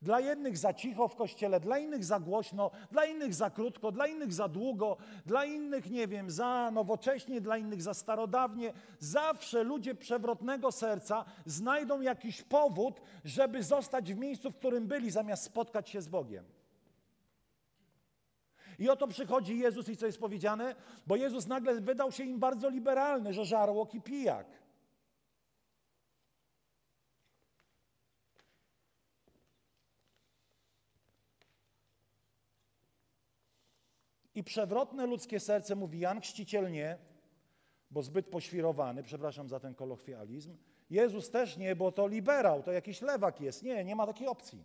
Dla 0.02 0.20
jednych 0.20 0.58
za 0.58 0.74
cicho 0.74 1.08
w 1.08 1.16
kościele, 1.16 1.60
dla 1.60 1.78
innych 1.78 2.04
za 2.04 2.20
głośno, 2.20 2.70
dla 2.90 3.04
innych 3.04 3.34
za 3.34 3.50
krótko, 3.50 3.92
dla 3.92 4.06
innych 4.06 4.32
za 4.32 4.48
długo, 4.48 4.96
dla 5.26 5.44
innych, 5.44 5.90
nie 5.90 6.08
wiem, 6.08 6.30
za 6.30 6.70
nowocześnie, 6.70 7.40
dla 7.40 7.56
innych 7.56 7.82
za 7.82 7.94
starodawnie. 7.94 8.72
Zawsze 8.98 9.62
ludzie 9.62 9.94
przewrotnego 9.94 10.72
serca 10.72 11.24
znajdą 11.46 12.00
jakiś 12.00 12.42
powód, 12.42 13.00
żeby 13.24 13.62
zostać 13.62 14.14
w 14.14 14.18
miejscu, 14.18 14.50
w 14.50 14.56
którym 14.56 14.86
byli, 14.86 15.10
zamiast 15.10 15.44
spotkać 15.44 15.90
się 15.90 16.02
z 16.02 16.08
Bogiem. 16.08 16.44
I 18.78 18.88
oto 18.88 19.06
przychodzi 19.06 19.58
Jezus 19.58 19.88
i 19.88 19.96
co 19.96 20.06
jest 20.06 20.20
powiedziane? 20.20 20.74
Bo 21.06 21.16
Jezus 21.16 21.46
nagle 21.46 21.80
wydał 21.80 22.12
się 22.12 22.24
im 22.24 22.38
bardzo 22.38 22.68
liberalny, 22.68 23.32
że 23.32 23.44
żarłok 23.44 23.94
i 23.94 24.00
pijak. 24.00 24.46
I 34.36 34.44
przewrotne 34.44 35.06
ludzkie 35.06 35.40
serce 35.40 35.74
mówi 35.74 35.98
Jan 35.98 36.20
Chrzciciel 36.20 36.72
nie, 36.72 36.98
bo 37.90 38.02
zbyt 38.02 38.26
poświrowany, 38.26 39.02
przepraszam 39.02 39.48
za 39.48 39.60
ten 39.60 39.74
kolokwializm. 39.74 40.56
Jezus 40.90 41.30
też 41.30 41.56
nie, 41.56 41.76
bo 41.76 41.92
to 41.92 42.08
liberał, 42.08 42.62
to 42.62 42.72
jakiś 42.72 43.02
lewak 43.02 43.40
jest. 43.40 43.62
Nie, 43.62 43.84
nie 43.84 43.96
ma 43.96 44.06
takiej 44.06 44.28
opcji. 44.28 44.64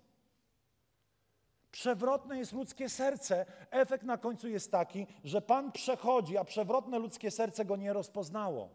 Przewrotne 1.71 2.37
jest 2.37 2.53
ludzkie 2.53 2.89
serce. 2.89 3.45
Efekt 3.69 4.03
na 4.03 4.17
końcu 4.17 4.47
jest 4.47 4.71
taki, 4.71 5.07
że 5.23 5.41
Pan 5.41 5.71
przechodzi, 5.71 6.37
a 6.37 6.43
przewrotne 6.43 6.99
ludzkie 6.99 7.31
serce 7.31 7.65
go 7.65 7.75
nie 7.75 7.93
rozpoznało. 7.93 8.69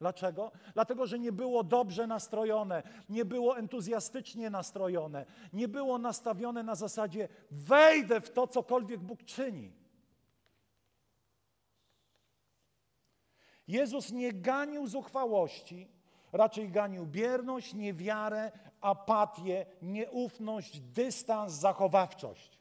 Dlaczego? 0.00 0.52
Dlatego, 0.74 1.06
że 1.06 1.18
nie 1.18 1.32
było 1.32 1.64
dobrze 1.64 2.06
nastrojone, 2.06 2.82
nie 3.08 3.24
było 3.24 3.58
entuzjastycznie 3.58 4.50
nastrojone, 4.50 5.26
nie 5.52 5.68
było 5.68 5.98
nastawione 5.98 6.62
na 6.62 6.74
zasadzie 6.74 7.28
wejdę 7.50 8.20
w 8.20 8.30
to, 8.30 8.46
cokolwiek 8.46 9.00
Bóg 9.00 9.24
czyni. 9.24 9.72
Jezus 13.68 14.12
nie 14.12 14.32
ganił 14.32 14.86
zuchwałości, 14.86 15.88
raczej 16.32 16.70
ganił 16.70 17.06
bierność, 17.06 17.74
niewiarę, 17.74 18.52
apatię, 18.80 19.66
nieufność, 19.82 20.80
dystans, 20.80 21.52
zachowawczość. 21.52 22.60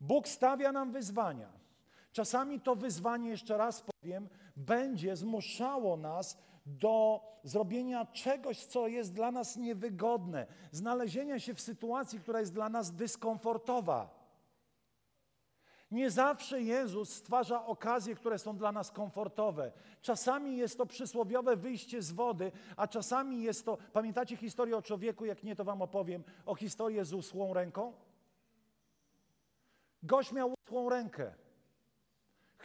Bóg 0.00 0.28
stawia 0.28 0.72
nam 0.72 0.92
wyzwania. 0.92 1.58
Czasami 2.18 2.60
to 2.60 2.76
wyzwanie, 2.76 3.30
jeszcze 3.30 3.56
raz 3.56 3.82
powiem, 3.82 4.28
będzie 4.56 5.16
zmuszało 5.16 5.96
nas 5.96 6.38
do 6.66 7.20
zrobienia 7.44 8.06
czegoś, 8.06 8.64
co 8.64 8.88
jest 8.88 9.12
dla 9.12 9.30
nas 9.30 9.56
niewygodne, 9.56 10.46
znalezienia 10.72 11.38
się 11.38 11.54
w 11.54 11.60
sytuacji, 11.60 12.20
która 12.20 12.40
jest 12.40 12.52
dla 12.52 12.68
nas 12.68 12.92
dyskomfortowa. 12.92 14.10
Nie 15.90 16.10
zawsze 16.10 16.62
Jezus 16.62 17.14
stwarza 17.14 17.66
okazje, 17.66 18.14
które 18.14 18.38
są 18.38 18.56
dla 18.56 18.72
nas 18.72 18.90
komfortowe. 18.90 19.72
Czasami 20.02 20.56
jest 20.56 20.78
to 20.78 20.86
przysłowiowe 20.86 21.56
wyjście 21.56 22.02
z 22.02 22.12
wody, 22.12 22.52
a 22.76 22.88
czasami 22.88 23.42
jest 23.42 23.64
to. 23.64 23.78
Pamiętacie 23.92 24.36
historię 24.36 24.76
o 24.76 24.82
człowieku, 24.82 25.24
jak 25.24 25.44
nie, 25.44 25.56
to 25.56 25.64
wam 25.64 25.82
opowiem, 25.82 26.24
o 26.46 26.54
historię 26.54 27.04
z 27.04 27.12
usłą 27.12 27.54
ręką? 27.54 27.92
Gość 30.02 30.32
miał 30.32 30.54
uschłą 30.64 30.88
rękę. 30.88 31.47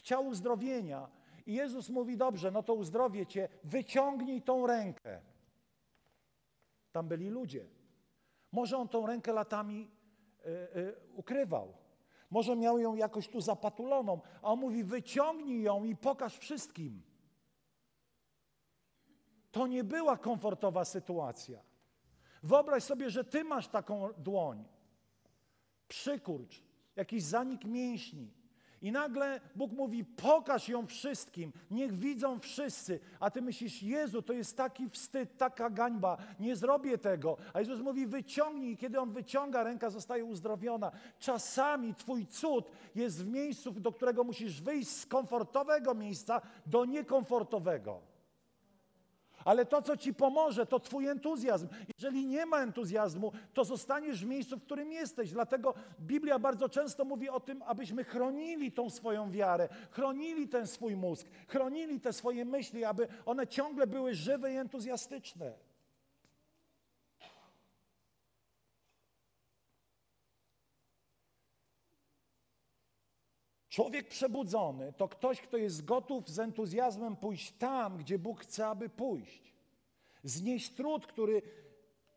Chciał 0.04 0.28
uzdrowienia. 0.28 1.10
I 1.46 1.54
Jezus 1.54 1.89
mówi: 1.89 2.18
Dobrze, 2.18 2.52
no 2.52 2.63
to 2.63 2.74
uzdrowię 2.74 3.26
cię, 3.26 3.50
wyciągnij 3.63 4.42
tą 4.42 4.68
rękę. 4.68 5.22
Tam 6.92 7.08
byli 7.08 7.30
ludzie. 7.30 7.66
Może 8.52 8.78
on 8.78 8.88
tą 8.88 9.06
rękę 9.06 9.34
latami 9.34 9.92
y, 10.46 10.50
y, 10.50 10.96
ukrywał. 11.16 11.74
Może 12.30 12.56
miał 12.56 12.80
ją 12.80 12.96
jakoś 12.96 13.28
tu 13.28 13.42
zapatuloną, 13.42 14.22
a 14.42 14.52
on 14.52 14.60
mówi: 14.60 14.84
wyciągnij 14.84 15.62
ją 15.62 15.84
i 15.84 15.96
pokaż 15.96 16.38
wszystkim. 16.38 17.02
To 19.52 19.68
nie 19.68 19.84
była 19.84 20.18
komfortowa 20.18 20.86
sytuacja. 20.86 21.60
Wyobraź 22.44 22.84
sobie, 22.84 23.10
że 23.10 23.24
ty 23.24 23.44
masz 23.44 23.68
taką 23.68 24.13
dłoń. 24.13 24.66
Przykurcz, 25.88 26.63
jakiś 26.96 27.24
zanik 27.24 27.66
mięśni. 27.66 28.43
I 28.84 28.91
nagle 28.91 29.41
Bóg 29.56 29.72
mówi: 29.72 30.06
pokaż 30.06 30.69
ją 30.69 30.88
wszystkim, 30.88 31.52
niech 31.72 32.00
widzą 32.00 32.39
wszyscy. 32.39 33.00
A 33.19 33.32
ty 33.32 33.41
myślisz: 33.41 33.84
Jezu, 33.84 34.22
to 34.22 34.34
jest 34.34 34.58
taki 34.58 34.89
wstyd, 34.89 35.38
taka 35.38 35.69
gańba, 35.69 36.17
nie 36.39 36.56
zrobię 36.56 36.98
tego. 36.98 37.38
A 37.54 37.60
Jezus 37.60 37.80
mówi: 37.80 38.08
wyciągnij. 38.08 38.78
Kiedy 38.78 39.00
on 39.00 39.12
wyciąga, 39.12 39.63
ręka 39.63 39.89
zostaje 39.89 40.26
uzdrowiona. 40.26 40.91
Czasami 41.19 41.96
Twój 41.96 42.28
cud 42.28 42.72
jest 42.96 43.24
w 43.26 43.28
miejscu, 43.28 43.72
do 43.72 43.91
którego 43.91 44.24
musisz 44.24 44.62
wyjść 44.62 44.89
z 44.89 45.06
komfortowego 45.06 45.93
miejsca 45.93 46.41
do 46.65 46.86
niekomfortowego. 46.86 48.12
Ale 49.46 49.66
to, 49.66 49.82
co 49.82 49.98
ci 49.98 50.14
pomoże, 50.14 50.66
to 50.66 50.80
Twój 50.80 51.08
entuzjazm. 51.08 51.68
Jeżeli 51.98 52.26
nie 52.26 52.46
ma 52.46 52.62
entuzjazmu, 52.62 53.32
to 53.54 53.66
zostaniesz 53.66 54.26
w 54.26 54.28
miejscu, 54.28 54.58
w 54.58 54.64
którym 54.64 54.92
jesteś. 54.92 55.32
Dlatego 55.32 55.74
Biblia 56.00 56.40
bardzo 56.40 56.70
często 56.70 57.06
mówi 57.06 57.30
o 57.30 57.40
tym, 57.40 57.64
abyśmy 57.66 58.04
chronili 58.04 58.72
tą 58.72 58.90
swoją 58.90 59.32
wiarę, 59.32 59.70
chronili 59.92 60.48
ten 60.48 60.68
swój 60.68 60.96
mózg, 60.96 61.28
chronili 61.48 62.00
te 62.00 62.14
swoje 62.14 62.46
myśli, 62.46 62.86
aby 62.86 63.08
one 63.26 63.48
ciągle 63.48 63.88
były 63.88 64.14
żywe 64.14 64.54
i 64.54 64.58
entuzjastyczne. 64.58 65.73
Człowiek 73.74 74.08
przebudzony 74.08 74.94
to 74.94 75.08
ktoś, 75.08 75.42
kto 75.42 75.58
jest 75.58 75.86
gotów 75.86 76.30
z 76.30 76.40
entuzjazmem 76.40 77.16
pójść 77.16 77.52
tam, 77.52 77.98
gdzie 77.98 78.20
Bóg 78.20 78.42
chce, 78.42 78.68
aby 78.68 78.90
pójść. 78.90 79.54
Znieść 80.24 80.70
trud, 80.74 81.08
który 81.08 81.42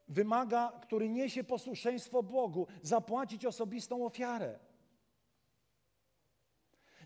wymaga, 0.09 0.73
który 0.83 1.09
niesie 1.09 1.45
posłuszeństwo 1.45 2.23
Bogu, 2.23 2.67
zapłacić 2.83 3.47
osobistą 3.47 4.07
ofiarę. 4.07 4.59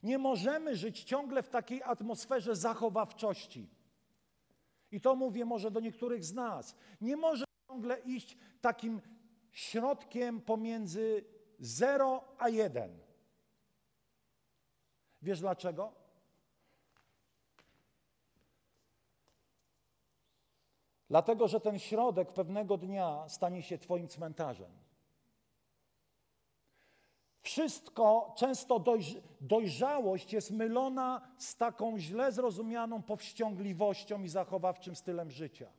Nie 0.03 0.19
możemy 0.19 0.77
żyć 0.77 1.05
ciągle 1.05 1.43
w 1.43 1.49
takiej 1.49 1.83
atmosferze 1.83 2.57
zachowawczości. 2.57 3.69
I 4.93 5.01
to 5.01 5.17
mówię 5.17 5.45
może 5.45 5.71
do 5.71 5.81
niektórych 5.81 6.25
z 6.25 6.35
nas. 6.35 6.75
Nie 7.01 7.17
może 7.17 7.45
ciągle 7.69 7.99
iść 7.99 8.37
takim 8.61 9.01
środkiem 9.53 10.41
pomiędzy 10.41 11.25
0 11.59 12.25
a 12.39 12.49
1. 12.49 13.10
Wiesz 15.23 15.41
dlaczego? 15.41 15.93
Dlatego, 21.09 21.49
że 21.49 21.61
ten 21.61 21.79
środek 21.79 22.33
pewnego 22.33 22.77
dnia 22.77 23.29
stanie 23.29 23.63
się 23.63 23.79
Twoim 23.79 24.09
cmentarzem. 24.09 24.71
Wszystko, 27.43 28.35
często 28.37 28.79
dojrz 28.79 29.17
dojrzałość 29.41 30.33
jest 30.33 30.51
mylona 30.51 31.21
z 31.39 31.57
taką 31.57 31.99
źle 31.99 32.33
zrozumianą 32.33 33.03
powściągliwością 33.03 34.23
i 34.23 34.29
zachowawczym 34.29 34.97
stylem 34.97 35.31
życia. 35.31 35.73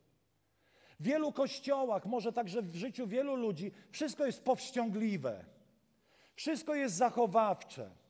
W 0.99 1.03
wielu 1.03 1.31
kościołach, 1.31 2.05
może 2.05 2.33
także 2.33 2.61
w 2.61 2.75
życiu 2.75 3.07
wielu 3.07 3.35
ludzi, 3.35 3.71
wszystko 3.91 4.25
jest 4.25 4.43
powściągliwe, 4.43 5.45
wszystko 6.35 6.75
jest 6.75 6.95
zachowawcze. 6.95 8.00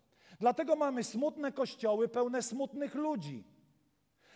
Dlatego 0.41 0.75
mamy 0.75 1.04
smutne 1.04 1.51
kościoły 1.51 2.08
pełne 2.08 2.41
smutnych 2.41 2.95
ludzi. 2.95 3.43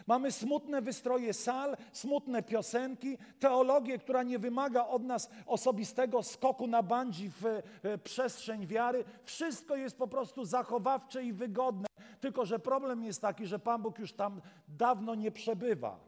Mamy 0.08 0.32
smutne 0.32 0.82
wystroje 0.82 1.34
sal, 1.34 1.78
smutne 1.91 2.44
piosenki, 2.44 3.18
teologię, 3.39 3.98
która 3.98 4.24
nie 4.24 4.39
wymaga 4.39 4.88
od 4.88 5.04
nas 5.04 5.30
osobistego 5.46 6.24
skoku 6.24 6.68
na 6.68 6.84
bandzi 6.84 7.30
w 7.30 7.46
e, 7.46 7.98
przestrzeń 7.98 8.68
wiary. 8.68 9.04
Wszystko 9.24 9.76
jest 9.76 9.98
po 9.98 10.08
prostu 10.08 10.46
zachowawcze 10.46 11.24
i 11.24 11.34
wygodne. 11.34 11.88
Tylko, 12.20 12.46
że 12.46 12.60
problem 12.60 13.04
jest 13.04 13.22
taki, 13.22 13.46
że 13.46 13.60
Pan 13.60 13.82
Bóg 13.82 14.00
już 14.00 14.13
tam 14.13 14.41
dawno 14.68 15.15
nie 15.15 15.32
przebywa. 15.32 16.00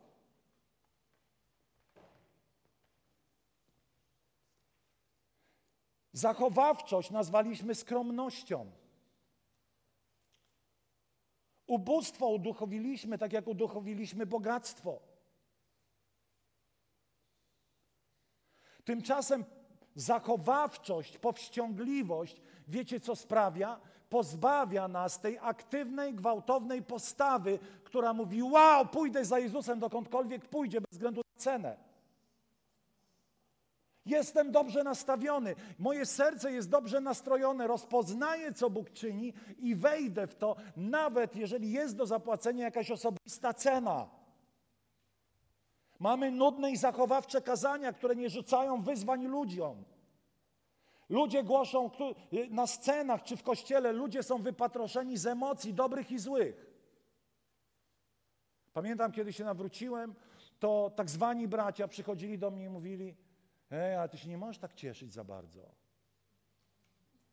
Zachowawczość 6.13 7.12
nazwaliśmy 7.12 7.75
skromnością. 7.75 8.71
Ubóstwo 11.67 12.27
uduchowiliśmy, 12.27 13.17
tak 13.17 13.34
jak 13.34 13.47
uduchowiliśmy 13.47 14.25
bogactwo. 14.25 14.99
Tymczasem 18.84 19.45
zachowawczość, 19.95 21.17
powściągliwość, 21.17 22.41
wiecie 22.67 22.99
co 22.99 23.15
sprawia? 23.15 23.80
Pozbawia 24.10 24.88
nas 24.88 25.21
tej 25.21 25.38
aktywnej, 25.41 26.13
gwałtownej 26.13 26.84
postawy, 26.84 27.60
która 27.84 28.13
mówi: 28.13 28.43
Wow, 28.43 28.86
pójdę 28.86 29.25
za 29.25 29.39
Jezusem 29.39 29.80
dokądkolwiek 29.80 30.45
pójdzie, 30.45 30.82
bez 30.82 30.91
względu 30.91 31.21
na 31.36 31.41
cenę. 31.41 31.87
Jestem 34.07 34.51
dobrze 34.51 34.83
nastawiony, 34.83 35.55
moje 35.79 36.05
serce 36.05 36.51
jest 36.51 36.69
dobrze 36.69 37.01
nastrojone, 37.01 37.67
rozpoznaję, 37.67 38.53
co 38.53 38.69
Bóg 38.69 38.91
czyni 38.91 39.33
i 39.59 39.75
wejdę 39.75 40.27
w 40.27 40.35
to, 40.35 40.55
nawet 40.77 41.35
jeżeli 41.35 41.71
jest 41.71 41.95
do 41.95 42.05
zapłacenia 42.05 42.65
jakaś 42.65 42.91
osobista 42.91 43.53
cena. 43.53 44.09
Mamy 45.99 46.31
nudne 46.31 46.71
i 46.71 46.77
zachowawcze 46.77 47.41
kazania, 47.41 47.93
które 47.93 48.15
nie 48.15 48.29
rzucają 48.29 48.81
wyzwań 48.81 49.25
ludziom. 49.25 49.83
Ludzie 51.09 51.43
głoszą 51.43 51.89
na 52.49 52.67
scenach 52.67 53.23
czy 53.23 53.37
w 53.37 53.43
kościele, 53.43 53.91
ludzie 53.91 54.23
są 54.23 54.41
wypatroszeni 54.41 55.17
z 55.17 55.27
emocji 55.27 55.73
dobrych 55.73 56.11
i 56.11 56.19
złych. 56.19 56.67
Pamiętam, 58.73 59.11
kiedy 59.11 59.33
się 59.33 59.43
nawróciłem, 59.43 60.15
to 60.59 60.91
tak 60.95 61.09
zwani 61.09 61.47
bracia 61.47 61.87
przychodzili 61.87 62.37
do 62.37 62.51
mnie 62.51 62.63
i 62.63 62.69
mówili: 62.69 63.15
Ej, 63.71 63.95
ale 63.95 64.10
ty 64.10 64.17
się 64.17 64.30
nie 64.30 64.38
możesz 64.38 64.58
tak 64.58 64.73
cieszyć 64.73 65.13
za 65.13 65.23
bardzo. 65.23 65.62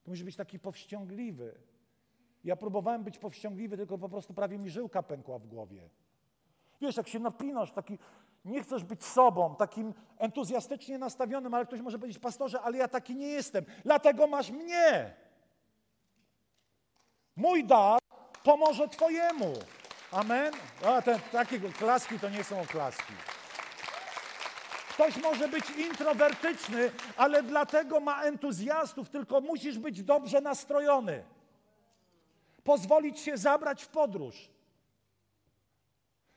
To 0.04 0.10
musisz 0.10 0.24
być 0.24 0.36
taki 0.36 0.58
powściągliwy. 0.58 1.54
Ja 2.44 2.56
próbowałem 2.56 3.04
być 3.04 3.18
powściągliwy, 3.18 3.76
tylko 3.76 3.98
po 3.98 4.08
prostu 4.08 4.34
prawie 4.34 4.58
mi 4.58 4.70
żyłka 4.70 5.02
pękła 5.02 5.38
w 5.38 5.46
głowie. 5.46 5.88
Wiesz, 6.80 6.96
jak 6.96 7.08
się 7.08 7.18
napinasz, 7.18 7.72
taki, 7.72 7.98
nie 8.44 8.62
chcesz 8.62 8.84
być 8.84 9.04
sobą, 9.04 9.56
takim 9.56 9.94
entuzjastycznie 10.18 10.98
nastawionym, 10.98 11.54
ale 11.54 11.66
ktoś 11.66 11.80
może 11.80 11.98
powiedzieć, 11.98 12.22
pastorze, 12.22 12.60
ale 12.60 12.78
ja 12.78 12.88
taki 12.88 13.16
nie 13.16 13.26
jestem. 13.26 13.64
Dlatego 13.84 14.26
masz 14.26 14.50
mnie. 14.50 15.14
Mój 17.36 17.64
dar 17.64 18.00
pomoże 18.44 18.88
Twojemu. 18.88 19.52
Amen? 20.10 20.54
A, 20.86 21.02
te, 21.02 21.20
takie 21.32 21.60
klaski 21.60 22.20
to 22.20 22.28
nie 22.30 22.44
są 22.44 22.60
oklaski. 22.60 23.12
Ktoś 24.94 25.16
może 25.16 25.48
być 25.48 25.70
introwertyczny, 25.70 26.90
ale 27.16 27.42
dlatego 27.42 28.00
ma 28.00 28.22
entuzjastów, 28.22 29.10
tylko 29.10 29.40
musisz 29.40 29.78
być 29.78 30.02
dobrze 30.02 30.40
nastrojony. 30.40 31.24
Pozwolić 32.64 33.18
się 33.18 33.36
zabrać 33.36 33.82
w 33.82 33.88
podróż. 33.88 34.48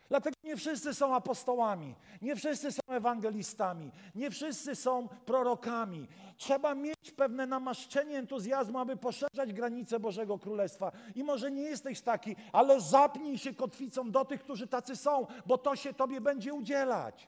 Dlatego 0.10 0.36
nie 0.44 0.58
wszyscy 0.58 0.94
są 0.94 1.16
apostołami, 1.16 1.96
nie 2.22 2.36
wszyscy 2.36 2.72
są 2.72 2.82
ewangelistami, 2.88 3.92
nie 4.16 4.32
wszyscy 4.32 4.76
są 4.76 5.08
prorokami. 5.08 6.08
Trzeba 6.38 6.76
mieć 6.76 7.12
pewne 7.16 7.48
namaszczenie 7.48 8.18
entuzjazmu, 8.18 8.80
aby 8.80 8.98
poszerzać 8.98 9.54
granice 9.54 10.00
Bożego 10.00 10.40
Królestwa. 10.40 10.92
I 11.16 11.24
może 11.24 11.52
nie 11.52 11.64
jesteś 11.64 12.02
taki, 12.02 12.36
ale 12.54 12.82
zapnij 12.82 13.38
się 13.38 13.54
kotwicą 13.54 14.12
do 14.12 14.26
tych, 14.26 14.44
którzy 14.44 14.68
tacy 14.68 14.96
są, 14.96 15.28
bo 15.46 15.58
to 15.58 15.76
się 15.76 15.94
Tobie 15.94 16.22
będzie 16.22 16.54
udzielać. 16.54 17.28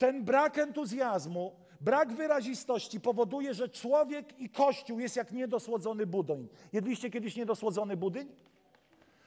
Ten 0.00 0.24
brak 0.24 0.58
entuzjazmu, 0.58 1.56
brak 1.80 2.12
wyrazistości 2.12 3.00
powoduje, 3.00 3.54
że 3.54 3.68
człowiek 3.68 4.40
i 4.40 4.50
Kościół 4.50 5.00
jest 5.00 5.16
jak 5.16 5.32
niedosłodzony 5.32 6.06
budyń. 6.06 6.48
Jedliście 6.72 7.10
kiedyś 7.10 7.36
niedosłodzony 7.36 7.96
budyń? 7.96 8.28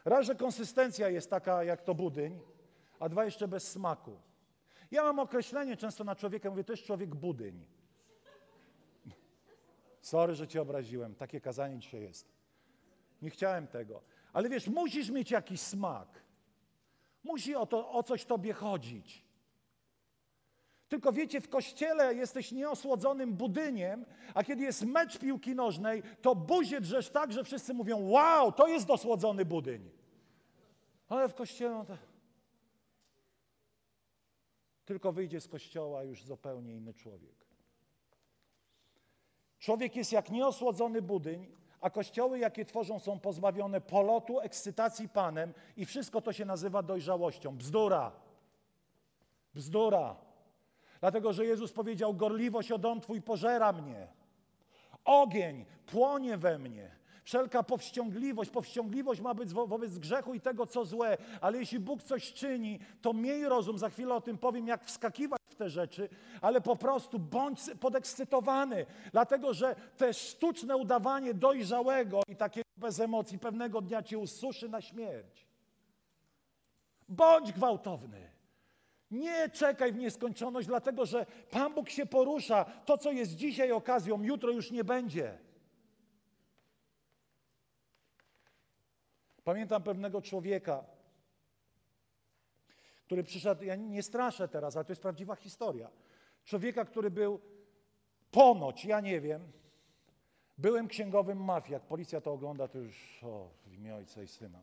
Raz, 0.05 0.25
że 0.25 0.35
konsystencja 0.35 1.09
jest 1.09 1.29
taka 1.29 1.63
jak 1.63 1.81
to 1.81 1.95
budyń, 1.95 2.39
a 2.99 3.09
dwa 3.09 3.25
jeszcze 3.25 3.47
bez 3.47 3.71
smaku. 3.71 4.17
Ja 4.91 5.03
mam 5.03 5.19
określenie 5.19 5.77
często 5.77 6.03
na 6.03 6.15
człowieka, 6.15 6.49
mówię, 6.49 6.63
to 6.63 6.73
jest 6.73 6.83
człowiek 6.83 7.15
budyń. 7.15 7.65
Sorry, 10.01 10.35
że 10.35 10.47
cię 10.47 10.61
obraziłem, 10.61 11.15
takie 11.15 11.41
kazanie 11.41 11.79
dzisiaj 11.79 12.01
jest. 12.01 12.31
Nie 13.21 13.29
chciałem 13.29 13.67
tego. 13.67 14.01
Ale 14.33 14.49
wiesz, 14.49 14.67
musisz 14.67 15.09
mieć 15.09 15.31
jakiś 15.31 15.61
smak. 15.61 16.23
Musi 17.23 17.55
o, 17.55 17.65
to, 17.65 17.91
o 17.91 18.03
coś 18.03 18.25
tobie 18.25 18.53
chodzić. 18.53 19.23
Tylko 20.93 21.11
wiecie, 21.11 21.41
w 21.41 21.49
kościele 21.49 22.15
jesteś 22.15 22.51
nieosłodzonym 22.51 23.33
budyniem, 23.33 24.05
a 24.33 24.43
kiedy 24.43 24.63
jest 24.63 24.85
mecz 24.85 25.17
piłki 25.17 25.55
nożnej, 25.55 26.03
to 26.21 26.35
buzię 26.35 26.81
drzesz 26.81 27.09
tak, 27.09 27.31
że 27.31 27.43
wszyscy 27.43 27.73
mówią, 27.73 28.09
wow, 28.09 28.51
to 28.51 28.67
jest 28.67 28.85
dosłodzony 28.85 29.45
budyń. 29.45 29.89
Ale 31.09 31.29
w 31.29 31.33
kościele 31.33 31.85
to... 31.85 31.97
Tylko 34.85 35.11
wyjdzie 35.11 35.41
z 35.41 35.47
kościoła 35.47 36.03
już 36.03 36.23
zupełnie 36.23 36.75
inny 36.75 36.93
człowiek. 36.93 37.45
Człowiek 39.59 39.95
jest 39.95 40.11
jak 40.11 40.29
nieosłodzony 40.29 41.01
budyń, 41.01 41.47
a 41.81 41.89
kościoły, 41.89 42.39
jakie 42.39 42.65
tworzą, 42.65 42.99
są 42.99 43.19
pozbawione 43.19 43.81
polotu, 43.81 44.39
ekscytacji 44.39 45.09
Panem 45.09 45.53
i 45.77 45.85
wszystko 45.85 46.21
to 46.21 46.33
się 46.33 46.45
nazywa 46.45 46.83
dojrzałością. 46.83 47.57
Bzdura. 47.57 48.11
Bzdura. 49.53 50.32
Dlatego, 51.03 51.33
że 51.33 51.45
Jezus 51.45 51.71
powiedział, 51.71 52.13
gorliwość 52.13 52.71
o 52.71 52.77
dom 52.77 53.01
Twój 53.01 53.21
pożera 53.21 53.73
mnie. 53.73 54.07
Ogień 55.05 55.65
płonie 55.85 56.37
we 56.37 56.59
mnie. 56.59 56.91
Wszelka 57.23 57.63
powściągliwość, 57.63 58.49
powściągliwość 58.49 59.21
ma 59.21 59.33
być 59.33 59.49
wobec 59.49 59.97
grzechu 59.97 60.33
i 60.33 60.41
tego, 60.41 60.65
co 60.65 60.85
złe, 60.85 61.17
ale 61.41 61.57
jeśli 61.57 61.79
Bóg 61.79 62.03
coś 62.03 62.33
czyni, 62.33 62.79
to 63.01 63.13
miej 63.13 63.45
rozum, 63.45 63.77
za 63.77 63.89
chwilę 63.89 64.15
o 64.15 64.21
tym 64.21 64.37
powiem, 64.37 64.67
jak 64.67 64.85
wskakiwać 64.85 65.39
w 65.49 65.55
te 65.55 65.69
rzeczy, 65.69 66.09
ale 66.41 66.61
po 66.61 66.75
prostu 66.75 67.19
bądź 67.19 67.59
podekscytowany, 67.79 68.85
dlatego 69.11 69.53
że 69.53 69.75
te 69.97 70.13
sztuczne 70.13 70.77
udawanie 70.77 71.33
dojrzałego 71.33 72.21
i 72.27 72.35
takiego 72.35 72.69
bez 72.77 72.99
emocji 72.99 73.39
pewnego 73.39 73.81
dnia 73.81 74.03
cię 74.03 74.17
ususzy 74.17 74.69
na 74.69 74.81
śmierć. 74.81 75.47
Bądź 77.09 77.51
gwałtowny. 77.51 78.33
Nie 79.13 79.49
czekaj 79.49 79.93
w 79.93 79.97
nieskończoność, 79.97 80.67
dlatego 80.67 81.05
że 81.05 81.25
Pan 81.51 81.73
Bóg 81.73 81.89
się 81.89 82.05
porusza. 82.05 82.65
To, 82.85 82.97
co 82.97 83.11
jest 83.11 83.35
dzisiaj 83.35 83.71
okazją, 83.71 84.23
jutro 84.23 84.51
już 84.51 84.71
nie 84.71 84.83
będzie. 84.83 85.37
Pamiętam 89.43 89.83
pewnego 89.83 90.21
człowieka, 90.21 90.83
który 93.05 93.23
przyszedł, 93.23 93.63
ja 93.63 93.75
nie 93.75 94.03
straszę 94.03 94.47
teraz, 94.47 94.75
ale 94.75 94.85
to 94.85 94.91
jest 94.91 95.01
prawdziwa 95.01 95.35
historia. 95.35 95.89
Człowieka, 96.43 96.85
który 96.85 97.11
był 97.11 97.39
ponoć, 98.31 98.85
ja 98.85 99.01
nie 99.01 99.21
wiem, 99.21 99.51
byłem 100.57 100.87
księgowym 100.87 101.43
mafii. 101.43 101.73
Jak 101.73 101.83
policja 101.83 102.21
to 102.21 102.33
ogląda, 102.33 102.67
to 102.67 102.77
już 102.79 103.23
o, 103.23 103.49
w 103.65 103.73
imię 103.73 103.95
ojca 103.95 104.23
i 104.23 104.27
syna. 104.27 104.59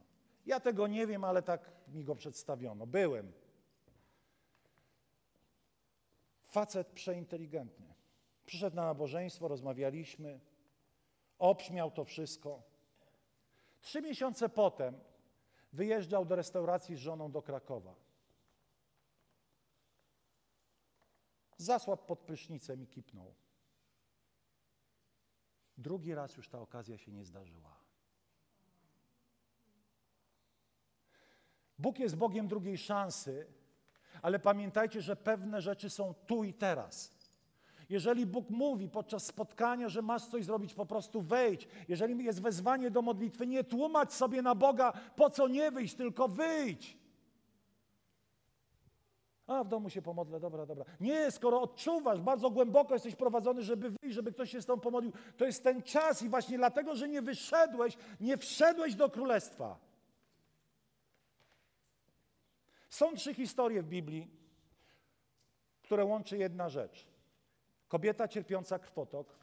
Ja 0.47 0.61
tego 0.61 0.87
nie 0.87 1.07
wiem, 1.07 1.25
ale 1.25 1.43
tak 1.43 1.71
mi 1.89 2.05
go 2.05 2.15
przedstawiono. 2.15 2.87
Byłem. 2.87 3.33
Facet 6.51 6.93
przeinteligentny. 6.93 7.95
Przyszedł 8.47 8.77
na 8.77 8.85
nabożeństwo, 8.85 9.49
rozmawialiśmy, 9.49 10.41
obśmiał 11.39 11.91
to 11.91 12.05
wszystko. 12.05 12.63
Trzy 13.81 14.03
miesiące 14.03 14.49
potem 14.49 15.01
wyjeżdżał 15.73 16.25
do 16.25 16.37
restauracji 16.37 16.97
z 16.97 16.99
żoną 16.99 17.33
do 17.33 17.43
Krakowa. 17.43 17.95
Zasłab 21.57 22.07
pod 22.07 22.19
prysznicem 22.19 22.83
i 22.83 22.87
kipnął. 22.87 23.35
Drugi 25.79 26.15
raz 26.15 26.37
już 26.37 26.49
ta 26.49 26.61
okazja 26.61 26.99
się 26.99 27.13
nie 27.13 27.25
zdarzyła. 27.25 27.81
Bóg 31.79 31.99
jest 31.99 32.17
Bogiem 32.17 32.49
drugiej 32.49 32.79
szansy, 32.79 33.47
ale 34.23 34.39
pamiętajcie, 34.39 35.03
że 35.03 35.17
pewne 35.17 35.61
rzeczy 35.61 35.91
są 35.91 36.15
tu 36.27 36.45
i 36.45 36.53
teraz. 36.55 37.21
Jeżeli 37.89 38.27
Bóg 38.27 38.51
mówi 38.51 38.89
podczas 38.89 39.27
spotkania, 39.27 39.89
że 39.89 40.03
masz 40.03 40.27
coś 40.27 40.45
zrobić, 40.45 40.75
po 40.75 40.87
prostu 40.87 41.23
wejdź. 41.23 41.69
Jeżeli 41.89 42.25
jest 42.25 42.43
wezwanie 42.43 42.91
do 42.91 43.03
modlitwy, 43.03 43.47
nie 43.47 43.65
tłumacz 43.65 44.13
sobie 44.13 44.43
na 44.43 44.55
Boga, 44.55 44.93
po 45.17 45.31
co 45.31 45.49
nie 45.49 45.71
wyjść, 45.71 45.95
tylko 45.95 46.29
wyjdź. 46.29 46.99
A 49.47 49.65
w 49.65 49.69
domu 49.69 49.91
się 49.91 50.03
pomodlę, 50.03 50.41
dobra, 50.41 50.67
dobra. 50.67 50.85
Nie, 51.01 51.31
skoro 51.31 51.63
odczuwasz, 51.63 52.21
bardzo 52.21 52.51
głęboko 52.51 52.95
jesteś 52.95 53.17
prowadzony, 53.17 53.63
żeby 53.63 53.91
wyjść, 53.91 54.15
żeby 54.15 54.33
ktoś 54.33 54.51
się 54.51 54.63
z 54.63 54.67
tobą 54.67 54.81
pomodlił, 54.81 55.13
to 55.37 55.45
jest 55.45 55.65
ten 55.65 55.83
czas 55.83 56.23
i 56.23 56.29
właśnie 56.29 56.59
dlatego, 56.59 56.95
że 56.95 57.09
nie 57.09 57.23
wyszedłeś, 57.23 57.97
nie 58.21 58.37
wszedłeś 58.37 58.95
do 58.95 59.11
królestwa. 59.11 59.90
Są 62.91 63.15
trzy 63.15 63.35
historie 63.35 63.83
w 63.83 63.87
Biblii, 63.87 64.31
które 65.83 66.05
łączy 66.05 66.39
jedna 66.39 66.69
rzecz. 66.69 67.07
Kobieta 67.89 68.29
cierpiąca 68.29 68.79
krwotok, 68.79 69.39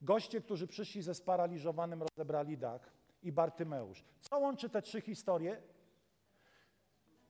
goście, 0.00 0.40
którzy 0.40 0.66
przyszli 0.66 1.02
ze 1.02 1.14
sparaliżowanym, 1.14 2.02
rozebrali 2.02 2.58
dach 2.58 2.92
i 3.22 3.32
Bartymeusz. 3.32 4.04
Co 4.20 4.38
łączy 4.38 4.70
te 4.70 4.82
trzy 4.82 5.00
historie? 5.00 5.62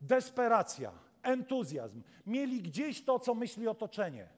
Desperacja, 0.00 0.92
entuzjazm. 1.22 2.02
Mieli 2.26 2.62
gdzieś 2.62 3.04
to, 3.04 3.18
co 3.18 3.34
myśli 3.34 3.68
otoczenie. 3.68 4.28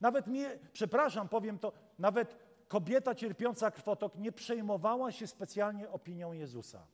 Nawet 0.00 0.26
przepraszam, 0.72 1.28
powiem 1.28 1.58
to, 1.58 1.72
nawet 1.98 2.36
kobieta 2.68 3.14
cierpiąca 3.14 3.70
krwotok 3.70 4.16
nie 4.16 4.32
przejmowała 4.32 5.12
się 5.12 5.26
specjalnie 5.26 5.90
opinią 5.90 6.32
Jezusa. 6.32 6.86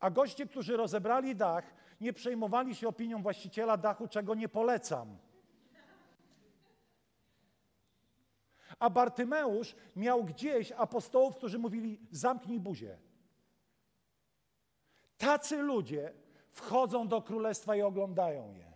A 0.00 0.10
goście, 0.10 0.46
którzy 0.46 0.76
rozebrali 0.76 1.36
dach, 1.36 1.64
nie 2.00 2.12
przejmowali 2.12 2.74
się 2.74 2.88
opinią 2.88 3.22
właściciela 3.22 3.76
dachu, 3.76 4.08
czego 4.08 4.34
nie 4.34 4.48
polecam. 4.48 5.18
A 8.78 8.90
Bartymeusz 8.90 9.74
miał 9.96 10.24
gdzieś 10.24 10.72
apostołów, 10.72 11.36
którzy 11.36 11.58
mówili: 11.58 12.00
zamknij 12.10 12.60
buzię. 12.60 12.98
Tacy 15.18 15.56
ludzie 15.56 16.12
wchodzą 16.50 17.08
do 17.08 17.22
królestwa 17.22 17.76
i 17.76 17.82
oglądają 17.82 18.52
je. 18.52 18.70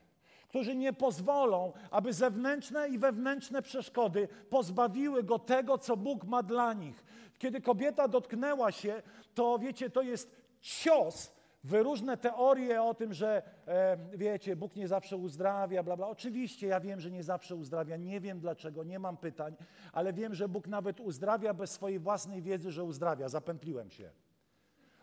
Którzy 0.49 0.77
nie 0.77 0.93
pozwolą, 0.93 1.73
aby 1.91 2.13
zewnętrzne 2.13 2.89
i 2.89 2.99
wewnętrzne 2.99 3.63
przeszkody 3.63 4.29
pozbawiły 4.51 5.23
go 5.23 5.39
tego, 5.39 5.79
co 5.79 5.97
Bóg 5.97 6.25
ma 6.25 6.43
dla 6.43 6.73
nich. 6.73 7.05
Kiedy 7.39 7.61
kobieta 7.61 8.09
dotknęła 8.09 8.73
się, 8.73 9.03
to 9.35 9.59
wiecie, 9.59 9.91
to 9.91 10.03
jest 10.03 10.44
cios 10.65 11.33
wyróżne 11.65 12.17
teorie 12.17 12.83
o 12.83 12.95
tym, 12.95 13.15
że 13.15 13.43
e, 13.67 13.97
wiecie, 14.15 14.57
Bóg 14.57 14.77
nie 14.77 14.89
zawsze 14.89 15.17
uzdrawia, 15.17 15.83
bla, 15.83 15.97
bla. 15.97 16.09
Oczywiście 16.09 16.67
ja 16.67 16.81
wiem, 16.81 17.01
że 17.01 17.11
nie 17.11 17.23
zawsze 17.23 17.57
uzdrawia, 17.57 17.97
nie 17.97 18.21
wiem 18.21 18.41
dlaczego, 18.41 18.85
nie 18.85 18.99
mam 18.99 19.17
pytań, 19.17 19.57
ale 19.93 20.13
wiem, 20.13 20.35
że 20.35 20.49
Bóg 20.49 20.67
nawet 20.67 21.01
uzdrawia 21.01 21.55
bez 21.55 21.71
swojej 21.71 21.99
własnej 21.99 22.43
wiedzy, 22.43 22.73
że 22.73 22.85
uzdrawia. 22.85 23.29
Zapętliłem 23.29 23.91
się. 23.91 24.11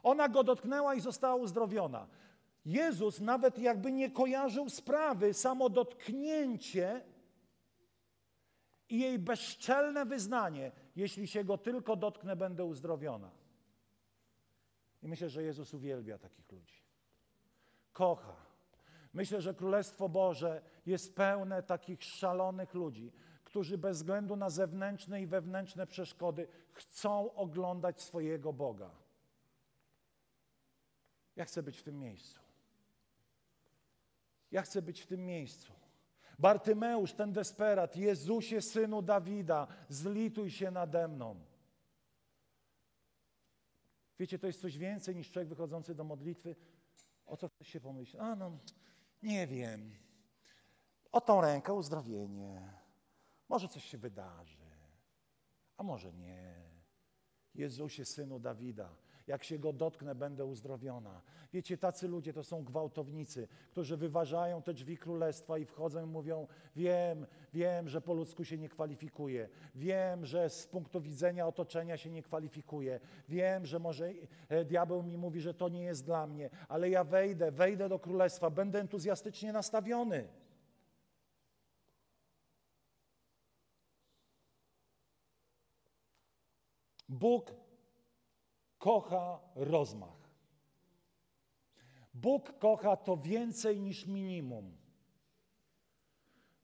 Ona 0.04 0.30
go 0.30 0.44
dotknęła 0.44 0.96
i 0.96 1.02
została 1.02 1.36
uzdrowiona. 1.36 2.08
Jezus 2.66 3.20
nawet 3.20 3.60
jakby 3.60 3.92
nie 3.92 4.12
kojarzył 4.12 4.70
sprawy, 4.70 5.34
samo 5.34 5.70
dotknięcie 5.70 7.02
i 8.90 9.00
jej 9.00 9.20
bezczelne 9.20 10.06
wyznanie 10.06 10.72
Jeśli 10.96 11.28
się 11.28 11.44
go 11.44 11.58
tylko 11.58 11.96
dotknę, 11.96 12.36
będę 12.36 12.66
uzdrowiona. 12.66 13.41
I 15.02 15.08
myślę, 15.08 15.30
że 15.30 15.44
Jezus 15.44 15.74
uwielbia 15.74 16.18
takich 16.18 16.52
ludzi. 16.52 16.76
Kocha. 17.94 18.36
Myślę, 19.14 19.42
że 19.42 19.54
Królestwo 19.54 20.10
Boże 20.10 20.62
jest 20.86 21.16
pełne 21.16 21.64
takich 21.64 22.04
szalonych 22.04 22.74
ludzi, 22.74 23.12
którzy 23.44 23.78
bez 23.78 23.98
względu 23.98 24.36
na 24.36 24.50
zewnętrzne 24.50 25.22
i 25.22 25.28
wewnętrzne 25.28 25.88
przeszkody 25.88 26.48
chcą 26.72 27.34
oglądać 27.34 28.02
swojego 28.02 28.54
Boga. 28.54 28.90
Ja 31.36 31.46
chcę 31.46 31.64
być 31.64 31.78
w 31.78 31.84
tym 31.84 32.00
miejscu. 32.00 32.40
Ja 34.52 34.62
chcę 34.62 34.82
być 34.82 35.02
w 35.02 35.08
tym 35.08 35.26
miejscu. 35.26 35.74
Bartymeusz, 36.40 37.14
ten 37.14 37.34
desperat, 37.34 37.96
Jezusie, 37.96 38.62
synu 38.62 39.02
Dawida, 39.02 39.68
zlituj 39.90 40.52
się 40.52 40.72
nade 40.72 41.08
mną. 41.08 41.36
Wiecie, 44.22 44.40
to 44.40 44.48
jest 44.48 44.62
coś 44.62 44.78
więcej 44.78 45.16
niż 45.16 45.32
człowiek 45.32 45.50
wychodzący 45.50 45.96
do 45.96 46.04
modlitwy. 46.04 46.56
O 47.26 47.38
co 47.38 47.50
chcesz 47.50 47.68
się 47.68 47.80
pomyśleć? 47.80 48.22
A 48.22 48.36
no, 48.36 48.58
nie 49.24 49.48
wiem. 49.48 49.96
O 51.12 51.22
tą 51.22 51.42
rękę 51.42 51.74
uzdrowienie. 51.74 52.74
Może 53.50 53.68
coś 53.68 53.86
się 53.86 53.98
wydarzy, 53.98 54.66
a 55.78 55.84
może 55.84 56.14
nie. 56.14 56.62
Jezusie, 57.56 58.06
synu 58.06 58.40
Dawida, 58.40 58.96
jak 59.28 59.44
się 59.44 59.60
go 59.60 59.74
dotknę, 59.74 60.16
będę 60.16 60.46
uzdrowiona. 60.46 61.22
Wiecie, 61.54 61.78
tacy 61.78 62.08
ludzie 62.08 62.34
to 62.34 62.44
są 62.44 62.64
gwałtownicy, 62.64 63.48
którzy 63.72 63.98
wyważają 63.98 64.62
te 64.62 64.74
drzwi 64.74 64.98
królestwa 64.98 65.58
i 65.58 65.66
wchodzą 65.66 66.04
i 66.04 66.08
mówią: 66.08 66.48
Wiem, 66.76 67.26
wiem, 67.54 67.90
że 67.90 68.02
po 68.02 68.14
ludzku 68.14 68.44
się 68.44 68.58
nie 68.58 68.70
kwalifikuje. 68.70 69.50
Wiem, 69.76 70.26
że 70.26 70.50
z 70.50 70.68
punktu 70.68 71.02
widzenia 71.02 71.48
otoczenia 71.48 71.98
się 71.98 72.10
nie 72.10 72.24
kwalifikuje. 72.24 73.00
Wiem, 73.30 73.66
że 73.66 73.80
może 73.80 74.12
e, 74.50 74.66
diabeł 74.66 75.04
mi 75.04 75.18
mówi, 75.18 75.42
że 75.42 75.54
to 75.54 75.70
nie 75.70 75.84
jest 75.84 76.06
dla 76.06 76.28
mnie, 76.28 76.50
ale 76.68 76.90
ja 76.90 77.04
wejdę, 77.04 77.52
wejdę 77.52 77.90
do 77.90 78.00
królestwa, 78.00 78.50
będę 78.50 78.80
entuzjastycznie 78.80 79.54
nastawiony. 79.54 80.28
Bóg 87.10 87.61
kocha 88.82 89.40
rozmach. 89.56 90.22
Bóg 92.14 92.60
kocha 92.60 92.96
to 92.98 93.18
więcej 93.18 93.82
niż 93.82 94.08
minimum. 94.08 94.78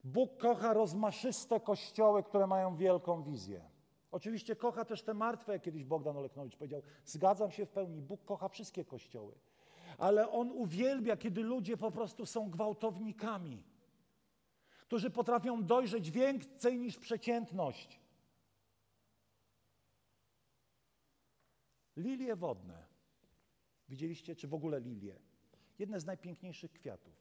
Bóg 0.04 0.38
kocha 0.38 0.74
rozmaszyste 0.74 1.60
kościoły, 1.60 2.24
które 2.24 2.48
mają 2.48 2.76
wielką 2.76 3.24
wizję. 3.24 3.62
Oczywiście 4.12 4.56
kocha 4.56 4.86
też 4.86 5.04
te 5.04 5.14
martwe, 5.14 5.54
jak 5.54 5.62
kiedyś 5.62 5.84
Bogdan 5.84 6.18
Oleknowicz 6.18 6.56
powiedział. 6.56 6.82
Zgadzam 7.06 7.52
się 7.52 7.66
w 7.66 7.70
pełni, 7.70 8.02
Bóg 8.02 8.26
kocha 8.26 8.48
wszystkie 8.48 8.86
kościoły. 8.86 9.36
Ale 9.98 10.32
On 10.32 10.52
uwielbia, 10.52 11.18
kiedy 11.18 11.44
ludzie 11.44 11.78
po 11.78 11.92
prostu 11.92 12.26
są 12.26 12.50
gwałtownikami, 12.50 13.64
którzy 14.82 15.10
potrafią 15.10 15.64
dojrzeć 15.64 16.12
więcej 16.12 16.80
niż 16.80 16.98
przeciętność. 16.98 18.07
Lilie 21.98 22.36
wodne. 22.36 22.86
Widzieliście, 23.90 24.36
czy 24.36 24.48
w 24.48 24.54
ogóle 24.54 24.80
lilie? 24.80 25.16
Jedne 25.80 26.00
z 26.00 26.06
najpiękniejszych 26.06 26.72
kwiatów. 26.72 27.14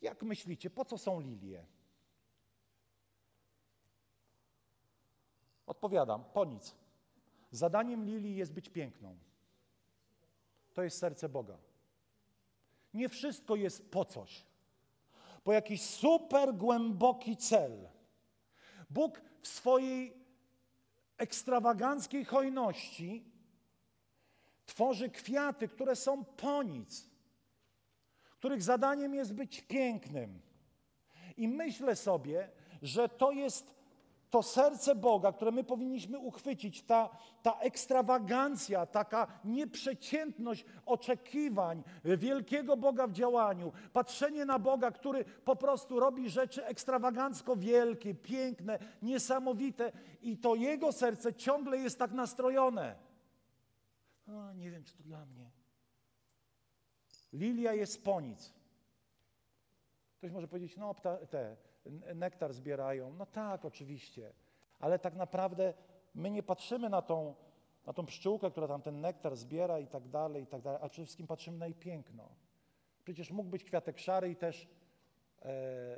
Jak 0.00 0.22
myślicie, 0.22 0.70
po 0.70 0.84
co 0.84 0.98
są 0.98 1.20
lilie? 1.20 1.66
Odpowiadam, 5.66 6.24
po 6.24 6.44
nic. 6.44 6.74
Zadaniem 7.50 8.04
lilii 8.04 8.36
jest 8.36 8.52
być 8.52 8.68
piękną. 8.68 9.18
To 10.74 10.82
jest 10.82 10.98
serce 10.98 11.28
Boga. 11.28 11.58
Nie 12.94 13.08
wszystko 13.08 13.56
jest 13.56 13.90
po 13.90 14.04
coś. 14.04 14.44
Po 15.44 15.52
jakiś 15.52 15.82
super 15.82 16.54
głęboki 16.54 17.36
cel. 17.36 17.88
Bóg 18.90 19.22
w 19.42 19.48
swojej 19.48 20.20
ekstrawaganckiej 21.16 22.24
hojności 22.24 23.29
Tworzy 24.70 25.10
kwiaty, 25.10 25.68
które 25.68 25.96
są 25.96 26.24
po 26.24 26.62
nic, 26.62 27.10
których 28.38 28.62
zadaniem 28.62 29.14
jest 29.14 29.34
być 29.34 29.60
pięknym. 29.60 30.40
I 31.36 31.48
myślę 31.48 31.96
sobie, 31.96 32.48
że 32.82 33.08
to 33.08 33.32
jest 33.32 33.74
to 34.30 34.42
serce 34.42 34.94
Boga, 34.94 35.32
które 35.32 35.50
my 35.50 35.64
powinniśmy 35.64 36.18
uchwycić, 36.18 36.82
ta, 36.82 37.08
ta 37.42 37.58
ekstrawagancja, 37.58 38.86
taka 38.86 39.26
nieprzeciętność 39.44 40.64
oczekiwań 40.86 41.82
wielkiego 42.04 42.76
Boga 42.76 43.06
w 43.06 43.12
działaniu, 43.12 43.72
patrzenie 43.92 44.44
na 44.44 44.58
Boga, 44.58 44.90
który 44.90 45.24
po 45.24 45.56
prostu 45.56 46.00
robi 46.00 46.28
rzeczy 46.30 46.66
ekstrawagancko 46.66 47.56
wielkie, 47.56 48.14
piękne, 48.14 48.78
niesamowite 49.02 49.92
i 50.22 50.36
to 50.36 50.54
Jego 50.54 50.92
serce 50.92 51.34
ciągle 51.34 51.78
jest 51.78 51.98
tak 51.98 52.12
nastrojone. 52.12 53.09
O, 54.30 54.52
nie 54.52 54.70
wiem, 54.70 54.84
czy 54.84 54.96
to 54.96 55.02
dla 55.02 55.26
mnie. 55.26 55.50
Lilia 57.32 57.74
jest 57.74 58.04
po 58.04 58.20
nic. 58.20 58.52
Ktoś 60.18 60.32
może 60.32 60.48
powiedzieć, 60.48 60.76
no 60.76 60.94
te, 61.30 61.56
nektar 62.14 62.54
zbierają. 62.54 63.12
No 63.12 63.26
tak, 63.26 63.64
oczywiście. 63.64 64.32
Ale 64.78 64.98
tak 64.98 65.16
naprawdę 65.16 65.74
my 66.14 66.30
nie 66.30 66.42
patrzymy 66.42 66.88
na 66.88 67.02
tą, 67.02 67.34
na 67.86 67.92
tą 67.92 68.06
pszczółkę, 68.06 68.50
która 68.50 68.68
tam 68.68 68.82
ten 68.82 69.00
nektar 69.00 69.36
zbiera 69.36 69.78
i 69.78 69.86
tak 69.86 70.08
dalej, 70.08 70.42
i 70.42 70.46
tak 70.46 70.62
dalej, 70.62 70.80
a 70.82 70.88
przede 70.88 71.06
wszystkim 71.06 71.26
patrzymy 71.26 71.58
na 71.58 71.66
jej 71.66 71.74
piękno. 71.74 72.28
Przecież 73.04 73.30
mógł 73.30 73.50
być 73.50 73.64
kwiatek 73.64 73.98
szary 73.98 74.30
i 74.30 74.36
też 74.36 74.68
e, 75.42 75.96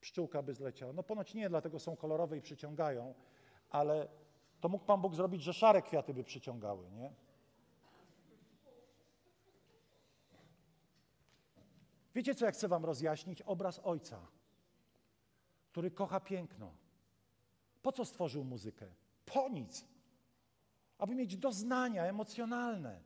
pszczółka 0.00 0.42
by 0.42 0.54
zleciała. 0.54 0.92
No 0.92 1.02
ponoć 1.02 1.34
nie, 1.34 1.48
dlatego 1.48 1.78
są 1.78 1.96
kolorowe 1.96 2.36
i 2.36 2.40
przyciągają, 2.40 3.14
ale 3.70 4.08
to 4.60 4.68
mógł 4.68 4.84
Pan 4.84 5.00
Bóg 5.00 5.14
zrobić, 5.14 5.42
że 5.42 5.54
szare 5.54 5.82
kwiaty 5.82 6.14
by 6.14 6.24
przyciągały, 6.24 6.90
nie? 6.90 7.12
Wiecie, 12.14 12.34
co 12.34 12.44
ja 12.44 12.50
chcę 12.50 12.68
Wam 12.68 12.84
rozjaśnić? 12.84 13.42
Obraz 13.42 13.80
Ojca, 13.84 14.26
który 15.70 15.90
kocha 15.90 16.20
piękno. 16.20 16.72
Po 17.82 17.92
co 17.92 18.04
stworzył 18.04 18.44
muzykę? 18.44 18.86
Po 19.24 19.48
nic. 19.48 19.84
Aby 20.98 21.14
mieć 21.14 21.36
doznania 21.36 22.04
emocjonalne. 22.04 23.00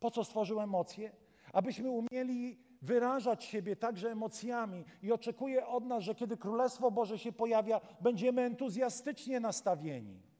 Po 0.00 0.10
co 0.10 0.24
stworzył 0.24 0.60
emocje? 0.60 1.12
Abyśmy 1.52 1.90
umieli 1.90 2.58
wyrażać 2.82 3.44
siebie 3.44 3.76
także 3.76 4.10
emocjami 4.10 4.84
i 5.02 5.12
oczekuje 5.12 5.66
od 5.66 5.84
nas, 5.84 6.02
że 6.02 6.14
kiedy 6.14 6.36
Królestwo 6.36 6.90
Boże 6.90 7.18
się 7.18 7.32
pojawia, 7.32 7.80
będziemy 8.00 8.42
entuzjastycznie 8.42 9.40
nastawieni. 9.40 10.32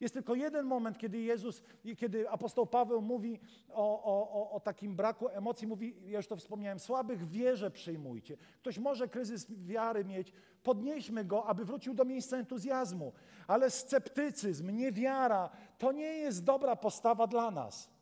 Jest 0.00 0.14
tylko 0.14 0.34
jeden 0.34 0.66
moment, 0.66 0.98
kiedy 0.98 1.18
Jezus, 1.18 1.62
kiedy 1.96 2.30
apostoł 2.30 2.66
Paweł 2.66 3.02
mówi 3.02 3.40
o, 3.68 4.02
o, 4.04 4.50
o, 4.50 4.60
takim 4.60 4.96
braku 4.96 5.28
emocji, 5.28 5.66
mówi, 5.66 5.96
ja 6.06 6.16
już 6.16 6.26
to 6.26 6.36
wspomniałem, 6.36 6.78
słabych 6.78 7.28
wierze 7.28 7.70
przyjmujcie. 7.70 8.36
Ktoś 8.60 8.78
może 8.78 9.08
kryzys 9.08 9.46
wiary 9.50 10.04
mieć, 10.04 10.32
podnieśmy 10.62 11.24
go, 11.24 11.46
aby 11.46 11.64
wrócił 11.64 11.94
do 11.94 12.04
miejsca 12.04 12.36
entuzjazmu, 12.36 13.12
ale 13.46 13.70
sceptycyzm, 13.70 14.70
niewiara, 14.70 15.50
to 15.78 15.92
nie 15.92 16.18
jest 16.18 16.44
dobra 16.44 16.76
postawa 16.76 17.26
dla 17.26 17.50
nas. 17.50 17.93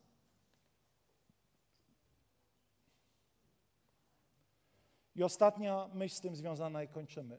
I 5.15 5.23
ostatnia 5.23 5.89
myśl 5.93 6.15
z 6.15 6.21
tym 6.21 6.35
związana 6.35 6.83
i 6.83 6.87
kończymy. 6.87 7.37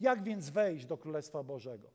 Jak 0.00 0.22
więc 0.22 0.50
wejść 0.50 0.86
do 0.86 0.96
Królestwa 0.96 1.42
Bożego? 1.42 1.90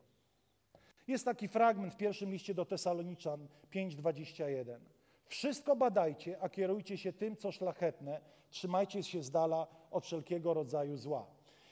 Jest 1.08 1.26
taki 1.26 1.48
fragment 1.48 1.94
w 1.94 1.98
pierwszym 1.98 2.32
liście 2.32 2.54
do 2.54 2.66
Tesaloniczan 2.66 3.48
5:21. 3.72 4.80
Wszystko 5.26 5.76
badajcie, 5.76 6.42
a 6.42 6.50
kierujcie 6.50 6.98
się 6.98 7.14
tym, 7.14 7.38
co 7.38 7.52
szlachetne, 7.52 8.22
trzymajcie 8.50 9.04
się 9.04 9.24
z 9.24 9.32
dala 9.32 9.68
od 9.92 10.06
wszelkiego 10.06 10.54
rodzaju 10.54 10.98
zła. 10.98 11.28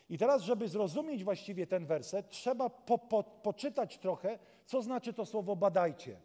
I 0.09 0.17
teraz, 0.17 0.41
żeby 0.41 0.67
zrozumieć 0.67 1.23
właściwie 1.23 1.67
ten 1.67 1.85
werset, 1.85 2.29
trzeba 2.29 2.69
po, 2.69 2.97
po, 2.97 3.23
poczytać 3.23 3.97
trochę, 3.97 4.39
co 4.65 4.81
znaczy 4.81 5.13
to 5.13 5.25
słowo 5.25 5.55
badajcie. 5.55 6.17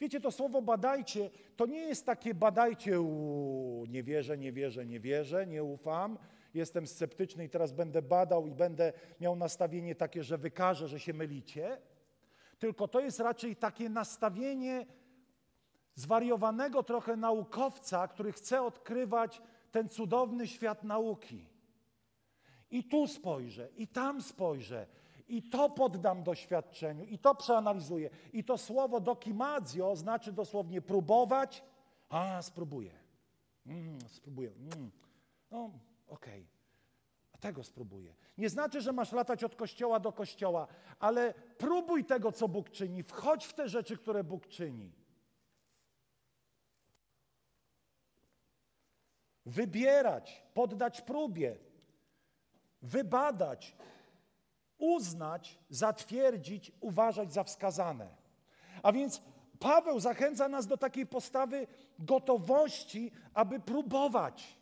Wiecie, 0.00 0.20
to 0.20 0.30
słowo 0.30 0.62
badajcie 0.62 1.30
to 1.56 1.66
nie 1.66 1.80
jest 1.80 2.06
takie 2.06 2.34
badajcie, 2.34 3.00
u, 3.00 3.84
nie 3.88 4.02
wierzę, 4.02 4.38
nie 4.38 4.52
wierzę, 4.52 4.86
nie 4.86 5.00
wierzę, 5.00 5.46
nie 5.46 5.64
ufam, 5.64 6.18
jestem 6.54 6.86
sceptyczny 6.86 7.44
i 7.44 7.48
teraz 7.48 7.72
będę 7.72 8.02
badał 8.02 8.46
i 8.46 8.54
będę 8.54 8.92
miał 9.20 9.36
nastawienie 9.36 9.94
takie, 9.94 10.22
że 10.22 10.38
wykażę, 10.38 10.88
że 10.88 11.00
się 11.00 11.12
mylicie. 11.12 11.78
Tylko 12.58 12.88
to 12.88 13.00
jest 13.00 13.20
raczej 13.20 13.56
takie 13.56 13.88
nastawienie 13.88 14.86
zwariowanego 15.94 16.82
trochę 16.82 17.16
naukowca, 17.16 18.08
który 18.08 18.32
chce 18.32 18.62
odkrywać 18.62 19.42
ten 19.70 19.88
cudowny 19.88 20.46
świat 20.46 20.84
nauki. 20.84 21.46
I 22.70 22.84
tu 22.84 23.06
spojrzę, 23.06 23.68
i 23.76 23.88
tam 23.88 24.22
spojrzę, 24.22 24.86
i 25.30 25.42
to 25.42 25.70
poddam 25.70 26.22
doświadczeniu, 26.22 27.04
i 27.04 27.18
to 27.18 27.34
przeanalizuję. 27.34 28.10
I 28.32 28.44
to 28.44 28.58
słowo 28.58 29.00
dokimadzio 29.00 29.96
znaczy 29.96 30.32
dosłownie 30.32 30.82
próbować. 30.82 31.64
A, 32.08 32.42
spróbuję. 32.42 32.92
Mm, 33.66 34.00
spróbuję. 34.08 34.50
Mm. 34.50 34.90
No, 35.50 35.70
okej. 36.08 36.40
Okay. 36.40 37.40
Tego 37.40 37.64
spróbuję. 37.64 38.14
Nie 38.38 38.48
znaczy, 38.48 38.80
że 38.80 38.92
masz 38.92 39.12
latać 39.12 39.44
od 39.44 39.56
kościoła 39.56 40.00
do 40.00 40.12
kościoła, 40.12 40.66
ale 40.98 41.34
próbuj 41.58 42.04
tego, 42.04 42.32
co 42.32 42.48
Bóg 42.48 42.70
czyni. 42.70 43.02
Wchodź 43.02 43.44
w 43.44 43.54
te 43.54 43.68
rzeczy, 43.68 43.96
które 43.96 44.24
Bóg 44.24 44.46
czyni. 44.46 44.92
Wybierać, 49.46 50.42
poddać 50.54 51.00
próbie, 51.00 51.56
wybadać, 52.82 53.76
uznać, 54.80 55.58
zatwierdzić, 55.70 56.72
uważać 56.80 57.32
za 57.32 57.44
wskazane. 57.44 58.08
A 58.82 58.92
więc 58.92 59.22
Paweł 59.58 60.00
zachęca 60.00 60.48
nas 60.48 60.66
do 60.66 60.76
takiej 60.76 61.06
postawy 61.06 61.66
gotowości, 61.98 63.12
aby 63.34 63.60
próbować, 63.60 64.58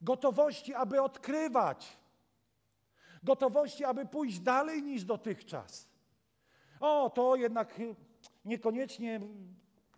gotowości, 0.00 0.74
aby 0.74 1.02
odkrywać, 1.02 1.98
gotowości, 3.22 3.84
aby 3.84 4.06
pójść 4.06 4.40
dalej 4.40 4.82
niż 4.82 5.04
dotychczas. 5.04 5.88
O, 6.80 7.10
to 7.10 7.36
jednak 7.36 7.80
niekoniecznie 8.44 9.20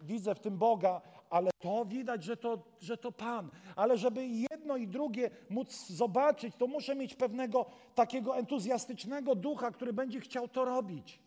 widzę 0.01 0.35
w 0.35 0.41
tym 0.41 0.59
Boga, 0.59 1.01
ale 1.31 1.51
to 1.59 1.85
widać, 1.85 2.25
że 2.25 2.37
to, 2.37 2.65
że 2.81 2.97
to 2.97 3.13
Pan. 3.13 3.51
Ale 3.77 3.99
żeby 3.99 4.27
jedno 4.27 4.77
i 4.77 4.89
drugie 4.89 5.31
móc 5.51 5.87
zobaczyć, 5.87 6.55
to 6.59 6.67
muszę 6.67 6.97
mieć 6.97 7.15
pewnego 7.15 7.67
takiego 7.95 8.37
entuzjastycznego 8.37 9.35
ducha, 9.35 9.71
który 9.71 9.93
będzie 9.93 10.21
chciał 10.21 10.49
to 10.49 10.65
robić. 10.65 11.21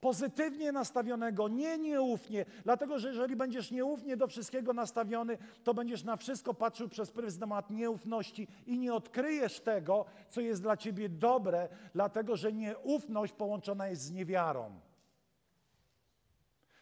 Pozytywnie 0.00 0.72
nastawionego, 0.72 1.48
nie 1.48 1.78
nieufnie, 1.78 2.44
dlatego 2.64 2.98
że 2.98 3.08
jeżeli 3.08 3.36
będziesz 3.36 3.70
nieufnie 3.70 4.16
do 4.16 4.26
wszystkiego 4.26 4.72
nastawiony, 4.72 5.38
to 5.64 5.74
będziesz 5.74 6.04
na 6.04 6.16
wszystko 6.16 6.54
patrzył 6.54 6.88
przez 6.88 7.10
pryzmat 7.10 7.70
nieufności 7.70 8.48
i 8.66 8.78
nie 8.78 8.94
odkryjesz 8.94 9.60
tego, 9.60 10.04
co 10.28 10.40
jest 10.40 10.62
dla 10.62 10.76
ciebie 10.76 11.08
dobre, 11.08 11.68
dlatego 11.94 12.36
że 12.36 12.52
nieufność 12.52 13.32
połączona 13.32 13.88
jest 13.88 14.02
z 14.02 14.10
niewiarą. 14.10 14.87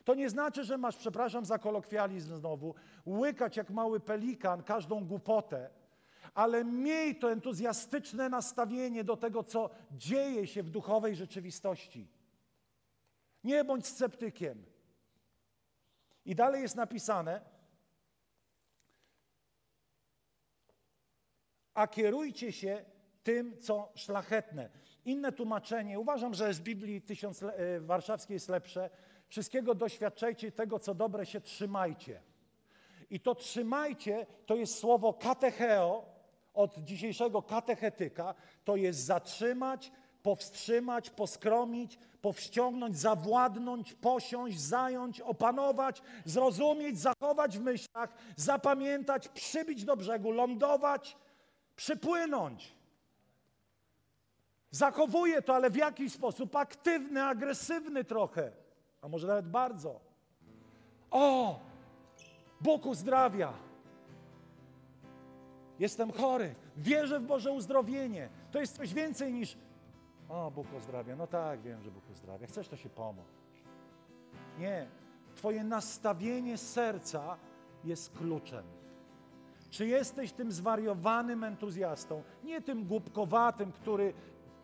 To 0.07 0.15
nie 0.15 0.31
znaczy, 0.31 0.65
że 0.65 0.79
masz, 0.79 0.97
przepraszam 0.97 1.45
za 1.45 1.59
kolokwializm 1.59 2.37
znowu, 2.37 2.75
łykać 3.07 3.57
jak 3.57 3.71
mały 3.71 4.01
pelikan 4.01 4.63
każdą 4.63 5.05
głupotę, 5.05 5.71
ale 6.35 6.65
miej 6.65 7.19
to 7.19 7.33
entuzjastyczne 7.33 8.29
nastawienie 8.29 9.05
do 9.05 9.17
tego, 9.17 9.45
co 9.45 9.71
dzieje 9.93 10.47
się 10.47 10.63
w 10.63 10.71
duchowej 10.71 11.17
rzeczywistości. 11.17 12.09
Nie 13.45 13.65
bądź 13.65 13.87
sceptykiem. 13.87 14.65
I 16.25 16.35
dalej 16.35 16.63
jest 16.63 16.77
napisane, 16.77 17.41
a 21.75 21.87
kierujcie 21.87 22.53
się 22.53 22.85
tym, 23.23 23.59
co 23.59 23.93
szlachetne. 23.95 24.71
Inne 25.05 25.33
tłumaczenie, 25.33 26.01
uważam, 26.01 26.35
że 26.35 26.55
z 26.55 26.61
Biblii 26.61 27.03
tysiąc, 27.03 27.43
e, 27.43 27.81
warszawskiej 27.81 28.35
jest 28.35 28.49
lepsze, 28.49 28.91
Wszystkiego 29.29 29.75
doświadczajcie, 29.75 30.53
tego 30.53 30.79
co 30.79 30.95
dobre 30.95 31.27
się 31.27 31.41
trzymajcie. 31.41 32.23
I 33.11 33.21
to 33.21 33.35
trzymajcie 33.35 34.27
to 34.47 34.57
jest 34.57 34.79
słowo 34.79 35.13
katecheo, 35.13 36.17
od 36.55 36.79
dzisiejszego 36.79 37.43
katechetyka, 37.43 38.35
to 38.65 38.77
jest 38.77 39.05
zatrzymać, 39.05 39.93
powstrzymać, 40.23 41.11
poskromić, 41.11 41.99
powściągnąć, 42.21 42.99
zawładnąć, 42.99 43.95
posiąść, 43.95 44.61
zająć, 44.61 45.21
opanować, 45.21 46.03
zrozumieć, 46.25 46.99
zachować 46.99 47.59
w 47.59 47.63
myślach, 47.63 48.15
zapamiętać, 48.37 49.29
przybić 49.29 49.85
do 49.85 49.97
brzegu, 49.97 50.31
lądować, 50.31 51.17
przypłynąć. 51.77 52.73
Zachowuje 54.71 55.43
to, 55.43 55.55
ale 55.55 55.71
w 55.71 55.77
jakiś 55.77 56.13
sposób 56.13 56.57
aktywny, 56.57 57.25
agresywny 57.25 58.05
trochę 58.05 58.53
a 59.03 59.09
może 59.09 59.27
nawet 59.27 59.49
bardzo. 59.49 60.01
O, 61.11 61.61
Bóg 62.61 62.87
uzdrawia. 62.87 63.53
Jestem 65.79 66.13
chory, 66.13 66.55
wierzę 66.77 67.21
w 67.21 67.27
Boże 67.27 67.53
uzdrowienie. 67.53 68.29
To 68.51 68.61
jest 68.61 68.77
coś 68.77 68.95
więcej 68.95 69.33
niż 69.33 69.59
o, 70.29 70.51
Bóg 70.51 70.67
uzdrawia. 70.79 71.17
No 71.17 71.27
tak, 71.27 71.61
wiem, 71.63 71.83
że 71.83 71.91
Bóg 71.91 72.11
uzdrawia. 72.11 72.47
Chcesz, 72.47 72.69
to 72.69 72.77
się 72.77 72.89
pomóc. 72.89 73.25
Nie. 74.59 74.87
Twoje 75.35 75.65
nastawienie 75.65 76.59
serca 76.59 77.37
jest 77.85 78.19
kluczem. 78.19 78.65
Czy 79.71 79.87
jesteś 79.87 80.33
tym 80.33 80.53
zwariowanym 80.53 81.45
entuzjastą, 81.45 82.23
nie 82.45 82.63
tym 82.63 82.85
głupkowatym, 82.85 83.73
który 83.73 84.15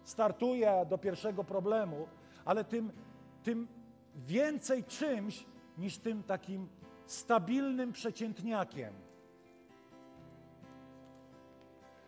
startuje 0.05 0.87
do 0.91 0.99
pierwszego 0.99 1.45
problemu, 1.45 2.09
ale 2.45 2.65
tym, 2.65 2.93
tym 3.43 3.69
więcej 4.17 4.85
czymś 4.85 5.47
niż 5.79 5.99
tym 5.99 6.23
takim 6.23 6.69
stabilnym 7.07 7.93
przeciętniakiem. 7.93 8.95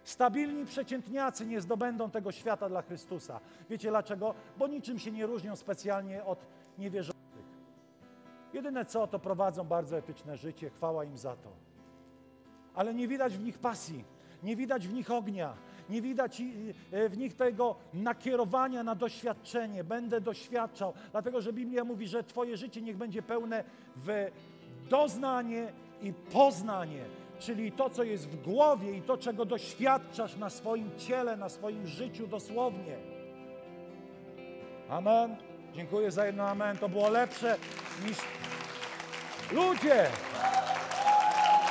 Stabilni 0.05 0.65
przeciętniacy 0.65 1.47
nie 1.47 1.61
zdobędą 1.61 2.11
tego 2.11 2.33
świata 2.33 2.69
dla 2.69 2.83
Chrystusa. 2.83 3.41
Wiecie 3.71 3.91
dlaczego? 3.91 4.35
Bo 4.59 4.67
niczym 4.67 4.99
się 4.99 5.13
nie 5.13 5.27
różnią 5.27 5.57
specjalnie 5.57 6.25
od 6.25 6.47
niewierzących. 6.79 7.15
Jedyne 8.53 8.85
co, 8.85 9.07
to 9.07 9.19
prowadzą 9.19 9.65
bardzo 9.65 9.97
etyczne 9.97 10.37
życie, 10.37 10.71
chwała 10.71 11.05
im 11.05 11.19
za 11.19 11.37
to. 11.37 11.51
Ale 12.75 12.95
nie 12.95 13.09
widać 13.09 13.37
w 13.37 13.45
nich 13.45 13.59
pasji, 13.59 14.05
nie 14.43 14.57
widać 14.57 14.89
w 14.89 14.93
nich 14.93 15.11
ognia, 15.11 15.55
nie 15.91 16.03
widać 16.03 16.43
e, 16.91 17.09
w 17.09 17.19
nich 17.19 17.35
tego 17.35 17.77
nakierowania 17.95 18.83
na 18.83 18.95
doświadczenie. 18.95 19.85
Będę 19.85 20.21
doświadczał, 20.21 20.93
dlatego 21.13 21.41
że 21.41 21.53
Biblia 21.53 21.85
mówi, 21.85 22.09
że 22.09 22.25
Twoje 22.25 22.57
życie 22.57 22.83
niech 22.83 22.97
będzie 22.97 23.23
pełne 23.23 23.65
w 23.97 24.31
doznanie 24.91 25.73
i 26.03 26.13
poznanie, 26.13 27.05
czyli 27.39 27.73
to, 27.73 27.91
co 27.91 28.03
jest 28.03 28.29
w 28.29 28.43
głowie 28.43 28.97
i 28.97 29.03
to, 29.03 29.17
czego 29.17 29.45
doświadczasz 29.45 30.37
na 30.37 30.51
swoim 30.51 30.91
ciele, 30.99 31.37
na 31.37 31.49
swoim 31.49 31.87
życiu 31.87 32.27
dosłownie. 32.27 32.97
Amen. 34.89 35.37
Dziękuję 35.75 36.11
za 36.11 36.27
jedno 36.27 36.49
amen. 36.49 36.79
To 36.79 36.89
było 36.89 37.09
lepsze 37.09 37.57
niż 38.07 38.19
ludzie. 39.53 40.07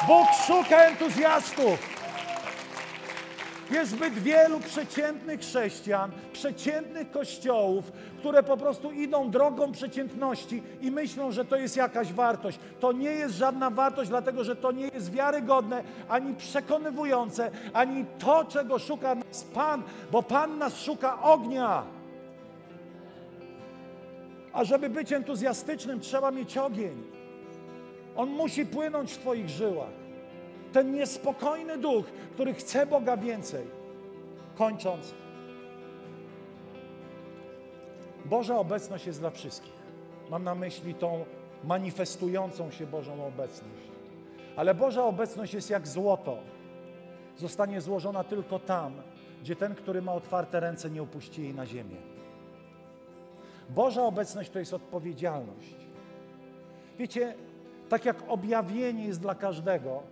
Bóg 0.08 0.28
szuka 0.48 0.78
entuzjastów. 0.78 2.03
Jest 3.72 3.92
zbyt 3.92 4.14
wielu 4.14 4.60
przeciętnych 4.60 5.40
chrześcijan, 5.40 6.12
przeciętnych 6.34 7.12
kościołów, 7.12 7.92
które 8.20 8.44
po 8.44 8.58
prostu 8.58 8.92
idą 8.92 9.32
drogą 9.32 9.72
przeciętności 9.72 10.64
i 10.82 10.92
myślą, 10.92 11.32
że 11.32 11.46
to 11.46 11.56
jest 11.56 11.78
jakaś 11.78 12.14
wartość. 12.14 12.60
To 12.80 12.92
nie 12.92 13.10
jest 13.10 13.36
żadna 13.36 13.70
wartość, 13.70 14.10
dlatego 14.10 14.44
że 14.44 14.56
to 14.56 14.72
nie 14.72 14.88
jest 14.88 15.12
wiarygodne, 15.12 15.84
ani 16.10 16.36
przekonywujące, 16.36 17.52
ani 17.74 18.06
to, 18.20 18.46
czego 18.46 18.80
szuka 18.80 19.16
nas 19.16 19.44
Pan, 19.44 19.84
bo 20.12 20.24
Pan 20.24 20.58
nas 20.58 20.80
szuka 20.80 21.22
ognia. 21.22 21.84
A 24.54 24.64
żeby 24.64 24.90
być 24.90 25.14
entuzjastycznym, 25.14 26.00
trzeba 26.00 26.32
mieć 26.32 26.58
ogień. 26.58 27.04
On 28.16 28.30
musi 28.30 28.66
płynąć 28.66 29.14
w 29.14 29.18
Twoich 29.18 29.50
żyłach 29.50 30.03
ten 30.74 30.92
niespokojny 30.92 31.78
duch, 31.78 32.06
który 32.06 32.54
chce 32.54 32.86
Boga 32.86 33.18
więcej. 33.18 33.66
Kończąc, 34.56 35.14
Boża 38.26 38.58
obecność 38.58 39.06
jest 39.06 39.20
dla 39.20 39.30
wszystkich. 39.30 39.74
Mam 40.30 40.44
na 40.44 40.56
myśli 40.56 40.94
tą 40.94 41.26
manifestującą 41.64 42.72
się 42.72 42.88
Bożą 42.88 43.26
obecność. 43.26 43.84
Ale 44.56 44.76
Boża 44.76 45.04
obecność 45.04 45.54
jest 45.54 45.70
jak 45.70 45.88
złoto. 45.88 46.38
Zostanie 47.38 47.82
złożona 47.82 48.24
tylko 48.24 48.60
tam, 48.60 48.94
gdzie 49.42 49.56
ten, 49.56 49.76
który 49.76 50.02
ma 50.02 50.14
otwarte 50.14 50.60
ręce, 50.60 50.90
nie 50.90 51.02
opuści 51.02 51.42
jej 51.42 51.54
na 51.54 51.66
ziemię. 51.66 51.96
Boża 53.70 54.04
obecność 54.04 54.50
to 54.50 54.60
jest 54.60 54.74
odpowiedzialność. 54.74 55.76
Wiecie, 56.98 57.36
tak 57.90 58.06
jak 58.06 58.18
objawienie 58.28 59.06
jest 59.06 59.22
dla 59.22 59.36
każdego, 59.36 60.04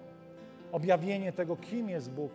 objawienie 0.72 1.32
tego, 1.32 1.55
kim 1.55 1.89
jest 1.89 2.11
Bóg, 2.11 2.32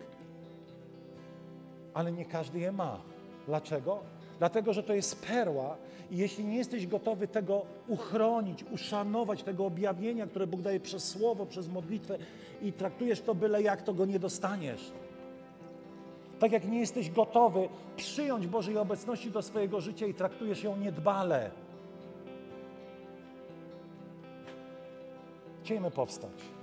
ale 1.95 2.13
nie 2.13 2.25
każdy 2.25 2.59
je 2.59 2.73
ma. 2.73 3.01
Dlaczego? 3.47 3.99
Dlatego, 4.39 4.73
że 4.73 4.83
to 4.83 4.95
jest 4.95 5.27
perła 5.27 5.77
i 6.11 6.17
jeśli 6.17 6.45
nie 6.45 6.57
jesteś 6.57 6.87
gotowy 6.87 7.29
tego 7.29 7.63
uchronić, 7.89 8.65
uszanować, 8.71 9.43
tego 9.43 9.67
objawienia, 9.67 10.27
które 10.27 10.47
Bóg 10.47 10.61
daje 10.61 10.81
przez 10.81 11.09
słowo, 11.09 11.47
przez 11.47 11.69
modlitwę 11.69 12.19
i 12.63 12.73
traktujesz 12.73 13.21
to 13.21 13.35
byle 13.35 13.63
jak, 13.63 13.83
to 13.83 13.95
go 13.95 14.07
nie 14.07 14.19
dostaniesz. 14.19 14.93
Tak 16.39 16.53
jak 16.53 16.69
nie 16.69 16.81
jesteś 16.81 17.11
gotowy 17.11 17.69
przyjąć 17.97 18.47
Bożej 18.47 18.79
obecności 18.79 19.31
do 19.31 19.43
swojego 19.43 19.81
życia 19.81 20.07
i 20.07 20.15
traktujesz 20.15 20.63
ją 20.63 20.77
niedbale. 20.77 21.51
Chciejmy 25.63 25.91
powstać. 25.91 26.56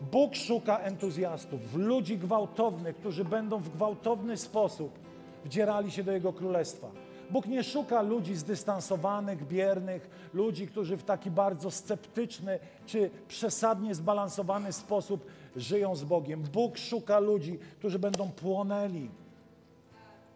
Bóg 0.00 0.36
szuka 0.36 0.78
entuzjastów, 0.78 1.74
ludzi 1.74 2.18
gwałtownych, 2.18 2.96
którzy 2.96 3.24
będą 3.24 3.58
w 3.58 3.68
gwałtowny 3.68 4.36
sposób 4.36 4.98
wdzierali 5.44 5.90
się 5.90 6.04
do 6.04 6.12
Jego 6.12 6.32
Królestwa. 6.32 6.90
Bóg 7.30 7.46
nie 7.46 7.64
szuka 7.64 8.02
ludzi 8.02 8.36
zdystansowanych, 8.36 9.46
biernych, 9.46 10.30
ludzi, 10.34 10.66
którzy 10.66 10.96
w 10.96 11.04
taki 11.04 11.30
bardzo 11.30 11.70
sceptyczny 11.70 12.58
czy 12.86 13.10
przesadnie 13.28 13.94
zbalansowany 13.94 14.72
sposób 14.72 15.26
żyją 15.56 15.96
z 15.96 16.04
Bogiem. 16.04 16.42
Bóg 16.42 16.78
szuka 16.78 17.18
ludzi, 17.18 17.58
którzy 17.78 17.98
będą 17.98 18.30
płonęli. 18.30 19.10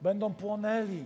Będą 0.03 0.35
płonęli. 0.35 1.05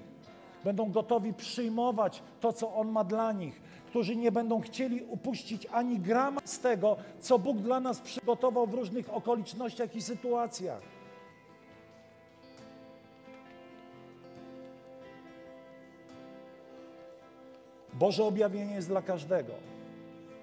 Będą 0.64 0.90
gotowi 0.92 1.34
przyjmować 1.34 2.22
to, 2.40 2.52
co 2.52 2.74
On 2.74 2.88
ma 2.88 3.04
dla 3.04 3.32
nich. 3.32 3.61
Którzy 3.89 4.16
nie 4.16 4.32
będą 4.32 4.61
chcieli 4.61 5.03
upuścić 5.03 5.66
ani 5.72 5.99
grama 5.99 6.41
z 6.45 6.59
tego, 6.59 6.97
co 7.20 7.39
Bóg 7.39 7.59
dla 7.59 7.80
nas 7.80 8.01
przygotował 8.01 8.66
w 8.66 8.74
różnych 8.74 9.14
okolicznościach 9.14 9.97
i 9.97 10.03
sytuacjach. 10.03 10.82
Boże 17.93 18.24
objawienie 18.24 18.74
jest 18.74 18.89
dla 18.89 19.03
każdego, 19.03 19.53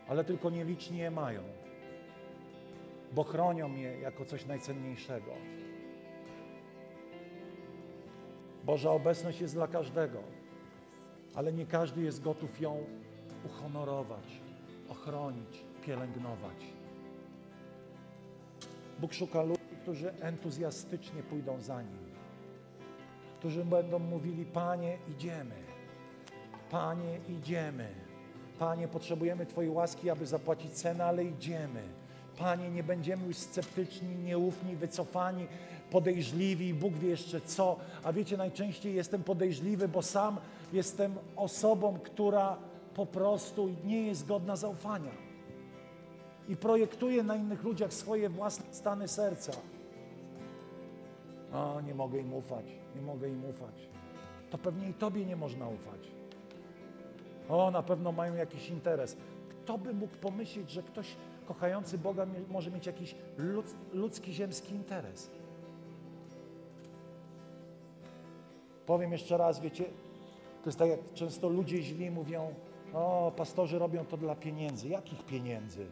ale 0.08 0.24
tylko 0.24 0.50
nieliczni 0.50 0.98
je 0.98 1.12
mają, 1.12 1.42
bo 3.14 3.24
chronią 3.24 3.76
je 3.76 4.00
jako 4.00 4.26
coś 4.26 4.46
najcenniejszego. 4.46 5.32
Boża 8.64 8.92
obecność 8.92 9.42
jest 9.42 9.54
dla 9.54 9.68
każdego, 9.68 10.20
ale 11.36 11.54
nie 11.54 11.66
każdy 11.66 12.02
jest 12.02 12.22
gotów 12.22 12.62
ją 12.62 12.84
uhonorować, 13.46 14.26
ochronić, 14.90 15.64
pielęgnować. 15.86 16.58
Bóg 19.00 19.14
szuka 19.14 19.44
ludzi, 19.44 19.76
którzy 19.82 20.14
entuzjastycznie 20.22 21.24
pójdą 21.24 21.62
za 21.62 21.82
Nim, 21.82 22.06
którzy 23.40 23.66
będą 23.66 24.00
mówili: 24.00 24.46
Panie, 24.46 24.98
idziemy. 25.12 25.56
Panie, 26.72 27.20
idziemy. 27.30 27.88
Panie, 28.60 28.88
potrzebujemy 28.88 29.46
Twojej 29.46 29.72
łaski, 29.72 30.10
aby 30.10 30.26
zapłacić 30.26 30.72
cenę, 30.72 31.06
ale 31.06 31.24
idziemy. 31.24 31.82
Panie, 32.38 32.72
nie 32.72 32.84
będziemy 32.84 33.28
już 33.28 33.38
sceptyczni, 33.38 34.16
nieufni, 34.16 34.76
wycofani, 34.76 35.48
podejrzliwi, 35.92 36.74
Bóg 36.74 36.94
wie 36.94 37.10
jeszcze 37.10 37.42
co. 37.42 37.80
A 38.04 38.14
wiecie, 38.14 38.38
najczęściej 38.38 38.96
jestem 38.96 39.24
podejrzliwy, 39.24 39.88
bo 39.88 40.02
sam 40.02 40.38
jestem 40.74 41.16
osobą, 41.36 42.00
która 42.04 42.58
po 42.96 43.06
prostu 43.06 43.70
nie 43.84 44.08
jest 44.08 44.28
godna 44.28 44.56
zaufania. 44.56 45.12
I 46.48 46.56
projektuje 46.56 47.24
na 47.24 47.36
innych 47.36 47.64
ludziach 47.64 47.94
swoje 47.94 48.30
własne 48.30 48.66
stany 48.74 49.08
serca. 49.08 49.52
O, 51.54 51.82
nie 51.82 51.96
mogę 51.96 52.20
im 52.20 52.34
ufać, 52.34 52.66
nie 52.96 53.02
mogę 53.02 53.30
im 53.30 53.46
ufać. 53.46 53.90
To 54.50 54.58
pewnie 54.58 54.90
i 54.90 54.94
Tobie 54.94 55.26
nie 55.26 55.36
można 55.36 55.68
ufać. 55.68 56.12
O, 57.50 57.72
na 57.72 57.84
pewno 57.84 58.12
mają 58.12 58.36
jakiś 58.36 58.70
interes. 58.70 59.18
Kto 59.50 59.78
by 59.78 59.94
mógł 59.94 60.18
pomyśleć, 60.18 60.72
że 60.72 60.84
ktoś 60.84 61.16
kochający 61.48 61.98
Boga 61.98 62.26
może 62.50 62.72
mieć 62.72 62.86
jakiś 62.86 63.16
ludzki, 63.94 64.34
ziemski 64.34 64.76
interes? 64.76 65.30
Powiem 68.86 69.12
jeszcze 69.12 69.38
raz, 69.38 69.60
wiecie, 69.60 69.84
to 70.64 70.70
jest 70.70 70.80
tak, 70.80 70.90
jak 70.90 71.14
często 71.14 71.50
ludzie 71.50 71.82
źli 71.82 72.12
mówią, 72.12 72.54
o, 72.96 73.32
pastorzy 73.36 73.80
robią 73.80 74.06
to 74.06 74.18
dla 74.18 74.36
pieniędzy. 74.36 74.90
Jakich 74.90 75.26
pieniędzy? 75.26 75.86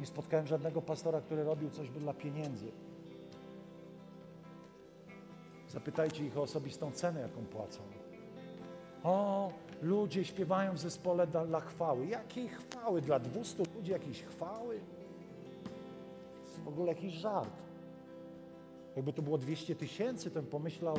Nie 0.00 0.06
spotkałem 0.06 0.46
żadnego 0.46 0.82
pastora, 0.82 1.20
który 1.20 1.44
robił 1.44 1.70
coś 1.70 1.90
dla 1.90 2.14
pieniędzy. 2.14 2.66
Zapytajcie 5.68 6.26
ich 6.26 6.38
o 6.38 6.42
osobistą 6.42 6.92
cenę, 6.92 7.20
jaką 7.20 7.44
płacą. 7.44 7.80
O, 9.04 9.50
ludzie 9.82 10.24
śpiewają 10.24 10.72
w 10.72 10.78
zespole 10.78 11.26
dla, 11.26 11.46
dla 11.46 11.60
chwały. 11.60 12.06
Jakiej 12.06 12.48
chwały? 12.48 13.02
Dla 13.02 13.18
200 13.18 13.62
ludzi 13.76 13.90
jakiejś 13.90 14.22
chwały? 14.22 14.80
W 16.64 16.68
ogóle 16.68 16.88
jakiś 16.88 17.14
żart. 17.14 17.50
Jakby 18.96 19.12
to 19.12 19.22
było 19.22 19.38
200 19.38 19.76
tysięcy, 19.76 20.30
to 20.30 20.42
bym 20.42 20.50
pomyślał, 20.50 20.98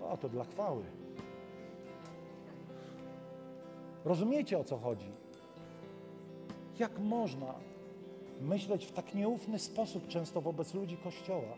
o, 0.00 0.16
to 0.16 0.28
dla 0.28 0.44
chwały. 0.44 0.82
Rozumiecie, 4.04 4.58
o 4.58 4.64
co 4.64 4.78
chodzi? 4.78 5.12
Jak 6.78 6.98
można 6.98 7.54
myśleć 8.40 8.86
w 8.86 8.92
tak 8.92 9.14
nieufny 9.14 9.58
sposób 9.58 10.08
często 10.08 10.40
wobec 10.40 10.74
ludzi 10.74 10.96
Kościoła? 10.96 11.56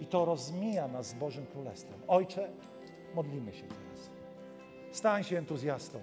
I 0.00 0.06
to 0.06 0.24
rozmija 0.24 0.88
nas 0.88 1.06
z 1.06 1.14
Bożym 1.14 1.46
Królestwem. 1.46 2.00
Ojcze, 2.08 2.50
modlimy 3.14 3.52
się 3.52 3.64
teraz. 3.64 4.10
Stań 4.92 5.24
się 5.24 5.38
entuzjastą. 5.38 5.98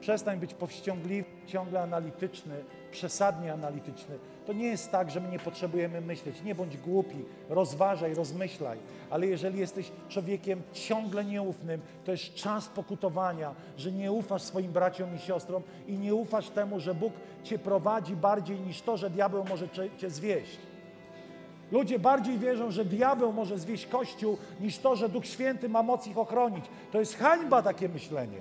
Przestań 0.00 0.40
być 0.40 0.54
powściągliwy, 0.54 1.28
ciągle 1.46 1.82
analityczny, 1.82 2.64
przesadnie 2.90 3.52
analityczny. 3.52 4.18
To 4.46 4.52
nie 4.52 4.66
jest 4.66 4.90
tak, 4.90 5.10
że 5.10 5.20
my 5.20 5.28
nie 5.28 5.38
potrzebujemy 5.38 6.00
myśleć. 6.00 6.42
Nie 6.42 6.54
bądź 6.54 6.76
głupi, 6.76 7.24
rozważaj, 7.48 8.14
rozmyślaj. 8.14 8.78
Ale 9.10 9.26
jeżeli 9.26 9.58
jesteś 9.58 9.92
człowiekiem 10.08 10.62
ciągle 10.72 11.24
nieufnym, 11.24 11.80
to 12.04 12.12
jest 12.12 12.34
czas 12.34 12.68
pokutowania, 12.68 13.54
że 13.78 13.92
nie 13.92 14.12
ufasz 14.12 14.42
swoim 14.42 14.72
braciom 14.72 15.16
i 15.16 15.18
siostrom 15.18 15.62
i 15.88 15.98
nie 15.98 16.14
ufasz 16.14 16.50
temu, 16.50 16.80
że 16.80 16.94
Bóg 16.94 17.12
cię 17.44 17.58
prowadzi 17.58 18.16
bardziej 18.16 18.60
niż 18.60 18.82
to, 18.82 18.96
że 18.96 19.10
diabeł 19.10 19.44
może 19.44 19.68
cię 19.98 20.10
zwieść. 20.10 20.58
Ludzie 21.72 21.98
bardziej 21.98 22.38
wierzą, 22.38 22.70
że 22.70 22.84
diabeł 22.84 23.32
może 23.32 23.58
zwieść 23.58 23.86
Kościół, 23.86 24.38
niż 24.60 24.78
to, 24.78 24.96
że 24.96 25.08
Duch 25.08 25.26
Święty 25.26 25.68
ma 25.68 25.82
moc 25.82 26.06
ich 26.06 26.18
ochronić. 26.18 26.64
To 26.92 27.00
jest 27.00 27.18
hańba 27.18 27.62
takie 27.62 27.88
myślenie. 27.88 28.38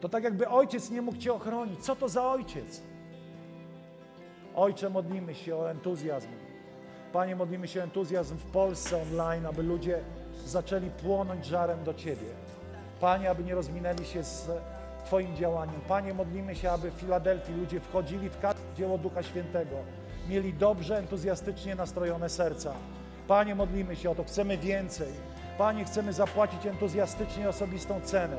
To 0.00 0.08
tak 0.08 0.24
jakby 0.24 0.48
ojciec 0.48 0.90
nie 0.90 1.02
mógł 1.02 1.18
cię 1.18 1.32
ochronić. 1.32 1.80
Co 1.80 1.96
to 1.96 2.08
za 2.08 2.30
ojciec? 2.30 2.82
Ojcze, 4.54 4.90
modlimy 4.90 5.34
się 5.34 5.56
o 5.56 5.70
entuzjazm. 5.70 6.28
Panie, 7.12 7.36
modlimy 7.36 7.68
się 7.68 7.80
o 7.80 7.82
entuzjazm 7.82 8.36
w 8.36 8.44
Polsce 8.44 9.02
online, 9.02 9.46
aby 9.46 9.62
ludzie 9.62 10.00
zaczęli 10.46 10.90
płonąć 10.90 11.46
żarem 11.46 11.84
do 11.84 11.94
Ciebie. 11.94 12.26
Panie, 13.00 13.30
aby 13.30 13.44
nie 13.44 13.54
rozminęli 13.54 14.04
się 14.04 14.24
z 14.24 14.50
Twoim 15.04 15.36
działaniem. 15.36 15.80
Panie, 15.88 16.14
modlimy 16.14 16.56
się, 16.56 16.70
aby 16.70 16.90
w 16.90 16.94
Filadelfii 16.94 17.54
ludzie 17.54 17.80
wchodzili 17.80 18.28
w 18.28 18.40
każde 18.40 18.74
dzieło 18.76 18.98
Ducha 18.98 19.22
Świętego, 19.22 19.76
mieli 20.28 20.54
dobrze, 20.54 20.98
entuzjastycznie 20.98 21.74
nastrojone 21.74 22.28
serca. 22.28 22.72
Panie, 23.28 23.54
modlimy 23.54 23.96
się 23.96 24.10
o 24.10 24.14
to, 24.14 24.24
chcemy 24.24 24.58
więcej. 24.58 25.12
Panie, 25.58 25.84
chcemy 25.84 26.12
zapłacić 26.12 26.66
entuzjastycznie 26.66 27.48
osobistą 27.48 28.00
cenę. 28.00 28.36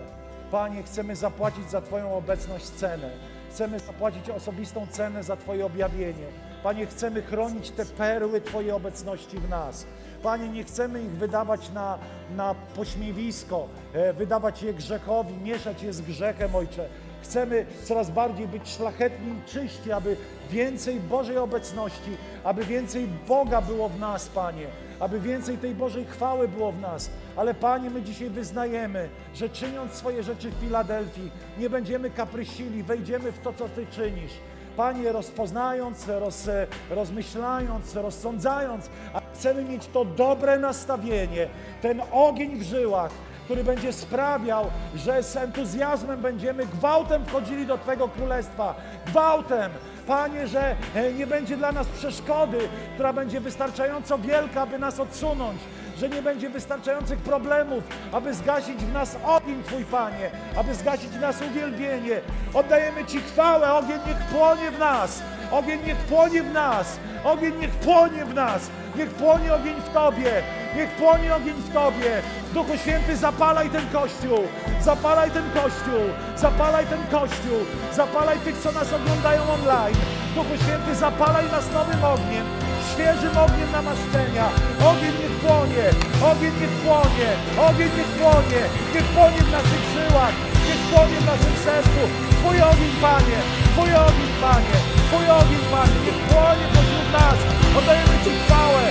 Panie, 0.51 0.83
chcemy 0.83 1.15
zapłacić 1.15 1.69
za 1.69 1.81
Twoją 1.81 2.13
obecność 2.13 2.65
cenę. 2.65 3.09
Chcemy 3.49 3.79
zapłacić 3.79 4.29
osobistą 4.29 4.87
cenę 4.91 5.23
za 5.23 5.37
Twoje 5.37 5.65
objawienie. 5.65 6.25
Panie, 6.63 6.85
chcemy 6.85 7.21
chronić 7.21 7.69
te 7.69 7.85
perły 7.85 8.41
Twojej 8.41 8.71
obecności 8.71 9.37
w 9.37 9.49
nas. 9.49 9.85
Panie, 10.23 10.49
nie 10.49 10.63
chcemy 10.63 11.03
ich 11.03 11.11
wydawać 11.11 11.69
na, 11.69 11.97
na 12.35 12.55
pośmiewisko, 12.75 13.67
e, 13.93 14.13
wydawać 14.13 14.63
je 14.63 14.73
grzechowi, 14.73 15.33
mieszać 15.33 15.83
je 15.83 15.93
z 15.93 16.01
grzechem, 16.01 16.55
Ojcze. 16.55 16.89
Chcemy 17.23 17.65
coraz 17.83 18.09
bardziej 18.09 18.47
być 18.47 18.69
szlachetni 18.69 19.31
i 19.31 19.49
czyści, 19.49 19.91
aby 19.91 20.17
więcej 20.49 20.99
Bożej 20.99 21.37
obecności, 21.37 22.17
aby 22.43 22.65
więcej 22.65 23.07
Boga 23.27 23.61
było 23.61 23.89
w 23.89 23.99
nas, 23.99 24.27
Panie, 24.27 24.67
aby 24.99 25.19
więcej 25.19 25.57
tej 25.57 25.75
Bożej 25.75 26.05
chwały 26.05 26.47
było 26.47 26.71
w 26.71 26.81
nas. 26.81 27.09
Ale 27.35 27.53
Panie, 27.53 27.89
my 27.89 28.01
dzisiaj 28.01 28.29
wyznajemy, 28.29 29.09
że 29.35 29.49
czyniąc 29.49 29.93
swoje 29.93 30.23
rzeczy 30.23 30.51
w 30.51 30.53
Filadelfii, 30.53 31.31
nie 31.57 31.69
będziemy 31.69 32.09
kaprysili, 32.09 32.83
wejdziemy 32.83 33.31
w 33.31 33.39
to, 33.39 33.53
co 33.53 33.69
Ty 33.69 33.87
czynisz. 33.87 34.33
Panie, 34.77 35.11
rozpoznając, 35.11 36.07
roz, 36.07 36.49
rozmyślając, 36.89 37.95
rozsądzając, 37.95 38.89
a 39.13 39.21
chcemy 39.33 39.63
mieć 39.63 39.87
to 39.87 40.05
dobre 40.05 40.59
nastawienie, 40.59 41.47
ten 41.81 42.01
ogień 42.11 42.59
w 42.59 42.63
żyłach, 42.63 43.11
który 43.49 43.63
będzie 43.63 43.93
sprawiał, 43.93 44.65
że 44.95 45.23
z 45.23 45.35
entuzjazmem 45.35 46.21
będziemy 46.21 46.65
gwałtem 46.65 47.25
wchodzili 47.25 47.65
do 47.65 47.77
Twojego 47.77 48.07
Królestwa. 48.07 48.75
Gwałtem! 49.05 49.71
Panie, 50.07 50.47
że 50.47 50.75
e, 50.95 51.13
nie 51.13 51.27
będzie 51.27 51.57
dla 51.57 51.71
nas 51.71 51.87
przeszkody, 51.87 52.57
która 52.93 53.13
będzie 53.13 53.39
wystarczająco 53.39 54.17
wielka, 54.17 54.61
aby 54.61 54.79
nas 54.79 54.99
odsunąć, 54.99 55.61
że 55.99 56.09
nie 56.09 56.21
będzie 56.21 56.49
wystarczających 56.49 57.19
problemów, 57.19 57.83
aby 58.11 58.33
zgasić 58.33 58.77
w 58.77 58.93
nas 58.93 59.17
ogień 59.25 59.63
Twój, 59.63 59.85
Panie, 59.85 60.31
aby 60.57 60.75
zgasić 60.75 61.09
w 61.09 61.21
nas 61.21 61.41
uwielbienie. 61.51 62.21
Oddajemy 62.53 63.05
Ci 63.05 63.21
chwałę, 63.21 63.73
ogień 63.73 63.99
niech 64.07 64.17
płonie 64.17 64.71
w 64.71 64.79
nas, 64.79 65.21
ogień 65.51 65.79
niech 65.85 65.97
płonie 65.97 66.43
w 66.43 66.53
nas, 66.53 66.99
ogień 67.23 67.53
niech 67.61 67.71
płonie 67.71 68.25
w 68.25 68.33
nas, 68.33 68.69
niech 68.95 69.09
płonie 69.09 69.53
ogień 69.53 69.75
w 69.75 69.89
Tobie, 69.93 70.43
niech 70.75 70.89
płonie 70.89 71.35
ogień 71.35 71.55
w 71.55 71.73
Tobie. 71.73 72.21
Duchu 72.53 72.77
Święty, 72.77 73.15
zapalaj 73.17 73.69
ten 73.69 73.89
Kościół, 73.93 74.39
zapalaj 74.81 75.31
ten 75.31 75.43
Kościół, 75.53 76.03
zapalaj 76.35 76.85
ten 76.85 77.07
Kościół, 77.11 77.59
zapalaj 77.93 78.39
tych, 78.39 78.57
co 78.57 78.71
nas 78.71 78.93
oglądają 78.93 79.41
online. 79.41 79.95
Duchu 80.35 80.63
Święty, 80.63 80.95
zapalaj 80.95 81.45
nas 81.51 81.71
nowym 81.73 82.03
ogniem, 82.03 82.45
świeżym 82.93 83.37
ogniem 83.37 83.71
namaszczenia. 83.71 84.45
Ogień 84.91 85.13
niech 85.21 85.31
płonie, 85.31 85.58
ogień 85.69 86.53
niech 86.61 86.75
płonie, 86.83 87.29
ogień 87.67 87.91
niech 87.97 88.11
płonie, 88.17 88.61
niech 88.93 89.07
płonie 89.13 89.41
w 89.47 89.51
naszych 89.57 89.83
żyłach, 89.93 90.35
niech 90.67 90.81
płonie 90.89 91.17
w 91.23 91.25
naszym 91.31 91.55
sercu. 91.65 92.01
Twój 92.39 92.57
ogień, 92.71 92.93
Panie, 93.05 93.39
Twój 93.73 93.91
ogień, 94.07 94.31
Panie, 94.43 94.77
Twój 95.07 95.25
ogień, 95.39 95.63
Panie, 95.73 95.97
niech 96.05 96.19
płonie 96.27 96.65
pośród 96.73 97.07
nas. 97.17 97.39
Oddajemy 97.77 98.15
Ci 98.23 98.31
chwałę, 98.41 98.83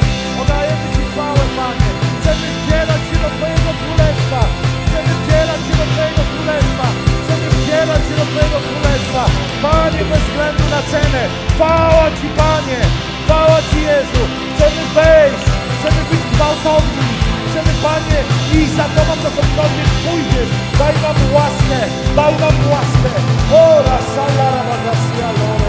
oddajemy 0.42 0.86
Ci 0.94 1.02
chwałę, 1.10 1.42
Panie. 1.58 1.88
Chcemy 2.18 2.46
wdzierać 2.58 3.02
się 3.08 3.16
do 3.24 3.28
Twojego 3.36 3.70
Królestwa, 3.80 4.40
chcemy 4.86 5.12
wdzierać 5.20 5.60
się 5.66 5.74
do 5.80 5.86
Twojego 5.92 6.22
Królestwa, 6.30 6.86
chcemy 7.22 7.46
wdzierać 7.58 8.02
się 8.06 8.14
do 8.20 8.24
Twojego 8.30 8.58
Królestwa. 8.66 9.22
Panie, 9.66 10.02
bez 10.10 10.22
względu 10.26 10.64
na 10.74 10.80
cenę, 10.92 11.22
chwała 11.54 12.06
Ci, 12.18 12.28
Panie, 12.40 12.80
chwała 13.24 13.58
Ci, 13.68 13.78
Jezu. 13.90 14.22
Chcemy 14.54 14.82
wejść, 14.98 15.57
chcemy 15.78 16.02
być 16.10 16.20
gwałtowni, 16.32 17.08
chcemy, 17.50 17.72
Panie, 17.82 18.20
iść 18.62 18.72
za 18.72 18.84
Tobą, 18.84 19.12
dokądkolwiek 19.22 19.90
pójdziesz. 20.04 20.50
Daj 20.78 20.94
nam 21.02 21.16
łaskę, 21.34 21.80
daj 22.16 22.32
nam 22.32 22.56
łaskę. 22.72 23.10
Ora, 23.52 23.98
salara, 24.14 24.62
bagasia, 24.70 25.28
lore, 25.38 25.68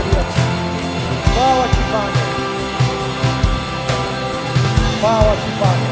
Chwała 1.25 1.63
Ci, 1.63 1.83
Panie. 1.91 2.23
Chwała 4.97 5.33
Ci, 5.33 5.51
Panie. 5.59 5.89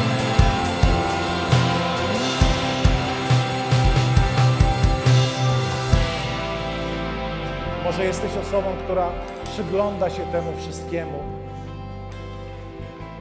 Może 7.84 8.04
jesteś 8.04 8.30
osobą, 8.46 8.68
która 8.84 9.08
przygląda 9.52 10.10
się 10.10 10.22
temu 10.32 10.52
wszystkiemu, 10.58 11.22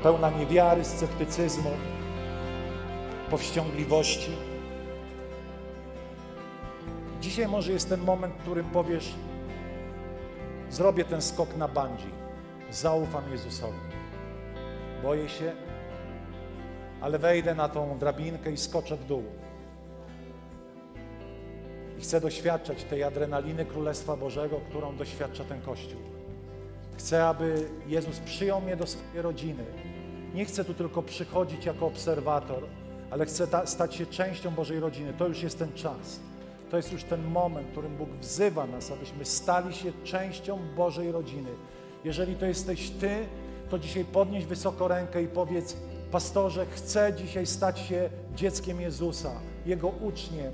pełna 0.07 0.29
niewiary, 0.29 0.83
sceptycyzmu, 0.83 1.71
powściągliwości. 3.29 4.31
Dzisiaj 7.21 7.47
może 7.47 7.71
jest 7.71 7.89
ten 7.89 8.01
moment, 8.01 8.33
w 8.33 8.41
którym 8.41 8.65
powiesz: 8.65 9.13
Zrobię 10.69 11.05
ten 11.05 11.21
skok 11.21 11.55
na 11.55 11.67
bungee, 11.67 12.11
zaufam 12.71 13.31
Jezusowi. 13.31 13.79
Boję 15.03 15.29
się, 15.29 15.51
ale 17.01 17.19
wejdę 17.19 17.55
na 17.55 17.69
tą 17.69 17.97
drabinkę 17.97 18.51
i 18.51 18.57
skoczę 18.57 18.97
w 18.97 19.05
dół. 19.05 19.23
I 21.97 22.01
chcę 22.01 22.21
doświadczać 22.21 22.83
tej 22.83 23.03
adrenaliny 23.03 23.65
Królestwa 23.65 24.17
Bożego, 24.17 24.59
którą 24.69 24.97
doświadcza 24.97 25.43
ten 25.43 25.61
Kościół. 25.61 25.99
Chcę, 26.97 27.27
aby 27.27 27.69
Jezus 27.87 28.19
przyjął 28.19 28.61
mnie 28.61 28.75
do 28.75 28.87
swojej 28.87 29.21
rodziny. 29.21 29.63
Nie 30.37 30.45
chcę 30.45 30.65
tu 30.65 30.73
tylko 30.73 31.01
przychodzić 31.01 31.65
jako 31.65 31.85
obserwator, 31.85 32.63
ale 33.11 33.25
chcę 33.25 33.47
ta, 33.47 33.65
stać 33.65 33.95
się 33.95 34.05
częścią 34.05 34.51
Bożej 34.51 34.79
rodziny. 34.79 35.13
To 35.13 35.27
już 35.27 35.43
jest 35.43 35.59
ten 35.59 35.73
czas. 35.73 36.19
To 36.71 36.77
jest 36.77 36.91
już 36.91 37.03
ten 37.03 37.23
moment, 37.23 37.67
w 37.67 37.71
którym 37.71 37.97
Bóg 37.97 38.09
wzywa 38.09 38.67
nas, 38.67 38.91
abyśmy 38.91 39.25
stali 39.25 39.75
się 39.75 39.91
częścią 40.03 40.59
Bożej 40.75 41.11
rodziny. 41.11 41.49
Jeżeli 42.03 42.35
to 42.35 42.45
jesteś 42.45 42.89
Ty, 42.89 43.25
to 43.69 43.79
dzisiaj 43.79 44.05
podnieś 44.05 44.45
wysoko 44.45 44.87
rękę 44.87 45.23
i 45.23 45.27
powiedz, 45.27 45.77
pastorze, 46.11 46.65
chcę 46.65 47.13
dzisiaj 47.13 47.45
stać 47.45 47.79
się 47.79 48.09
dzieckiem 48.35 48.81
Jezusa, 48.81 49.31
Jego 49.65 49.87
uczniem. 49.87 50.53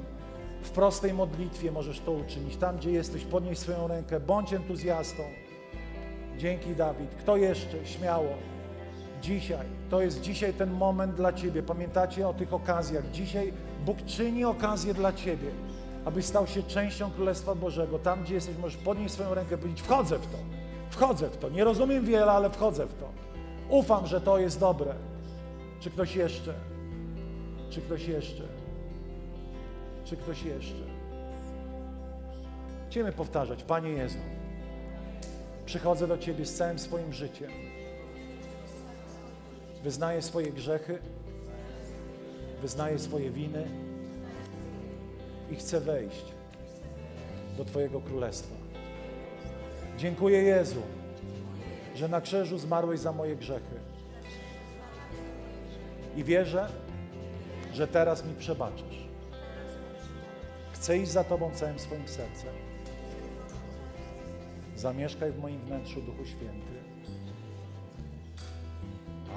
W 0.62 0.70
prostej 0.70 1.14
modlitwie 1.14 1.72
możesz 1.72 2.00
to 2.00 2.12
uczynić. 2.12 2.58
Tam, 2.58 2.78
gdzie 2.78 2.92
jesteś, 2.92 3.24
podnieś 3.24 3.58
swoją 3.58 3.88
rękę, 3.88 4.20
bądź 4.20 4.54
entuzjastą. 4.54 5.24
Dzięki, 6.38 6.76
Dawid. 6.76 7.16
Kto 7.16 7.38
jeszcze? 7.38 7.86
Śmiało. 7.86 8.53
Dzisiaj. 9.24 9.66
To 9.90 10.02
jest 10.02 10.22
dzisiaj 10.22 10.54
ten 10.54 10.72
moment 10.72 11.16
dla 11.16 11.34
Ciebie. 11.34 11.64
Pamiętacie 11.64 12.28
o 12.28 12.34
tych 12.34 12.54
okazjach. 12.54 13.12
Dzisiaj 13.12 13.54
Bóg 13.86 14.06
czyni 14.06 14.46
okazję 14.46 14.94
dla 14.94 15.14
Ciebie, 15.14 15.52
abyś 16.06 16.26
stał 16.26 16.48
się 16.48 16.64
częścią 16.64 17.12
Królestwa 17.12 17.56
Bożego. 17.56 18.00
Tam, 18.00 18.24
gdzie 18.24 18.34
jesteś, 18.34 18.58
możesz 18.58 18.78
podnieść 18.78 19.14
swoją 19.14 19.34
rękę 19.34 19.56
i 19.56 19.58
powiedzieć, 19.58 19.82
wchodzę 19.82 20.20
w 20.20 20.28
to. 20.28 20.38
Wchodzę 20.90 21.30
w 21.30 21.38
to. 21.38 21.50
Nie 21.50 21.64
rozumiem 21.64 22.06
wiele, 22.06 22.32
ale 22.32 22.50
wchodzę 22.50 22.86
w 22.86 22.94
to. 22.94 23.10
Ufam, 23.70 24.08
że 24.08 24.22
to 24.22 24.40
jest 24.40 24.60
dobre. 24.60 24.94
Czy 25.80 25.92
ktoś 25.92 26.16
jeszcze? 26.16 26.54
Czy 27.70 27.82
ktoś 27.82 28.08
jeszcze? 28.08 28.44
Czy 30.06 30.18
ktoś 30.18 30.44
jeszcze? 30.44 30.84
Będziemy 32.82 33.12
powtarzać, 33.12 33.64
Panie 33.64 33.90
Jezu, 33.90 34.20
przychodzę 35.66 36.08
do 36.08 36.18
Ciebie 36.18 36.46
z 36.46 36.56
całym 36.56 36.80
swoim 36.80 37.14
życiem. 37.14 37.52
Wyznaję 39.84 40.22
swoje 40.22 40.52
grzechy, 40.52 41.00
wyznaję 42.62 43.00
swoje 43.00 43.32
winy 43.32 43.68
i 45.52 45.56
chcę 45.56 45.80
wejść 45.80 46.26
do 47.58 47.66
Twojego 47.66 48.02
Królestwa. 48.02 48.56
Dziękuję 49.98 50.44
Jezu, 50.44 50.82
że 51.96 52.08
na 52.08 52.22
krzyżu 52.22 52.58
zmarłeś 52.58 53.00
za 53.00 53.12
moje 53.12 53.36
grzechy. 53.36 53.76
I 56.16 56.24
wierzę, 56.24 56.70
że 57.74 57.88
teraz 57.88 58.26
mi 58.26 58.36
przebaczasz. 58.36 59.08
Chcę 60.74 60.98
iść 60.98 61.12
za 61.12 61.24
Tobą 61.24 61.52
całym 61.52 61.80
swoim 61.80 62.08
sercem. 62.08 62.54
Zamieszkaj 64.76 65.32
w 65.32 65.40
moim 65.40 65.60
wnętrzu, 65.60 66.02
Duchu 66.02 66.26
Święty. 66.26 66.83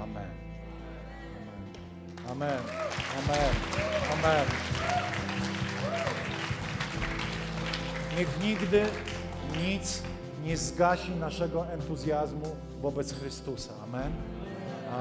Amen. 0.03 0.31
Amen. 2.29 2.59
Amen. 3.17 3.51
Amen. 4.13 4.45
Niech 8.17 8.39
nigdy 8.41 8.85
nic 9.63 10.03
nie 10.43 10.57
zgasi 10.57 11.11
naszego 11.11 11.67
entuzjazmu 11.67 12.55
wobec 12.81 13.13
Chrystusa. 13.13 13.73
Amen. 13.83 14.11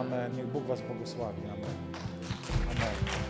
Amen. 0.00 0.36
Niech 0.36 0.46
Bóg 0.46 0.66
Was 0.66 0.80
błogosławi. 0.80 1.42
Amen. 1.42 1.76
Amen. 2.70 3.25